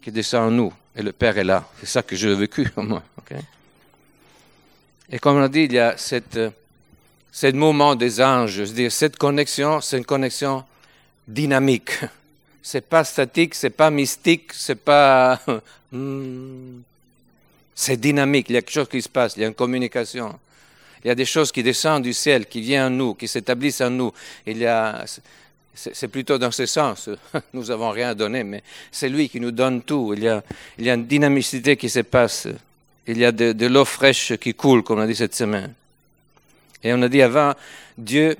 qui 0.00 0.10
descend 0.10 0.48
en 0.48 0.50
nous. 0.50 0.72
Et 0.96 1.02
le 1.02 1.12
Père 1.12 1.36
est 1.36 1.44
là. 1.44 1.68
C'est 1.80 1.86
ça 1.86 2.02
que 2.02 2.16
j'ai 2.16 2.34
vécu, 2.34 2.66
moi. 2.76 3.02
Et 5.10 5.18
comme 5.18 5.36
on 5.36 5.48
dit, 5.48 5.64
il 5.64 5.72
y 5.72 5.78
a 5.78 5.98
cette, 5.98 6.40
ce 7.30 7.52
moment 7.52 7.94
des 7.94 8.22
anges. 8.22 8.72
dire 8.72 8.90
cette 8.90 9.18
connexion, 9.18 9.82
c'est 9.82 9.98
une 9.98 10.04
connexion 10.06 10.64
dynamique. 11.28 12.00
C'est 12.66 12.88
pas 12.88 13.04
statique, 13.04 13.54
c'est 13.54 13.68
pas 13.68 13.90
mystique, 13.90 14.50
c'est 14.54 14.82
pas. 14.82 15.38
Hmm, 15.92 16.80
c'est 17.72 17.96
dynamique. 17.96 18.46
Il 18.48 18.54
y 18.54 18.56
a 18.56 18.62
quelque 18.62 18.72
chose 18.72 18.88
qui 18.88 19.00
se 19.00 19.08
passe. 19.08 19.36
Il 19.36 19.42
y 19.42 19.44
a 19.44 19.46
une 19.46 19.54
communication. 19.54 20.36
Il 21.04 21.08
y 21.08 21.10
a 21.10 21.14
des 21.14 21.26
choses 21.26 21.52
qui 21.52 21.62
descendent 21.62 22.02
du 22.02 22.14
ciel, 22.14 22.46
qui 22.46 22.62
viennent 22.62 22.86
en 22.86 22.96
nous, 22.96 23.14
qui 23.14 23.28
s'établissent 23.28 23.82
en 23.82 23.90
nous. 23.90 24.12
Il 24.46 24.58
y 24.58 24.66
a 24.66 25.04
c'est 25.74 26.08
plutôt 26.08 26.38
dans 26.38 26.50
ce 26.50 26.66
sens. 26.66 27.10
Nous 27.52 27.64
n'avons 27.64 27.90
rien 27.90 28.14
donné, 28.14 28.44
mais 28.44 28.62
c'est 28.92 29.08
lui 29.08 29.28
qui 29.28 29.40
nous 29.40 29.50
donne 29.50 29.82
tout. 29.82 30.14
Il 30.16 30.22
y 30.22 30.28
a, 30.28 30.42
il 30.78 30.84
y 30.84 30.90
a 30.90 30.94
une 30.94 31.06
dynamicité 31.06 31.76
qui 31.76 31.88
se 31.88 32.00
passe. 32.00 32.48
Il 33.06 33.18
y 33.18 33.24
a 33.24 33.32
de, 33.32 33.66
l'eau 33.66 33.84
fraîche 33.84 34.36
qui 34.36 34.54
coule, 34.54 34.82
comme 34.82 35.00
on 35.00 35.02
a 35.02 35.06
dit 35.06 35.16
cette 35.16 35.34
semaine. 35.34 35.74
Et 36.82 36.92
on 36.92 37.02
a 37.02 37.08
dit 37.08 37.22
avant, 37.22 37.54
Dieu 37.98 38.36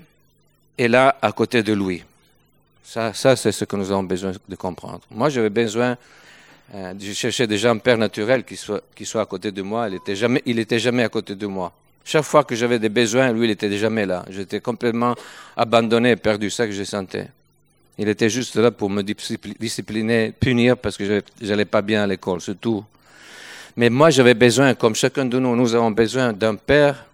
est 0.78 0.88
là 0.88 1.16
à 1.20 1.32
côté 1.32 1.62
de 1.62 1.72
lui. 1.72 2.02
Ça, 2.84 3.12
ça 3.14 3.34
c'est 3.36 3.52
ce 3.52 3.64
que 3.64 3.76
nous 3.76 3.90
avons 3.90 4.04
besoin 4.04 4.32
de 4.48 4.56
comprendre. 4.56 5.00
Moi, 5.10 5.28
j'avais 5.28 5.50
besoin 5.50 5.96
euh, 6.74 6.94
de 6.94 7.12
chercher 7.12 7.46
déjà 7.46 7.70
un 7.70 7.78
père 7.78 7.98
naturel 7.98 8.44
qui 8.44 8.56
soit, 8.56 8.82
qui 8.94 9.10
à 9.18 9.26
côté 9.26 9.50
de 9.50 9.62
moi. 9.62 9.88
Il 9.88 9.94
était 9.96 10.14
jamais, 10.14 10.42
jamais 10.78 11.02
à 11.02 11.08
côté 11.08 11.34
de 11.34 11.46
moi. 11.46 11.72
Chaque 12.04 12.24
fois 12.24 12.44
que 12.44 12.54
j'avais 12.54 12.78
des 12.78 12.90
besoins, 12.90 13.32
lui, 13.32 13.46
il 13.46 13.50
était 13.50 13.74
jamais 13.78 14.04
là. 14.04 14.24
J'étais 14.28 14.60
complètement 14.60 15.14
abandonné, 15.56 16.16
perdu, 16.16 16.50
ça 16.50 16.66
que 16.66 16.72
je 16.72 16.84
sentais. 16.84 17.28
Il 17.96 18.08
était 18.08 18.28
juste 18.28 18.56
là 18.56 18.70
pour 18.70 18.90
me 18.90 19.02
discipliner, 19.02 20.32
punir 20.38 20.76
parce 20.76 20.96
que 20.96 21.22
je 21.40 21.46
n'allais 21.46 21.64
pas 21.64 21.80
bien 21.80 22.02
à 22.02 22.06
l'école, 22.06 22.40
c'est 22.40 22.60
tout. 22.60 22.84
Mais 23.76 23.88
moi, 23.88 24.10
j'avais 24.10 24.34
besoin, 24.34 24.74
comme 24.74 24.94
chacun 24.94 25.24
de 25.24 25.38
nous, 25.38 25.56
nous 25.56 25.74
avons 25.74 25.90
besoin 25.90 26.32
d'un 26.32 26.56
père, 26.56 27.06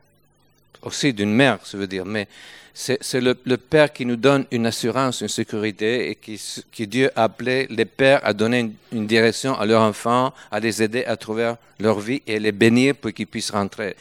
aussi 0.83 1.13
d'une 1.13 1.33
mère, 1.33 1.59
ça 1.65 1.77
veut 1.77 1.87
dire, 1.87 2.05
mais 2.05 2.29
c'est 2.73 3.21
le, 3.21 3.35
Père 3.57 3.93
qui 3.93 4.07
nous 4.07 4.17
donne 4.17 4.47
une 4.51 4.65
assurance, 4.67 5.21
une 5.21 5.29
sécurité, 5.29 6.11
et 6.11 6.15
qui, 6.15 6.87
Dieu 6.87 7.11
a 7.17 7.25
appelé 7.25 7.67
les 7.69 7.85
pères 7.85 8.21
à 8.25 8.33
donner 8.33 8.71
une, 8.93 9.07
direction 9.07 9.59
à 9.59 9.67
leurs 9.67 9.83
enfants, 9.83 10.33
à 10.51 10.61
les 10.61 10.83
aider 10.83 11.05
à 11.05 11.17
trouver 11.17 11.53
leur 11.79 12.01
vie 12.01 12.23
et 12.27 12.39
les 12.39 12.53
bénir 12.53 12.95
pour 12.95 13.13
qu'ils 13.13 13.27
puissent 13.27 13.51
rentrer. 13.51 13.97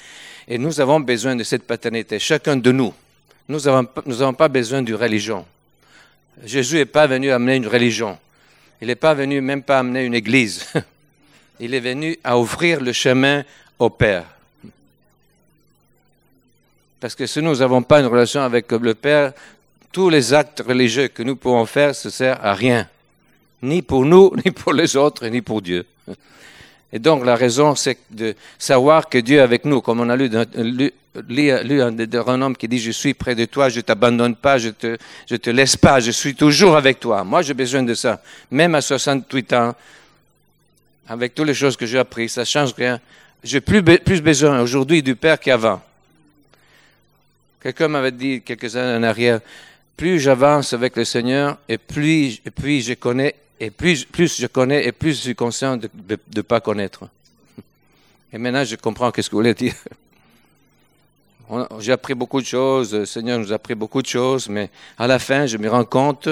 Et 0.48 0.58
nous 0.58 0.80
avons 0.80 1.00
besoin 1.00 1.36
de 1.36 1.44
cette 1.44 1.64
paternité, 1.64 2.20
chacun 2.20 2.56
de 2.56 2.72
nous. 2.72 2.94
Nous 3.48 3.60
n'avons 3.62 4.34
pas 4.34 4.48
besoin 4.48 4.82
d'une 4.82 4.96
religion. 4.96 5.46
Jésus 6.46 6.76
n'est 6.78 6.86
pas 6.86 7.08
venu 7.08 7.32
amener 7.32 7.56
une 7.56 7.68
religion. 7.68 8.18
Il 8.82 8.88
n'est 8.88 8.96
pas 8.96 9.14
venu 9.14 9.42
même 9.42 9.64
pas 9.64 9.80
amener 9.80 10.06
une 10.06 10.14
église. 10.14 10.66
Il 11.60 11.74
est 11.74 11.82
venu 11.82 12.18
à 12.24 12.38
ouvrir 12.38 12.80
le 12.80 12.94
chemin 12.94 13.44
au 13.78 13.90
Père. 13.90 14.24
Parce 17.00 17.16
que 17.16 17.26
si 17.26 17.42
nous 17.42 17.56
n'avons 17.56 17.82
pas 17.82 18.02
une 18.02 18.08
relation 18.08 18.42
avec 18.42 18.72
le 18.72 18.94
Père, 18.94 19.34
tous 19.92 20.10
les 20.10 20.34
actes 20.34 20.64
religieux 20.66 21.08
que 21.08 21.24
nous 21.24 21.36
pouvons 21.36 21.66
faire, 21.66 21.90
ne 21.90 22.10
servent 22.10 22.40
à 22.42 22.54
rien. 22.54 22.88
Ni 23.62 23.82
pour 23.82 24.06
nous, 24.06 24.34
ni 24.46 24.52
pour 24.52 24.74
les 24.74 24.96
autres, 24.96 25.28
ni 25.28 25.42
pour 25.42 25.62
Dieu. 25.62 25.86
Et 26.92 27.00
donc 27.00 27.24
la 27.26 27.36
raison, 27.36 27.76
c'est 27.76 27.98
de 28.10 28.36
savoir 28.58 29.08
que 29.10 29.20
Dieu 29.20 29.38
est 29.38 29.42
avec 29.42 29.64
nous, 29.64 29.80
comme 29.82 30.00
on 30.00 30.10
a 30.10 30.16
lu, 30.16 30.30
lu, 31.28 31.82
un 31.82 32.42
homme 32.42 32.58
qui 32.58 32.68
dit, 32.68 32.80
je 32.80 32.92
suis 32.92 33.14
près 33.14 33.36
de 33.36 33.46
toi, 33.46 33.70
je 33.70 33.78
ne 33.78 33.82
t'abandonne 33.82 34.36
pas, 34.36 34.58
je 34.58 34.70
te, 34.70 34.98
je 35.30 35.36
te 35.36 35.50
laisse 35.52 35.78
pas, 35.78 36.00
je 36.00 36.12
suis 36.12 36.36
toujours 36.36 36.76
avec 36.76 37.00
toi. 37.00 37.24
Moi, 37.24 37.44
j'ai 37.44 37.54
besoin 37.54 37.84
de 37.84 37.94
ça. 37.94 38.22
Même 38.50 38.74
à 38.74 38.82
68 38.82 39.54
ans, 39.54 39.76
avec 41.08 41.34
toutes 41.36 41.48
les 41.48 41.54
choses 41.54 41.78
que 41.78 41.86
j'ai 41.86 42.00
apprises, 42.00 42.34
ça 42.34 42.46
change 42.46 42.74
rien. 42.74 43.00
J'ai 43.44 43.62
plus, 43.62 43.84
plus 43.84 44.22
besoin 44.22 44.60
aujourd'hui 44.60 45.02
du 45.02 45.16
Père 45.16 45.40
qu'avant. 45.40 45.82
Quelqu'un 47.62 47.90
m'avait 47.90 48.12
dit 48.12 48.42
quelques 48.42 48.76
années 48.76 48.98
en 48.98 49.04
arrière, 49.04 49.42
plus 49.98 50.20
j'avance 50.20 50.72
avec 50.74 50.96
le 50.96 51.04
Seigneur 51.04 51.58
et 51.68 51.78
plus, 51.78 52.40
je 52.82 52.94
connais, 52.94 53.36
et 53.60 53.70
plus, 53.70 54.08
je 54.16 54.48
connais 54.48 54.86
et 54.86 54.94
plus 54.94 55.12
je 55.12 55.22
suis 55.22 55.36
conscient 55.36 55.76
de 55.76 55.90
ne 56.36 56.42
pas 56.42 56.62
connaître. 56.62 57.06
Et 58.32 58.38
maintenant, 58.38 58.64
je 58.64 58.76
comprends 58.78 59.12
ce 59.14 59.22
que 59.22 59.32
vous 59.32 59.38
voulez 59.38 59.54
dire. 59.54 59.74
J'ai 61.80 61.92
appris 61.92 62.14
beaucoup 62.14 62.40
de 62.40 62.46
choses, 62.46 62.94
le 62.94 63.06
Seigneur 63.06 63.40
nous 63.40 63.52
a 63.52 63.56
appris 63.56 63.76
beaucoup 63.76 64.02
de 64.02 64.08
choses, 64.08 64.48
mais 64.48 64.70
à 64.98 65.08
la 65.08 65.20
fin, 65.20 65.46
je 65.46 65.58
me 65.58 65.68
rends 65.68 65.84
compte 65.84 66.30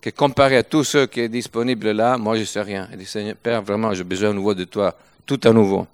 que 0.00 0.10
comparé 0.10 0.56
à 0.56 0.62
tout 0.62 0.84
ce 0.84 1.06
qui 1.06 1.20
est 1.20 1.28
disponible 1.28 1.90
là, 1.90 2.16
moi, 2.16 2.36
je 2.36 2.40
ne 2.40 2.46
sais 2.46 2.62
rien. 2.62 2.88
Et 2.92 2.96
dit, 2.96 3.04
Seigneur, 3.04 3.34
Père, 3.36 3.62
vraiment, 3.62 3.92
j'ai 3.92 4.04
besoin 4.04 4.30
à 4.30 4.32
nouveau 4.32 4.54
de 4.54 4.64
toi, 4.64 4.96
tout 5.26 5.40
à 5.44 5.50
nouveau. 5.50 5.86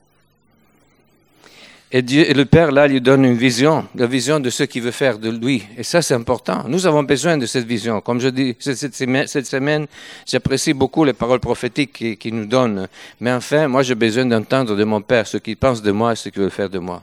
Et, 1.92 2.02
Dieu, 2.02 2.30
et 2.30 2.34
le 2.34 2.44
Père, 2.44 2.70
là, 2.70 2.86
lui 2.86 3.00
donne 3.00 3.24
une 3.24 3.36
vision, 3.36 3.84
la 3.96 4.06
vision 4.06 4.38
de 4.38 4.48
ce 4.48 4.62
qu'il 4.62 4.82
veut 4.82 4.92
faire 4.92 5.18
de 5.18 5.28
lui. 5.28 5.64
Et 5.76 5.82
ça, 5.82 6.00
c'est 6.02 6.14
important. 6.14 6.64
Nous 6.68 6.86
avons 6.86 7.02
besoin 7.02 7.36
de 7.36 7.46
cette 7.46 7.66
vision. 7.66 8.00
Comme 8.00 8.20
je 8.20 8.28
dis, 8.28 8.56
cette 8.60 8.94
semaine, 8.94 9.26
cette 9.26 9.46
semaine 9.46 9.86
j'apprécie 10.24 10.72
beaucoup 10.72 11.02
les 11.02 11.14
paroles 11.14 11.40
prophétiques 11.40 11.92
qu'il 11.92 12.16
qui 12.16 12.30
nous 12.30 12.46
donne. 12.46 12.86
Mais 13.18 13.32
enfin, 13.32 13.66
moi, 13.66 13.82
j'ai 13.82 13.96
besoin 13.96 14.24
d'entendre 14.24 14.76
de 14.76 14.84
mon 14.84 15.00
Père 15.00 15.26
ce 15.26 15.38
qu'il 15.38 15.56
pense 15.56 15.82
de 15.82 15.90
moi 15.90 16.12
et 16.12 16.16
ce 16.16 16.28
qu'il 16.28 16.42
veut 16.42 16.48
faire 16.48 16.70
de 16.70 16.78
moi. 16.78 17.02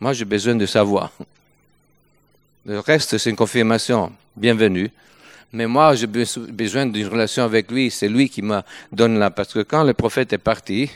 Moi, 0.00 0.14
j'ai 0.14 0.24
besoin 0.24 0.54
de 0.54 0.64
savoir. 0.64 1.12
Le 2.64 2.78
reste, 2.78 3.18
c'est 3.18 3.28
une 3.28 3.36
confirmation. 3.36 4.12
Bienvenue. 4.34 4.90
Mais 5.52 5.66
moi, 5.66 5.94
j'ai 5.94 6.06
besoin 6.06 6.86
d'une 6.86 7.06
relation 7.06 7.44
avec 7.44 7.70
lui. 7.70 7.90
C'est 7.90 8.08
lui 8.08 8.30
qui 8.30 8.40
m'a 8.40 8.64
donné 8.90 9.18
là. 9.18 9.30
Parce 9.30 9.52
que 9.52 9.60
quand 9.60 9.84
le 9.84 9.92
prophète 9.92 10.32
est 10.32 10.38
parti, 10.38 10.90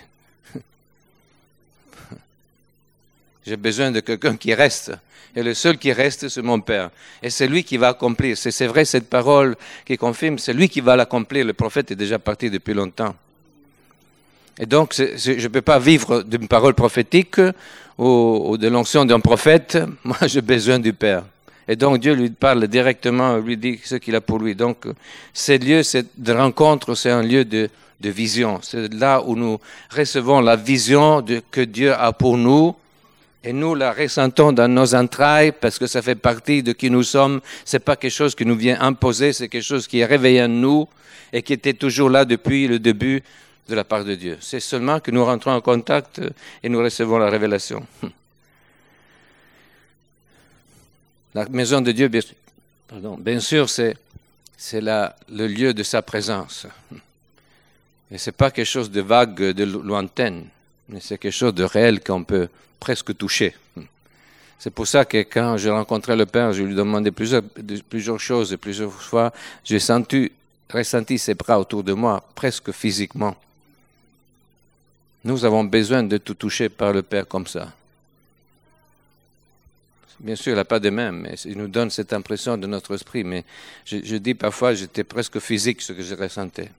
j'ai 3.47 3.57
besoin 3.57 3.92
de 3.92 4.01
quelqu'un 4.01 4.36
qui 4.36 4.53
reste. 4.53 4.92
Et 5.34 5.42
le 5.42 5.55
seul 5.55 5.78
qui 5.78 5.92
reste, 5.92 6.28
c'est 6.28 6.42
mon 6.42 6.61
Père. 6.61 6.90
Et 7.22 7.30
c'est 7.30 7.47
lui 7.47 7.62
qui 7.62 7.76
va 7.76 7.88
accomplir. 7.88 8.36
C'est 8.36 8.66
vrai 8.66 8.84
cette 8.84 9.09
parole 9.09 9.55
qui 9.84 9.97
confirme, 9.97 10.38
c'est 10.38 10.55
lui 10.55 10.68
qui 10.68 10.80
va 10.80 10.97
l'accomplir. 10.97 11.44
Le 11.44 11.53
prophète 11.53 11.90
est 11.90 11.97
déjà 11.97 12.18
parti 12.18 12.51
depuis 12.51 12.74
longtemps. 12.74 13.14
Et 14.59 14.66
donc, 14.66 14.94
je 14.94 15.30
ne 15.30 15.49
peux 15.49 15.61
pas 15.61 15.78
vivre 15.78 16.22
d'une 16.22 16.49
parole 16.49 16.74
prophétique 16.74 17.40
ou, 17.99 18.57
de 18.59 18.68
l'onction 18.68 19.05
d'un 19.05 19.20
prophète. 19.20 19.78
Moi, 20.05 20.16
j'ai 20.26 20.40
besoin 20.40 20.78
du 20.78 20.94
Père. 20.94 21.24
Et 21.68 21.76
donc, 21.76 21.99
Dieu 21.99 22.14
lui 22.14 22.30
parle 22.30 22.66
directement, 22.66 23.36
lui 23.36 23.57
dit 23.57 23.78
ce 23.84 23.97
qu'il 23.97 24.14
a 24.16 24.20
pour 24.20 24.38
lui. 24.38 24.55
Donc, 24.55 24.86
ces 25.34 25.59
lieux 25.59 25.82
de 26.16 26.32
rencontre, 26.32 26.94
c'est 26.94 27.11
un 27.11 27.22
lieu 27.22 27.44
de, 27.44 27.68
vision. 28.01 28.61
C'est 28.62 28.94
là 28.94 29.20
où 29.20 29.34
nous 29.34 29.59
recevons 29.90 30.40
la 30.40 30.55
vision 30.55 31.24
que 31.51 31.61
Dieu 31.62 31.92
a 31.92 32.12
pour 32.12 32.38
nous 32.38 32.76
et 33.47 33.53
nous 33.53 33.76
la 33.76 33.92
ressentons 33.92 34.53
dans 34.53 34.66
nos 34.66 34.92
entrailles 34.97 35.53
parce 35.53 35.78
que 35.78 35.86
ça 35.86 36.03
fait 36.03 36.16
partie 36.16 36.64
de 36.64 36.72
qui 36.72 36.90
nous 36.90 37.05
sommes. 37.05 37.40
C'est 37.64 37.78
pas 37.78 37.94
quelque 37.94 38.11
chose 38.11 38.34
qui 38.34 38.44
nous 38.44 38.57
vient 38.57 38.80
imposer, 38.80 39.32
c'est 39.32 39.49
quelque 39.49 39.62
chose 39.62 39.86
qui 39.86 40.01
est 40.01 40.05
réveillé 40.05 40.42
en 40.42 40.49
nous 40.49 40.88
et 41.32 41.42
qui 41.42 41.53
était 41.53 41.72
toujours 41.72 42.11
là 42.11 42.24
depuis 42.24 42.66
le 42.66 42.80
début 42.80 43.22
de 43.68 43.74
la 43.76 43.84
part 43.84 44.05
de 44.05 44.16
Dieu. 44.16 44.36
C'est 44.40 44.59
seulement 44.59 44.99
que 44.99 45.12
nous 45.12 45.24
rentrons 45.24 45.53
en 45.53 45.61
contact 45.61 46.20
et 46.61 46.68
nous 46.68 46.80
recevons 46.80 47.18
la 47.18 47.30
révélation. 47.30 47.86
La 51.34 51.47
maison 51.51 51.82
de 51.82 51.92
Dieu, 51.92 52.09
bien, 52.09 53.40
sûr, 53.40 53.68
c'est, 53.68 53.94
c'est 54.57 54.80
le 54.80 55.47
lieu 55.47 55.74
de 55.74 55.82
sa 55.82 56.01
présence. 56.01 56.66
Et 58.11 58.16
c'est 58.16 58.32
pas 58.32 58.51
quelque 58.51 58.64
chose 58.64 58.90
de 58.90 59.03
vague, 59.03 59.34
de 59.34 59.64
lointaine, 59.64 60.47
mais 60.89 61.01
c'est 61.01 61.18
quelque 61.18 61.32
chose 61.32 61.55
de 61.55 61.64
réel 61.64 62.03
qu'on 62.03 62.24
peut 62.24 62.49
presque 62.78 63.16
touché. 63.16 63.55
C'est 64.59 64.70
pour 64.70 64.87
ça 64.87 65.05
que 65.05 65.18
quand 65.18 65.57
j'ai 65.57 65.70
rencontré 65.70 66.16
le 66.16 66.26
Père, 66.26 66.53
je 66.53 66.62
lui 66.62 66.74
demandais 66.74 67.11
plusieurs, 67.11 67.43
plusieurs 67.89 68.20
choses 68.20 68.53
et 68.53 68.57
plusieurs 68.57 68.93
fois, 68.93 69.32
j'ai 69.64 69.78
senti, 69.78 70.32
ressenti 70.70 71.18
ses 71.18 71.34
bras 71.34 71.61
autour 71.61 71.84
de 71.84 71.93
moi, 71.93 72.22
presque 72.34 72.72
physiquement. 72.72 73.37
Nous 75.24 75.45
avons 75.45 75.64
besoin 75.64 76.03
de 76.03 76.16
tout 76.18 76.34
toucher 76.34 76.68
par 76.68 76.93
le 76.93 77.03
Père 77.03 77.26
comme 77.26 77.47
ça. 77.47 77.72
Bien 80.18 80.37
sûr, 80.37 80.53
il 80.53 80.57
n'a 80.57 80.64
pas 80.64 80.80
de 80.80 80.89
même, 80.89 81.20
mais 81.20 81.34
il 81.45 81.59
nous 81.59 81.68
donne 81.68 81.91
cette 81.91 82.12
impression 82.14 82.57
de 82.57 82.66
notre 82.66 82.95
esprit. 82.95 83.22
Mais 83.22 83.45
je 83.84 84.16
dis 84.16 84.34
parfois, 84.34 84.72
j'étais 84.72 85.05
presque 85.05 85.39
physique 85.41 85.82
ce 85.82 85.93
que 85.93 86.03
je 86.03 86.14
ressentais. 86.14 86.70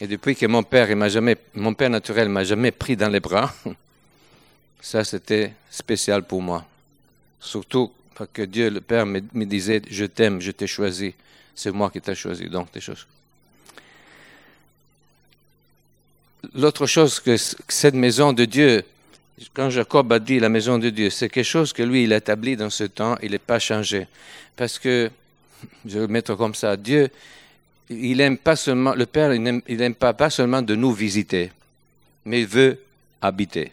Et 0.00 0.06
depuis 0.06 0.36
que 0.36 0.46
mon 0.46 0.62
père, 0.62 0.90
il 0.90 0.96
m'a 0.96 1.08
jamais, 1.08 1.36
mon 1.54 1.74
père 1.74 1.90
naturel 1.90 2.28
m'a 2.28 2.44
jamais 2.44 2.70
pris 2.70 2.96
dans 2.96 3.08
les 3.08 3.20
bras, 3.20 3.54
ça, 4.80 5.04
c'était 5.04 5.52
spécial 5.70 6.22
pour 6.24 6.42
moi. 6.42 6.64
Surtout 7.40 7.92
parce 8.16 8.30
que 8.32 8.42
Dieu, 8.42 8.70
le 8.70 8.80
Père, 8.80 9.04
me, 9.04 9.20
disait, 9.44 9.82
je 9.90 10.06
t'aime, 10.06 10.40
je 10.40 10.50
t'ai 10.50 10.66
choisi. 10.66 11.14
C'est 11.54 11.70
moi 11.70 11.90
qui 11.90 12.00
t'ai 12.00 12.14
choisi, 12.14 12.48
donc 12.48 12.72
des 12.72 12.80
choses. 12.80 13.06
L'autre 16.54 16.86
chose 16.86 17.20
que 17.20 17.36
cette 17.36 17.94
maison 17.94 18.32
de 18.32 18.46
Dieu, 18.46 18.84
quand 19.52 19.68
Jacob 19.68 20.10
a 20.12 20.18
dit 20.18 20.38
la 20.40 20.48
maison 20.48 20.78
de 20.78 20.88
Dieu, 20.88 21.10
c'est 21.10 21.28
quelque 21.28 21.44
chose 21.44 21.74
que 21.74 21.82
lui, 21.82 22.04
il 22.04 22.12
a 22.12 22.16
établi 22.16 22.56
dans 22.56 22.70
ce 22.70 22.84
temps, 22.84 23.16
il 23.22 23.32
n'est 23.32 23.38
pas 23.38 23.58
changé. 23.58 24.06
Parce 24.56 24.78
que, 24.78 25.10
je 25.84 25.94
vais 25.94 26.06
le 26.06 26.08
mettre 26.08 26.34
comme 26.36 26.54
ça, 26.54 26.74
Dieu, 26.76 27.10
le 27.88 29.04
Père, 29.04 29.30
n'aime 29.38 29.94
pas, 29.94 30.30
seulement 30.30 30.62
de 30.62 30.74
nous 30.74 30.92
visiter, 30.92 31.52
mais 32.24 32.40
il 32.40 32.46
veut 32.46 32.78
habiter. 33.22 33.72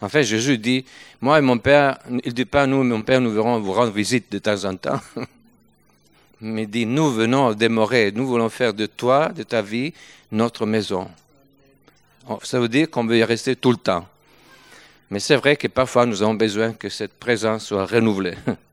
En 0.00 0.08
fait, 0.08 0.24
Jésus 0.24 0.58
dit, 0.58 0.84
moi 1.20 1.38
et 1.38 1.42
mon 1.42 1.58
Père, 1.58 1.98
il 2.08 2.16
ne 2.16 2.30
dit 2.30 2.44
pas 2.44 2.66
nous 2.66 2.82
mon 2.82 3.02
Père, 3.02 3.20
nous 3.20 3.32
verrons 3.32 3.60
vous 3.60 3.72
rendre 3.72 3.92
visite 3.92 4.32
de 4.32 4.38
temps 4.38 4.64
en 4.64 4.76
temps. 4.76 5.00
Mais 6.42 6.62
il 6.62 6.70
dit, 6.70 6.86
nous 6.86 7.10
venons 7.10 7.52
demeurer, 7.52 8.12
nous 8.14 8.26
voulons 8.26 8.48
faire 8.48 8.72
de 8.72 8.86
toi, 8.86 9.28
de 9.28 9.42
ta 9.42 9.60
vie, 9.60 9.92
notre 10.32 10.64
maison. 10.64 11.06
Oh, 12.26 12.38
ça 12.42 12.58
veut 12.58 12.68
dire 12.68 12.88
qu'on 12.88 13.04
veut 13.04 13.18
y 13.18 13.24
rester 13.24 13.56
tout 13.56 13.72
le 13.72 13.76
temps. 13.76 14.06
Mais 15.10 15.20
c'est 15.20 15.36
vrai 15.36 15.56
que 15.56 15.66
parfois 15.68 16.06
nous 16.06 16.22
avons 16.22 16.34
besoin 16.34 16.72
que 16.72 16.88
cette 16.88 17.12
présence 17.12 17.66
soit 17.66 17.84
renouvelée. 17.84 18.36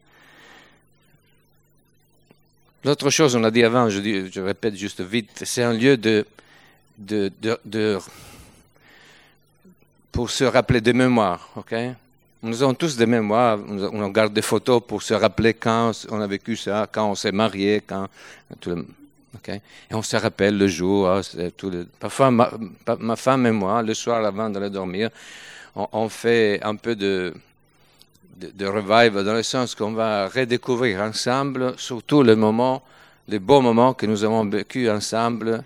L'autre 2.87 3.09
chose, 3.09 3.35
on 3.35 3.43
a 3.43 3.51
dit 3.51 3.65
avant, 3.65 3.89
je, 3.89 4.39
répète 4.39 4.77
juste 4.77 5.01
vite, 5.01 5.43
c'est 5.43 5.61
un 5.61 5.73
lieu 5.73 5.97
de, 5.97 6.25
de, 6.97 7.29
de, 7.41 7.59
de 7.65 7.97
pour 10.09 10.29
se 10.29 10.45
rappeler 10.45 10.79
des 10.79 10.93
mémoires. 10.93 11.49
ok? 11.57 11.75
Nous 12.43 12.63
avons 12.63 12.73
tous 12.73 12.95
des 12.95 13.05
mémoires, 13.05 13.59
on 13.67 14.07
garde 14.07 14.31
des 14.31 14.41
photos 14.41 14.81
pour 14.87 15.03
se 15.03 15.13
rappeler 15.13 15.53
quand 15.53 15.91
on 16.09 16.21
a 16.21 16.27
vécu 16.27 16.55
ça, 16.55 16.87
quand 16.89 17.11
on 17.11 17.15
s'est 17.15 17.33
marié, 17.33 17.83
quand. 17.85 18.07
Et 19.49 19.59
on 19.91 20.01
se 20.01 20.15
rappelle 20.15 20.57
le 20.57 20.67
jour. 20.67 21.09
Ah, 21.09 21.21
tout 21.57 21.71
Parfois, 21.99 22.31
ma, 22.31 23.15
femme 23.17 23.47
et 23.47 23.51
moi, 23.51 23.83
le 23.83 23.93
soir 23.93 24.23
avant 24.23 24.49
d'aller 24.49 24.69
dormir, 24.69 25.09
on, 25.75 26.07
fait 26.07 26.61
un 26.63 26.75
peu 26.77 26.95
de, 26.95 27.33
de, 28.37 28.65
revive 28.65 29.23
dans 29.23 29.33
le 29.33 29.43
sens 29.43 29.73
qu'on 29.73 29.93
va 29.93 30.27
redécouvrir 30.27 31.01
ensemble, 31.01 31.73
surtout 31.77 32.21
les 32.21 32.35
moments, 32.35 32.83
les 33.27 33.39
beaux 33.39 33.61
moments 33.61 33.93
que 33.93 34.05
nous 34.05 34.23
avons 34.23 34.45
vécu 34.45 34.89
ensemble 34.89 35.63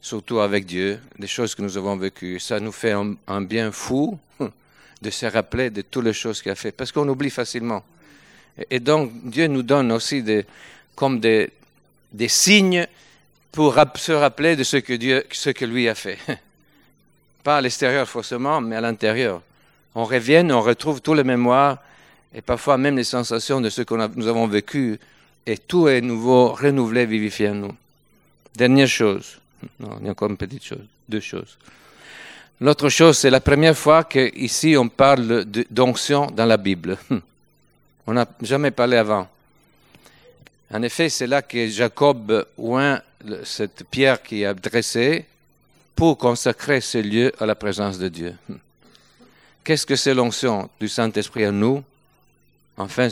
surtout 0.00 0.40
avec 0.40 0.66
Dieu, 0.66 1.00
des 1.16 1.28
choses 1.28 1.54
que 1.54 1.62
nous 1.62 1.76
avons 1.78 1.96
vécues. 1.96 2.40
Ça 2.40 2.58
nous 2.58 2.72
fait 2.72 2.92
un, 2.92 3.40
bien 3.42 3.70
fou 3.70 4.18
de 5.02 5.10
se 5.10 5.26
rappeler 5.26 5.70
de 5.70 5.82
toutes 5.82 6.04
les 6.04 6.12
choses 6.12 6.42
qu'il 6.42 6.50
a 6.50 6.56
fait, 6.56 6.72
parce 6.72 6.90
qu'on 6.90 7.08
oublie 7.08 7.30
facilement. 7.30 7.84
Et, 8.68 8.80
donc, 8.80 9.12
Dieu 9.24 9.46
nous 9.46 9.62
donne 9.62 9.92
aussi 9.92 10.22
des, 10.22 10.44
comme 10.96 11.20
des, 11.20 11.50
des 12.12 12.28
signes 12.28 12.86
pour 13.52 13.74
se 13.94 14.12
rappeler 14.12 14.56
de 14.56 14.64
ce 14.64 14.78
que 14.78 14.94
Dieu, 14.94 15.24
ce 15.30 15.50
que 15.50 15.64
lui 15.64 15.88
a 15.88 15.94
fait. 15.94 16.18
Pas 17.44 17.58
à 17.58 17.60
l'extérieur 17.60 18.08
forcément, 18.08 18.60
mais 18.60 18.76
à 18.76 18.80
l'intérieur. 18.80 19.40
On 19.94 20.04
revient, 20.04 20.46
on 20.50 20.60
retrouve 20.60 21.00
toutes 21.00 21.16
les 21.16 21.24
mémoires 21.24 21.78
et 22.34 22.40
parfois 22.40 22.78
même 22.78 22.96
les 22.96 23.04
sensations 23.04 23.60
de 23.60 23.70
ce 23.70 23.82
que 23.82 23.94
nous 24.16 24.26
avons 24.26 24.46
vécu 24.46 24.98
et 25.46 25.58
tout 25.58 25.88
est 25.88 26.00
nouveau, 26.00 26.52
renouvelé, 26.52 27.06
vivifié 27.06 27.50
en 27.50 27.54
nous. 27.54 27.76
Dernière 28.54 28.88
chose, 28.88 29.38
non, 29.80 29.96
il 30.00 30.06
y 30.06 30.08
a 30.08 30.12
encore 30.12 30.30
une 30.30 30.36
petite 30.36 30.64
chose, 30.64 30.84
deux 31.08 31.20
choses. 31.20 31.58
L'autre 32.60 32.88
chose, 32.88 33.18
c'est 33.18 33.30
la 33.30 33.40
première 33.40 33.76
fois 33.76 34.04
qu'ici 34.04 34.76
on 34.76 34.88
parle 34.88 35.44
d'onction 35.70 36.26
dans 36.26 36.46
la 36.46 36.56
Bible. 36.56 36.96
On 38.06 38.12
n'a 38.12 38.26
jamais 38.40 38.70
parlé 38.70 38.96
avant. 38.96 39.28
En 40.72 40.82
effet, 40.82 41.08
c'est 41.08 41.26
là 41.26 41.42
que 41.42 41.68
Jacob 41.68 42.46
oint 42.56 43.00
cette 43.44 43.84
pierre 43.90 44.22
qui 44.22 44.44
a 44.44 44.54
dressée 44.54 45.24
pour 45.94 46.16
consacrer 46.18 46.80
ce 46.80 46.98
lieu 46.98 47.32
à 47.38 47.46
la 47.46 47.54
présence 47.54 47.98
de 47.98 48.08
Dieu. 48.08 48.34
Qu'est-ce 49.64 49.86
que 49.86 49.96
c'est 49.96 50.14
l'onction 50.14 50.68
du 50.80 50.88
Saint-Esprit 50.88 51.44
à 51.44 51.50
nous? 51.50 51.84
Enfin, 52.76 53.08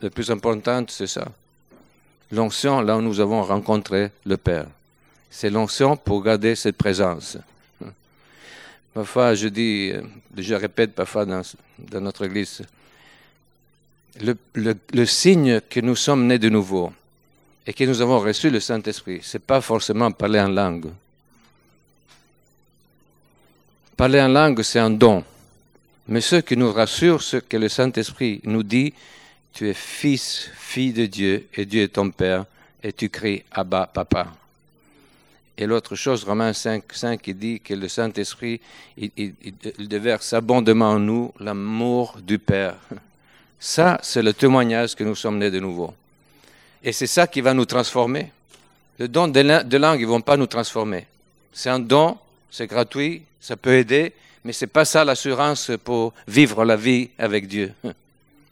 le 0.00 0.10
plus 0.10 0.30
important, 0.30 0.84
c'est 0.88 1.06
ça. 1.06 1.26
L'onction, 2.30 2.80
là 2.80 2.96
où 2.96 3.00
nous 3.02 3.20
avons 3.20 3.42
rencontré 3.42 4.10
le 4.24 4.36
Père 4.36 4.66
c'est 5.32 5.48
l'onction 5.48 5.96
pour 5.96 6.22
garder 6.22 6.54
cette 6.54 6.76
présence. 6.76 7.38
Parfois, 8.92 9.34
je 9.34 9.48
dis, 9.48 9.90
euh, 9.90 10.02
je 10.36 10.54
répète 10.54 10.94
parfois 10.94 11.24
dans, 11.24 11.42
notre 12.00 12.26
Église, 12.26 12.62
le, 14.20 15.06
signe 15.06 15.62
que 15.70 15.80
nous 15.80 15.96
sommes 15.96 16.26
nés 16.26 16.38
de 16.38 16.50
nouveau 16.50 16.92
et 17.66 17.72
que 17.72 17.84
nous 17.84 18.02
avons 18.02 18.20
reçu 18.20 18.50
le 18.50 18.60
Saint-Esprit, 18.60 19.20
ce 19.22 19.38
n'est 19.38 19.42
pas 19.42 19.62
forcément 19.62 20.12
parler 20.12 20.38
en 20.38 20.48
langue. 20.48 20.90
Parler 23.96 24.20
en 24.20 24.28
langue, 24.28 24.60
c'est 24.62 24.80
un 24.80 24.90
don. 24.90 25.24
Mais 26.12 26.20
ce 26.20 26.36
qui 26.36 26.58
nous 26.58 26.70
rassure, 26.70 27.22
ce 27.22 27.38
que 27.38 27.56
le 27.56 27.70
Saint-Esprit 27.70 28.42
nous 28.44 28.62
dit, 28.62 28.92
tu 29.54 29.66
es 29.70 29.72
fils, 29.72 30.50
fille 30.54 30.92
de 30.92 31.06
Dieu, 31.06 31.48
et 31.54 31.64
Dieu 31.64 31.84
est 31.84 31.94
ton 31.94 32.10
Père, 32.10 32.44
et 32.82 32.92
tu 32.92 33.08
cries 33.08 33.42
Abba, 33.50 33.86
Papa. 33.86 34.26
Et 35.56 35.64
l'autre 35.64 35.96
chose, 35.96 36.24
Romains 36.24 36.52
5, 36.52 36.84
5, 36.92 37.22
qui 37.22 37.32
dit 37.32 37.60
que 37.60 37.72
le 37.72 37.88
Saint-Esprit, 37.88 38.60
il, 38.98 39.10
il, 39.16 39.88
déverse 39.88 40.34
abondamment 40.34 40.90
en 40.90 40.98
nous 40.98 41.32
l'amour 41.40 42.18
du 42.22 42.38
Père. 42.38 42.76
Ça, 43.58 43.98
c'est 44.02 44.22
le 44.22 44.34
témoignage 44.34 44.94
que 44.94 45.04
nous 45.04 45.14
sommes 45.14 45.38
nés 45.38 45.50
de 45.50 45.60
nouveau. 45.60 45.94
Et 46.84 46.92
c'est 46.92 47.06
ça 47.06 47.26
qui 47.26 47.40
va 47.40 47.54
nous 47.54 47.64
transformer. 47.64 48.30
Le 48.98 49.08
don 49.08 49.28
de 49.28 49.40
langue, 49.78 49.98
ils 49.98 50.02
ne 50.02 50.08
vont 50.08 50.20
pas 50.20 50.36
nous 50.36 50.46
transformer. 50.46 51.06
C'est 51.54 51.70
un 51.70 51.78
don, 51.78 52.18
c'est 52.50 52.66
gratuit, 52.66 53.22
ça 53.40 53.56
peut 53.56 53.72
aider, 53.72 54.12
mais 54.44 54.52
ce 54.52 54.64
n'est 54.64 54.70
pas 54.70 54.84
ça 54.84 55.04
l'assurance 55.04 55.70
pour 55.84 56.12
vivre 56.26 56.64
la 56.64 56.76
vie 56.76 57.10
avec 57.18 57.46
Dieu. 57.46 57.72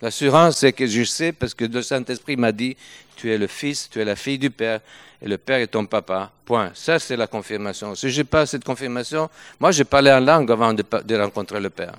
L'assurance, 0.02 0.58
c'est 0.58 0.72
que 0.72 0.86
je 0.86 1.04
sais 1.04 1.32
parce 1.32 1.52
que 1.52 1.66
le 1.66 1.82
Saint-Esprit 1.82 2.36
m'a 2.36 2.52
dit, 2.52 2.74
tu 3.16 3.30
es 3.30 3.36
le 3.36 3.46
fils, 3.46 3.90
tu 3.90 4.00
es 4.00 4.04
la 4.04 4.16
fille 4.16 4.38
du 4.38 4.50
Père, 4.50 4.80
et 5.20 5.28
le 5.28 5.36
Père 5.36 5.58
est 5.58 5.66
ton 5.66 5.84
papa. 5.84 6.32
Point. 6.46 6.70
Ça, 6.74 6.98
c'est 6.98 7.18
la 7.18 7.26
confirmation. 7.26 7.94
Si 7.94 8.08
je 8.08 8.18
n'ai 8.18 8.24
pas 8.24 8.46
cette 8.46 8.64
confirmation, 8.64 9.28
moi, 9.58 9.72
j'ai 9.72 9.84
parlé 9.84 10.10
en 10.10 10.20
langue 10.20 10.50
avant 10.50 10.72
de, 10.72 10.82
de 11.04 11.16
rencontrer 11.16 11.60
le 11.60 11.68
Père. 11.68 11.94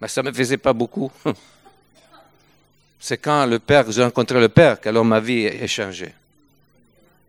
Mais 0.00 0.08
ça 0.08 0.22
ne 0.22 0.30
me 0.30 0.34
faisait 0.34 0.56
pas 0.56 0.72
beaucoup. 0.72 1.12
c'est 2.98 3.18
quand 3.18 3.44
le 3.44 3.58
Père, 3.58 3.92
j'ai 3.92 4.02
rencontré 4.02 4.40
le 4.40 4.48
Père, 4.48 4.80
qu'alors 4.80 5.04
ma 5.04 5.20
vie 5.20 5.44
est 5.44 5.68
changée. 5.68 6.14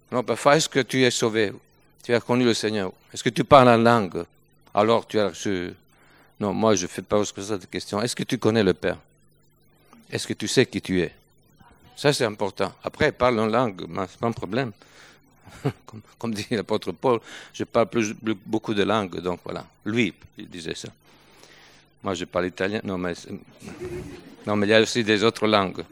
Non, 0.10 0.24
parfois, 0.24 0.56
est-ce 0.56 0.70
que 0.70 0.80
tu 0.80 1.04
es 1.04 1.12
sauvé? 1.12 1.52
Tu 2.04 2.14
as 2.14 2.22
connu 2.22 2.46
le 2.46 2.54
Seigneur? 2.54 2.94
Est-ce 3.14 3.24
que 3.24 3.30
tu 3.30 3.44
parles 3.44 3.68
en 3.68 3.78
langue? 3.78 4.24
Alors 4.74 5.08
tu 5.08 5.20
as 5.20 5.30
reçu. 5.30 5.74
Non, 6.40 6.54
moi, 6.54 6.76
je 6.76 6.84
ne 6.84 6.88
fais 6.88 7.02
pas 7.02 7.24
cette 7.24 7.70
question. 7.70 8.02
Est-ce 8.02 8.16
que 8.16 8.24
tu 8.24 8.38
connais 8.38 8.64
le 8.64 8.74
Père? 8.74 8.98
Est-ce 10.12 10.28
que 10.28 10.34
tu 10.34 10.48
sais 10.48 10.66
qui 10.66 10.82
tu 10.82 11.02
es? 11.02 11.14
Ça, 11.96 12.12
c'est 12.12 12.26
important. 12.26 12.74
Après, 12.84 13.12
parle 13.12 13.40
en 13.40 13.48
langue, 13.48 13.86
c'est 14.10 14.20
pas 14.20 14.28
un 14.28 14.32
problème. 14.32 14.72
comme, 16.20 16.34
dit 16.34 16.48
l'apôtre 16.52 16.92
Paul, 16.92 17.20
je 17.54 17.64
parle 17.64 17.88
plus, 17.88 18.14
beaucoup 18.46 18.74
de 18.74 18.84
langues, 18.84 19.20
donc 19.22 19.40
voilà. 19.44 19.66
Lui, 19.86 20.14
il 20.38 20.50
disait 20.50 20.76
ça. 20.76 20.90
Moi, 22.04 22.14
je 22.14 22.26
parle 22.26 22.48
italien. 22.48 22.82
Non, 22.84 22.98
mais, 22.98 23.14
non, 24.46 24.56
mais 24.56 24.68
il 24.68 24.70
y 24.72 24.74
a 24.74 24.82
aussi 24.82 25.04
des 25.04 25.24
autres 25.24 25.48
langues. 25.48 25.84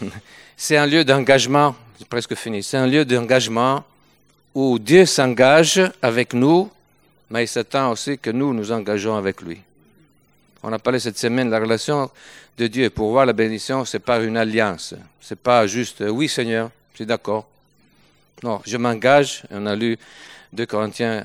C'est 0.56 0.76
un 0.76 0.86
lieu 0.86 1.04
d'engagement, 1.04 1.74
c'est 1.98 2.06
presque 2.06 2.36
fini, 2.36 2.62
c'est 2.62 2.76
un 2.76 2.86
lieu 2.86 3.04
d'engagement 3.04 3.84
où 4.54 4.78
Dieu 4.78 5.06
s'engage 5.06 5.82
avec 6.00 6.34
nous, 6.34 6.70
mais 7.32 7.44
il 7.44 7.48
s'attend 7.48 7.90
aussi 7.90 8.18
que 8.18 8.28
nous 8.28 8.52
nous 8.52 8.70
engageons 8.70 9.16
avec 9.16 9.40
lui. 9.40 9.58
On 10.62 10.70
a 10.70 10.78
parlé 10.78 11.00
cette 11.00 11.16
semaine 11.16 11.46
de 11.46 11.52
la 11.52 11.60
relation 11.60 12.10
de 12.58 12.66
Dieu. 12.66 12.90
Pour 12.90 13.10
voir 13.10 13.24
la 13.24 13.32
bénédiction, 13.32 13.86
c'est 13.86 14.00
pas 14.00 14.22
une 14.22 14.36
alliance. 14.36 14.94
C'est 15.18 15.38
pas 15.38 15.66
juste 15.66 16.04
oui 16.06 16.28
Seigneur, 16.28 16.70
je 16.92 16.96
suis 16.98 17.06
d'accord. 17.06 17.48
Non, 18.42 18.60
je 18.66 18.76
m'engage. 18.76 19.44
On 19.50 19.64
a 19.64 19.74
lu 19.74 19.98
2 20.52 20.66
Corinthiens 20.66 21.24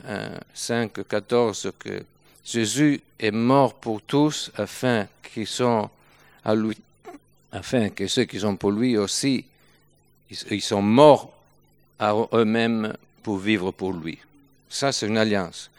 5, 0.53 1.05
14 1.05 1.73
que 1.77 2.01
Jésus 2.45 3.01
est 3.19 3.31
mort 3.31 3.73
pour 3.73 4.01
tous 4.01 4.49
afin 4.55 5.07
qu'ils 5.21 5.45
sont 5.45 5.89
à 6.45 6.55
lui, 6.55 6.77
afin 7.51 7.89
que 7.89 8.07
ceux 8.07 8.23
qui 8.23 8.39
sont 8.39 8.55
pour 8.55 8.71
lui 8.71 8.97
aussi, 8.97 9.43
ils 10.49 10.61
sont 10.61 10.81
morts 10.81 11.33
à 11.99 12.15
eux-mêmes 12.31 12.93
pour 13.23 13.39
vivre 13.39 13.71
pour 13.71 13.91
lui. 13.91 14.17
Ça, 14.69 14.93
c'est 14.93 15.07
une 15.07 15.17
alliance. 15.17 15.69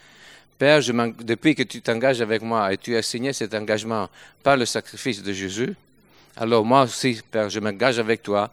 Père, 0.58 0.80
depuis 1.20 1.54
que 1.54 1.62
tu 1.62 1.80
t'engages 1.80 2.20
avec 2.20 2.42
moi 2.42 2.72
et 2.72 2.78
tu 2.78 2.96
as 2.96 3.02
signé 3.02 3.32
cet 3.32 3.54
engagement 3.54 4.08
par 4.42 4.56
le 4.56 4.66
sacrifice 4.66 5.22
de 5.22 5.32
Jésus, 5.32 5.74
alors 6.36 6.64
moi 6.64 6.82
aussi, 6.82 7.20
Père, 7.30 7.48
je 7.48 7.60
m'engage 7.60 7.98
avec 8.00 8.22
toi 8.22 8.50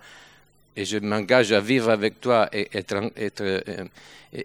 et 0.76 0.86
je 0.86 0.98
m'engage 0.98 1.52
à 1.52 1.60
vivre 1.60 1.90
avec 1.90 2.22
toi 2.22 2.48
et, 2.54 2.70
être, 2.74 3.12
être, 3.16 3.64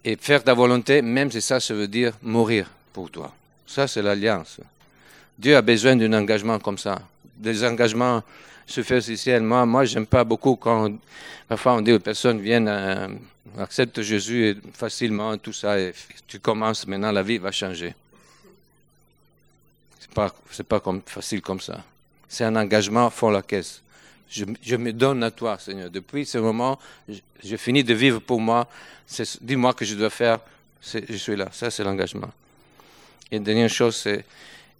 et, 0.04 0.16
faire 0.16 0.42
ta 0.42 0.54
volonté, 0.54 1.02
même 1.02 1.30
si 1.30 1.42
ça, 1.42 1.60
ça 1.60 1.74
veut 1.74 1.88
dire 1.88 2.14
mourir 2.22 2.70
pour 2.92 3.10
toi. 3.10 3.32
Ça, 3.66 3.86
c'est 3.86 4.02
l'alliance. 4.02 4.60
Dieu 5.38 5.56
a 5.56 5.62
besoin 5.62 5.96
d'un 5.96 6.12
engagement 6.12 6.58
comme 6.58 6.78
ça, 6.78 7.00
des 7.40 7.64
engagements 7.64 8.22
superficiels. 8.66 9.42
Moi, 9.42 9.66
moi, 9.66 9.84
j'aime 9.84 10.06
pas 10.06 10.24
beaucoup 10.24 10.56
quand 10.56 10.92
parfois 11.48 11.74
on 11.74 11.80
dit 11.80 11.92
aux 11.92 11.98
personnes 11.98 12.40
viennent, 12.40 12.68
euh, 12.68 13.08
acceptent 13.58 14.02
Jésus 14.02 14.56
facilement, 14.72 15.36
tout 15.38 15.52
ça, 15.52 15.78
et 15.78 15.92
tu 16.26 16.38
commences 16.38 16.86
maintenant, 16.86 17.12
la 17.12 17.22
vie 17.22 17.38
va 17.38 17.50
changer. 17.50 17.94
C'est 19.98 20.12
pas, 20.12 20.34
c'est 20.50 20.66
pas 20.66 20.82
facile 21.06 21.40
comme 21.42 21.60
ça. 21.60 21.82
C'est 22.28 22.44
un 22.44 22.56
engagement 22.56 23.10
fond 23.10 23.30
la 23.30 23.42
caisse. 23.42 23.82
Je, 24.30 24.76
me 24.76 24.92
donne 24.92 25.24
à 25.24 25.32
toi, 25.32 25.58
Seigneur. 25.58 25.90
Depuis 25.90 26.24
ce 26.24 26.38
moment, 26.38 26.78
j'ai 27.42 27.56
fini 27.56 27.82
de 27.82 27.92
vivre 27.94 28.20
pour 28.20 28.40
moi. 28.40 28.68
Dis-moi 29.40 29.74
que 29.74 29.84
je 29.84 29.96
dois 29.96 30.10
faire. 30.10 30.38
Je 30.80 31.16
suis 31.16 31.34
là. 31.34 31.48
Ça, 31.50 31.68
c'est 31.68 31.82
l'engagement. 31.82 32.30
Et 33.32 33.40
dernière 33.40 33.68
chose, 33.68 33.96
c'est 33.96 34.24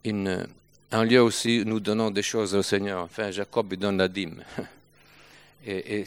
une, 0.04 0.46
un 0.92 1.04
lieu 1.04 1.22
aussi, 1.22 1.62
nous 1.64 1.78
donnons 1.78 2.10
des 2.10 2.22
choses 2.22 2.54
au 2.54 2.62
Seigneur. 2.62 3.04
Enfin, 3.04 3.30
Jacob, 3.30 3.72
donne 3.74 3.98
la 3.98 4.08
dîme. 4.08 4.42
Et, 5.66 6.04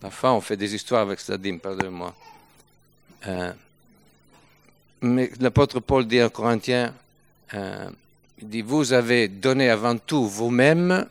parfois, 0.00 0.32
on 0.32 0.40
fait 0.40 0.56
des 0.56 0.74
histoires 0.74 1.02
avec 1.02 1.20
cette 1.20 1.40
dîme, 1.42 1.60
pardonnez-moi. 1.60 2.14
Euh, 3.26 3.52
mais 5.02 5.30
l'apôtre 5.40 5.80
Paul 5.80 6.06
dit 6.06 6.22
en 6.22 6.30
Corinthiens, 6.30 6.94
euh, 7.54 7.90
il 8.40 8.48
dit, 8.48 8.62
vous 8.62 8.92
avez 8.92 9.28
donné 9.28 9.68
avant 9.68 9.98
tout 9.98 10.26
vous-même, 10.26 11.06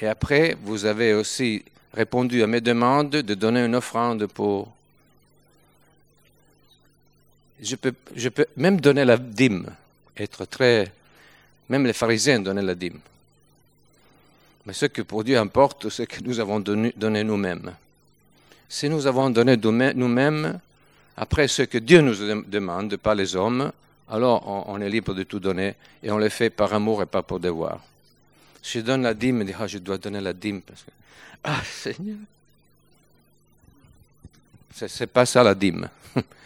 et 0.00 0.06
après, 0.06 0.56
vous 0.62 0.86
avez 0.86 1.14
aussi 1.14 1.64
répondu 1.92 2.42
à 2.42 2.46
mes 2.46 2.60
demandes 2.60 3.10
de 3.10 3.34
donner 3.34 3.64
une 3.64 3.76
offrande 3.76 4.26
pour... 4.26 4.72
Je 7.60 7.74
peux 7.76 8.46
même 8.56 8.80
donner 8.80 9.04
la 9.04 9.18
dîme, 9.18 9.66
être 10.16 10.44
très 10.44 10.92
même 11.68 11.86
les 11.86 11.92
pharisiens 11.92 12.40
donnaient 12.40 12.62
la 12.62 12.74
dîme. 12.74 13.00
Mais 14.66 14.72
ce 14.72 14.86
que 14.86 15.02
pour 15.02 15.24
Dieu 15.24 15.38
importe, 15.38 15.88
c'est 15.88 16.06
que 16.06 16.22
nous 16.22 16.40
avons 16.40 16.60
donné, 16.60 16.92
nous-mêmes. 17.24 17.74
Si 18.68 18.88
nous 18.88 19.06
avons 19.06 19.30
donné 19.30 19.56
nous-mêmes, 19.56 20.60
après 21.16 21.48
ce 21.48 21.62
que 21.62 21.78
Dieu 21.78 22.00
nous 22.00 22.42
demande, 22.42 22.96
pas 22.96 23.14
les 23.14 23.34
hommes, 23.34 23.72
alors 24.10 24.68
on, 24.68 24.80
est 24.80 24.88
libre 24.88 25.14
de 25.14 25.22
tout 25.22 25.40
donner 25.40 25.74
et 26.02 26.10
on 26.10 26.18
le 26.18 26.28
fait 26.28 26.50
par 26.50 26.72
amour 26.72 27.02
et 27.02 27.06
pas 27.06 27.22
pour 27.22 27.40
devoir. 27.40 27.80
Si 28.62 28.78
je 28.78 28.84
donne 28.84 29.02
la 29.02 29.14
dîme, 29.14 29.40
je 29.40 29.44
dis, 29.44 29.54
ah, 29.58 29.66
je 29.66 29.78
dois 29.78 29.98
donner 29.98 30.20
la 30.20 30.32
dîme 30.32 30.60
parce 30.62 30.82
que, 30.82 30.90
ah, 31.44 31.62
Seigneur. 31.64 32.16
C'est 34.74 35.06
pas 35.06 35.26
ça 35.26 35.42
la 35.42 35.54
dîme. 35.54 35.88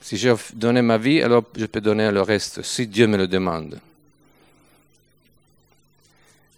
Si 0.00 0.16
j'ai 0.16 0.34
donné 0.54 0.82
ma 0.82 0.98
vie, 0.98 1.22
alors 1.22 1.44
je 1.56 1.66
peux 1.66 1.80
donner 1.80 2.10
le 2.10 2.22
reste, 2.22 2.62
si 2.62 2.86
Dieu 2.86 3.06
me 3.06 3.16
le 3.16 3.28
demande. 3.28 3.80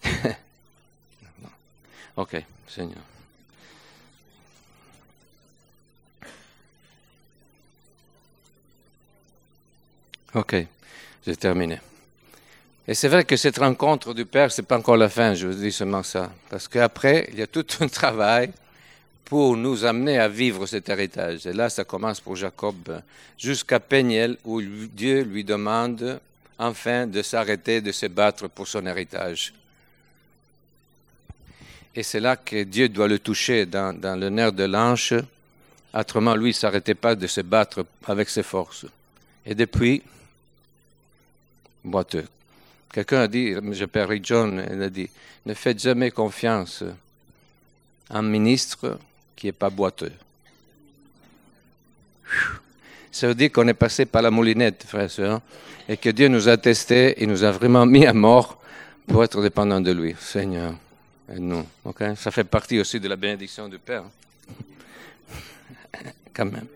ok, 2.16 2.44
Seigneur. 2.68 3.02
Ok, 10.34 10.56
j'ai 11.26 11.36
terminé. 11.36 11.78
Et 12.88 12.94
c'est 12.94 13.08
vrai 13.08 13.24
que 13.24 13.36
cette 13.36 13.58
rencontre 13.58 14.14
du 14.14 14.24
Père, 14.24 14.50
c'est 14.50 14.62
pas 14.62 14.78
encore 14.78 14.96
la 14.96 15.08
fin, 15.08 15.34
je 15.34 15.46
vous 15.46 15.54
dis 15.54 15.70
seulement 15.70 16.02
ça. 16.02 16.32
Parce 16.48 16.68
qu'après, 16.68 17.28
il 17.32 17.38
y 17.38 17.42
a 17.42 17.46
tout 17.46 17.66
un 17.80 17.88
travail 17.88 18.50
pour 19.24 19.56
nous 19.56 19.84
amener 19.84 20.18
à 20.18 20.28
vivre 20.28 20.66
cet 20.66 20.88
héritage. 20.88 21.46
Et 21.46 21.52
là, 21.52 21.70
ça 21.70 21.84
commence 21.84 22.20
pour 22.20 22.36
Jacob 22.36 23.02
jusqu'à 23.38 23.80
Péniel, 23.80 24.36
où 24.44 24.60
Dieu 24.60 25.22
lui 25.22 25.44
demande 25.44 26.20
enfin 26.58 27.06
de 27.06 27.22
s'arrêter 27.22 27.80
de 27.80 27.92
se 27.92 28.06
battre 28.06 28.48
pour 28.48 28.68
son 28.68 28.86
héritage. 28.86 29.52
Et 31.94 32.02
c'est 32.02 32.20
là 32.20 32.36
que 32.36 32.62
Dieu 32.62 32.88
doit 32.88 33.08
le 33.08 33.18
toucher 33.18 33.66
dans, 33.66 33.98
le 34.18 34.28
nerf 34.28 34.52
de 34.52 34.64
l'anche. 34.64 35.12
Autrement, 35.92 36.34
lui, 36.34 36.48
ne 36.48 36.52
s'arrêtait 36.52 36.94
pas 36.94 37.14
de 37.14 37.26
se 37.26 37.42
battre 37.42 37.84
avec 38.06 38.30
ses 38.30 38.42
forces. 38.42 38.86
Et 39.44 39.54
depuis, 39.54 40.02
boiteux. 41.84 42.26
Quelqu'un 42.92 43.22
a 43.22 43.28
dit, 43.28 43.54
je 43.72 44.00
Rick 44.00 44.24
John, 44.24 44.64
il 44.70 44.82
a 44.82 44.90
dit, 44.90 45.08
ne 45.44 45.54
faites 45.54 45.80
jamais 45.80 46.10
confiance 46.10 46.84
à 48.08 48.18
un 48.18 48.22
ministre 48.22 48.98
qui 49.36 49.46
n'est 49.46 49.52
pas 49.52 49.70
boiteux. 49.70 50.12
Ça 53.10 53.28
veut 53.28 53.34
dire 53.34 53.52
qu'on 53.52 53.68
est 53.68 53.74
passé 53.74 54.06
par 54.06 54.22
la 54.22 54.30
moulinette, 54.30 54.84
frère 54.86 55.04
et 55.04 55.08
soeur, 55.08 55.40
et 55.88 55.96
que 55.96 56.08
Dieu 56.10 56.28
nous 56.28 56.48
a 56.48 56.56
testés 56.56 57.22
et 57.22 57.26
nous 57.26 57.44
a 57.44 57.50
vraiment 57.50 57.84
mis 57.84 58.06
à 58.06 58.12
mort 58.14 58.58
pour 59.06 59.22
être 59.22 59.42
dépendants 59.42 59.80
de 59.80 59.92
lui. 59.92 60.14
Seigneur, 60.18 60.74
nous. 61.36 61.66
Ça 62.16 62.30
fait 62.30 62.44
partie 62.44 62.80
aussi 62.80 62.98
de 63.00 63.08
la 63.08 63.16
bénédiction 63.16 63.68
du 63.68 63.78
Père. 63.78 64.04
Quand 66.34 66.46
même. 66.46 66.66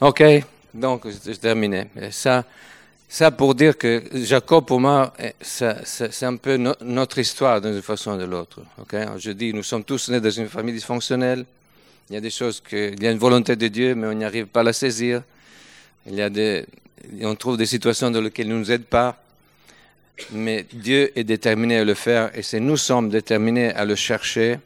OK, 0.00 0.22
donc 0.72 1.06
je 1.08 1.32
terminé. 1.32 1.88
Ça, 2.10 2.44
ça 3.12 3.32
pour 3.32 3.56
dire 3.56 3.76
que 3.76 4.04
Jacob, 4.14 4.64
pour 4.64 4.80
moi, 4.80 5.12
c'est 5.42 6.22
un 6.22 6.36
peu 6.36 6.56
notre 6.56 7.18
histoire 7.18 7.60
d'une 7.60 7.82
façon 7.82 8.12
ou 8.12 8.16
de 8.16 8.24
l'autre. 8.24 8.60
Je 9.18 9.32
dis, 9.32 9.52
nous 9.52 9.64
sommes 9.64 9.82
tous 9.82 10.10
nés 10.10 10.20
dans 10.20 10.30
une 10.30 10.48
famille 10.48 10.74
dysfonctionnelle. 10.74 11.44
Il 12.08 12.14
y 12.14 12.16
a 12.16 12.20
des 12.20 12.30
choses 12.30 12.60
que, 12.60 12.92
il 12.92 13.02
y 13.02 13.08
a 13.08 13.10
une 13.10 13.18
volonté 13.18 13.56
de 13.56 13.66
Dieu, 13.66 13.96
mais 13.96 14.06
on 14.06 14.12
n'y 14.12 14.24
arrive 14.24 14.46
pas 14.46 14.60
à 14.60 14.62
la 14.62 14.72
saisir. 14.72 15.22
Il 16.06 16.14
y 16.14 16.22
a 16.22 16.30
des, 16.30 16.64
on 17.22 17.34
trouve 17.34 17.56
des 17.56 17.66
situations 17.66 18.12
dans 18.12 18.20
lesquelles 18.20 18.46
il 18.46 18.52
ne 18.52 18.58
nous 18.58 18.70
aide 18.70 18.84
pas. 18.84 19.20
Mais 20.30 20.64
Dieu 20.72 21.10
est 21.18 21.24
déterminé 21.24 21.78
à 21.78 21.84
le 21.84 21.94
faire 21.94 22.30
et 22.38 22.42
si 22.42 22.60
nous 22.60 22.76
sommes 22.76 23.10
déterminés 23.10 23.72
à 23.72 23.84
le 23.84 23.96
chercher, 23.96 24.60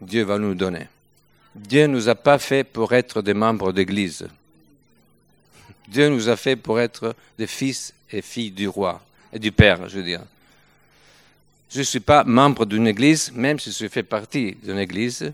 Dieu 0.00 0.24
va 0.24 0.38
nous 0.38 0.56
donner. 0.56 0.88
Dieu 1.54 1.82
ne 1.82 1.92
nous 1.92 2.08
a 2.08 2.16
pas 2.16 2.40
fait 2.40 2.64
pour 2.64 2.92
être 2.92 3.22
des 3.22 3.34
membres 3.34 3.72
d'Église. 3.72 4.26
Dieu 5.88 6.08
nous 6.08 6.28
a 6.28 6.36
fait 6.36 6.56
pour 6.56 6.80
être 6.80 7.14
des 7.38 7.46
fils 7.46 7.92
et 8.10 8.22
filles 8.22 8.50
du 8.50 8.68
roi. 8.68 9.00
et 9.32 9.38
du 9.38 9.50
Père, 9.50 9.88
je 9.88 9.96
veux 9.96 10.04
dire. 10.04 10.22
Je 11.70 11.80
ne 11.80 11.84
suis 11.84 12.00
pas 12.00 12.22
membre 12.22 12.66
d'une 12.66 12.86
église, 12.86 13.32
même 13.32 13.58
si 13.58 13.72
je 13.72 13.88
fais 13.88 14.04
partie 14.04 14.56
d'une 14.62 14.78
église, 14.78 15.32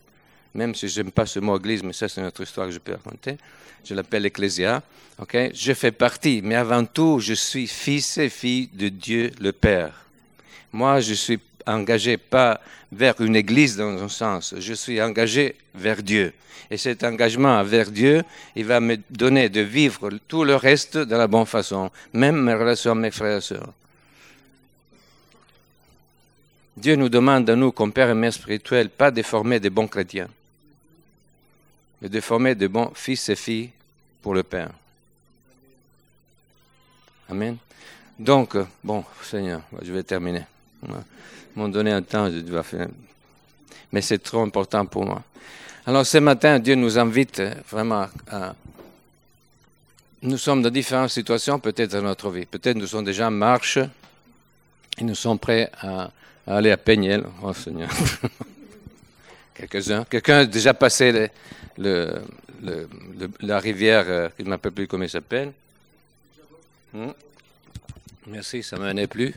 même 0.55 0.74
si 0.74 0.88
je 0.88 1.01
n'aime 1.01 1.12
pas 1.12 1.26
ce 1.26 1.38
mot 1.38 1.59
église, 1.59 1.82
mais 1.82 1.92
ça 1.92 2.09
c'est 2.09 2.20
une 2.20 2.26
autre 2.26 2.42
histoire 2.42 2.66
que 2.66 2.72
je 2.72 2.78
peux 2.78 2.92
raconter. 2.92 3.36
Je 3.84 3.94
l'appelle 3.94 4.24
ecclésia. 4.26 4.82
ok? 5.18 5.51
Je 5.53 5.72
fais 5.74 5.92
partie, 5.92 6.40
mais 6.42 6.55
avant 6.55 6.84
tout, 6.84 7.20
je 7.20 7.34
suis 7.34 7.66
fils 7.66 8.16
et 8.18 8.30
fille 8.30 8.68
de 8.72 8.88
Dieu 8.88 9.32
le 9.38 9.53
Père. 9.53 10.07
Moi, 10.72 11.01
je 11.01 11.14
suis 11.14 11.38
engagé 11.67 12.17
pas 12.17 12.61
vers 12.93 13.21
une 13.21 13.37
église 13.37 13.77
dans 13.77 14.03
un 14.03 14.09
sens, 14.09 14.55
je 14.59 14.75
suis 14.75 15.01
engagé 15.01 15.57
vers 15.75 16.03
Dieu. 16.03 16.33
Et 16.71 16.77
cet 16.77 17.03
engagement 17.03 17.63
vers 17.65 17.91
Dieu, 17.91 18.23
il 18.55 18.65
va 18.65 18.81
me 18.81 18.97
donner 19.11 19.49
de 19.49 19.61
vivre 19.61 20.11
tout 20.29 20.45
le 20.45 20.55
reste 20.55 20.99
de 20.99 21.17
la 21.17 21.27
bonne 21.27 21.47
façon, 21.47 21.91
même 22.13 22.41
mes 22.41 22.55
relations 22.55 22.93
avec 22.93 23.03
mes 23.03 23.11
frères 23.11 23.39
et 23.39 23.41
sœurs. 23.41 23.73
Dieu 26.77 26.97
nous 26.97 27.09
demande 27.09 27.51
à 27.51 27.57
nous, 27.57 27.73
comme 27.73 27.93
Père 27.93 28.11
et 28.11 28.15
Mère 28.15 28.33
spirituel, 28.33 28.89
pas 28.89 29.11
de 29.11 29.23
former 29.23 29.59
des 29.59 29.71
bons 29.71 29.89
chrétiens, 29.89 30.29
mais 32.01 32.09
de 32.09 32.21
former 32.21 32.55
des 32.55 32.69
bons 32.69 32.93
fils 32.95 33.29
et 33.29 33.37
filles 33.37 33.71
pour 34.23 34.35
le 34.35 34.43
Père. 34.43 34.71
Amen. 37.29 37.57
Donc, 38.19 38.57
bon, 38.83 39.05
Seigneur, 39.23 39.63
je 39.83 39.93
vais 39.93 40.03
terminer. 40.03 40.45
M'ont 41.57 41.68
donné 41.68 41.91
un 41.93 42.03
temps, 42.03 42.31
je 42.31 42.39
dois 42.39 42.62
faire. 42.62 42.89
Mais 43.93 44.01
c'est 44.01 44.18
trop 44.22 44.43
important 44.43 44.87
pour 44.87 45.05
moi. 45.05 45.22
Alors 45.87 46.07
ce 46.07 46.18
matin, 46.18 46.59
Dieu 46.59 46.74
nous 46.74 46.99
invite 46.99 47.43
vraiment 47.68 48.07
à... 48.31 48.55
Nous 50.22 50.39
sommes 50.39 50.62
dans 50.62 50.70
différentes 50.70 51.11
situations 51.11 51.59
peut-être 51.59 51.93
dans 51.93 52.03
notre 52.03 52.31
vie. 52.31 52.47
Peut-être 52.47 52.76
nous 52.76 52.87
sommes 52.87 53.05
déjà 53.05 53.28
en 53.28 53.31
marche 53.31 53.78
et 54.99 55.05
nous 55.05 55.14
sommes 55.14 55.39
prêts 55.39 55.70
à, 55.81 56.11
aller 56.47 56.70
à 56.70 56.76
Peignel. 56.76 57.24
Oh 57.43 57.53
Seigneur. 57.55 57.91
Quelques-uns. 59.55 60.05
Quelqu'un 60.05 60.39
a 60.39 60.45
déjà 60.45 60.74
passé 60.74 61.31
la 61.78 63.59
rivière, 63.59 64.05
euh, 64.09 64.28
je 64.39 64.45
ne 64.45 64.51
m'appelle 64.51 64.72
plus 64.72 64.87
comment 64.87 65.05
il 65.05 65.11
s'appelle. 65.11 65.53
Hmm? 66.93 67.11
Merci, 68.26 68.62
ça 68.62 68.76
ne 68.76 68.83
m'en 68.83 69.01
est 69.01 69.07
plus. 69.07 69.35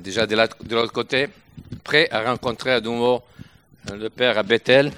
Déjà 0.00 0.26
de 0.26 0.36
l'autre 0.74 0.92
côté, 0.92 1.28
prêt 1.82 2.08
à 2.10 2.22
rencontrer 2.22 2.72
à 2.72 2.80
nouveau 2.80 3.22
euh, 3.90 3.96
le 3.96 4.10
Père 4.10 4.38
à 4.38 4.42
Bethel. 4.42 4.92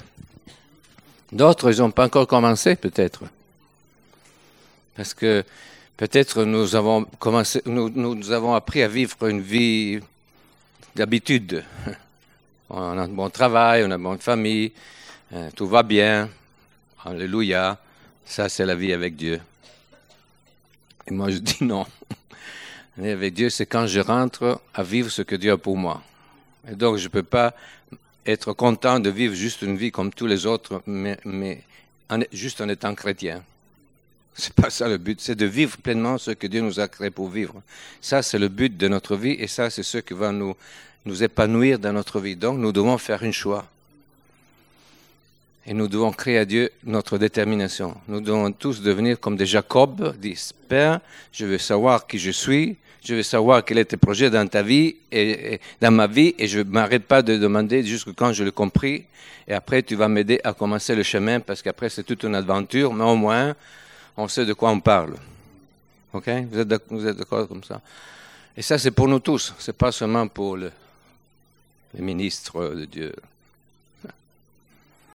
D'autres, 1.32 1.72
ils 1.72 1.78
n'ont 1.78 1.90
pas 1.90 2.06
encore 2.06 2.26
commencé, 2.26 2.76
peut-être. 2.76 3.22
Parce 4.96 5.14
que 5.14 5.44
peut-être 5.96 6.44
nous 6.44 6.74
avons 6.74 8.54
appris 8.54 8.82
à 8.82 8.88
vivre 8.88 9.26
une 9.26 9.40
vie 9.40 10.00
d'habitude. 10.94 11.64
On 12.70 12.80
a 12.80 13.02
un 13.02 13.08
bon 13.08 13.28
travail, 13.30 13.82
on 13.84 13.90
a 13.90 13.96
une 13.96 14.02
bonne 14.02 14.18
famille, 14.20 14.70
euh, 15.32 15.50
tout 15.56 15.66
va 15.66 15.82
bien. 15.82 16.28
Alléluia. 17.04 17.76
Ça, 18.24 18.48
c'est 18.48 18.64
la 18.64 18.76
vie 18.76 18.92
avec 18.92 19.16
Dieu. 19.16 19.40
Et 21.08 21.10
moi, 21.10 21.30
je 21.30 21.38
dis 21.38 21.64
non. 21.64 21.84
Avec 23.08 23.32
Dieu, 23.32 23.48
c'est 23.48 23.66
quand 23.66 23.86
je 23.86 24.00
rentre 24.00 24.60
à 24.74 24.82
vivre 24.82 25.10
ce 25.10 25.22
que 25.22 25.34
Dieu 25.34 25.52
a 25.52 25.56
pour 25.56 25.76
moi. 25.76 26.02
Et 26.70 26.74
donc, 26.74 26.98
je 26.98 27.04
ne 27.04 27.08
peux 27.08 27.22
pas 27.22 27.54
être 28.26 28.52
content 28.52 29.00
de 29.00 29.08
vivre 29.08 29.34
juste 29.34 29.62
une 29.62 29.76
vie 29.76 29.90
comme 29.90 30.12
tous 30.12 30.26
les 30.26 30.44
autres, 30.44 30.82
mais, 30.86 31.18
mais 31.24 31.62
juste 32.32 32.60
en 32.60 32.68
étant 32.68 32.94
chrétien. 32.94 33.42
C'est 34.34 34.52
pas 34.52 34.70
ça 34.70 34.86
le 34.88 34.98
but, 34.98 35.20
c'est 35.20 35.34
de 35.34 35.46
vivre 35.46 35.78
pleinement 35.78 36.18
ce 36.18 36.32
que 36.32 36.46
Dieu 36.46 36.60
nous 36.60 36.78
a 36.78 36.88
créé 36.88 37.10
pour 37.10 37.28
vivre. 37.28 37.62
Ça, 38.00 38.22
c'est 38.22 38.38
le 38.38 38.48
but 38.48 38.76
de 38.76 38.88
notre 38.88 39.16
vie 39.16 39.36
et 39.38 39.46
ça, 39.46 39.70
c'est 39.70 39.82
ce 39.82 39.98
qui 39.98 40.14
va 40.14 40.30
nous, 40.30 40.54
nous 41.04 41.22
épanouir 41.22 41.78
dans 41.78 41.92
notre 41.92 42.20
vie. 42.20 42.36
Donc, 42.36 42.58
nous 42.58 42.72
devons 42.72 42.98
faire 42.98 43.22
un 43.22 43.32
choix. 43.32 43.66
Et 45.70 45.72
nous 45.72 45.86
devons 45.86 46.10
créer 46.10 46.36
à 46.36 46.44
Dieu 46.44 46.68
notre 46.82 47.16
détermination. 47.16 47.96
Nous 48.08 48.20
devons 48.20 48.50
tous 48.50 48.82
devenir 48.82 49.20
comme 49.20 49.36
des 49.36 49.46
Jacob, 49.46 50.16
disent 50.16 50.52
Père, 50.68 50.98
je 51.30 51.46
veux 51.46 51.58
savoir 51.58 52.08
qui 52.08 52.18
je 52.18 52.32
suis, 52.32 52.76
je 53.04 53.14
veux 53.14 53.22
savoir 53.22 53.64
quel 53.64 53.78
est 53.78 53.84
tes 53.84 53.96
projets 53.96 54.30
dans 54.30 54.48
ta 54.48 54.64
vie 54.64 54.96
et, 55.12 55.60
dans 55.80 55.92
ma 55.92 56.08
vie, 56.08 56.34
et 56.36 56.48
je 56.48 56.58
ne 56.58 56.64
m'arrête 56.64 57.04
pas 57.04 57.22
de 57.22 57.36
demander 57.36 57.84
jusqu'à 57.84 58.10
quand 58.16 58.32
je 58.32 58.42
l'ai 58.42 58.50
compris. 58.50 59.04
Et 59.46 59.54
après, 59.54 59.80
tu 59.84 59.94
vas 59.94 60.08
m'aider 60.08 60.40
à 60.42 60.54
commencer 60.54 60.96
le 60.96 61.04
chemin, 61.04 61.38
parce 61.38 61.62
qu'après, 61.62 61.88
c'est 61.88 62.02
toute 62.02 62.24
une 62.24 62.34
aventure, 62.34 62.92
mais 62.92 63.04
au 63.04 63.14
moins, 63.14 63.54
on 64.16 64.26
sait 64.26 64.44
de 64.44 64.54
quoi 64.54 64.70
on 64.70 64.80
parle. 64.80 65.14
OK? 66.12 66.28
Vous 66.50 66.58
êtes 66.58 67.16
d'accord 67.16 67.46
comme 67.46 67.62
ça? 67.62 67.80
Et 68.56 68.62
ça, 68.62 68.76
c'est 68.76 68.90
pour 68.90 69.06
nous 69.06 69.20
tous. 69.20 69.54
C'est 69.60 69.76
pas 69.76 69.92
seulement 69.92 70.26
pour 70.26 70.56
le, 70.56 70.72
les 71.94 72.02
ministres 72.02 72.74
de 72.74 72.86
Dieu. 72.86 73.14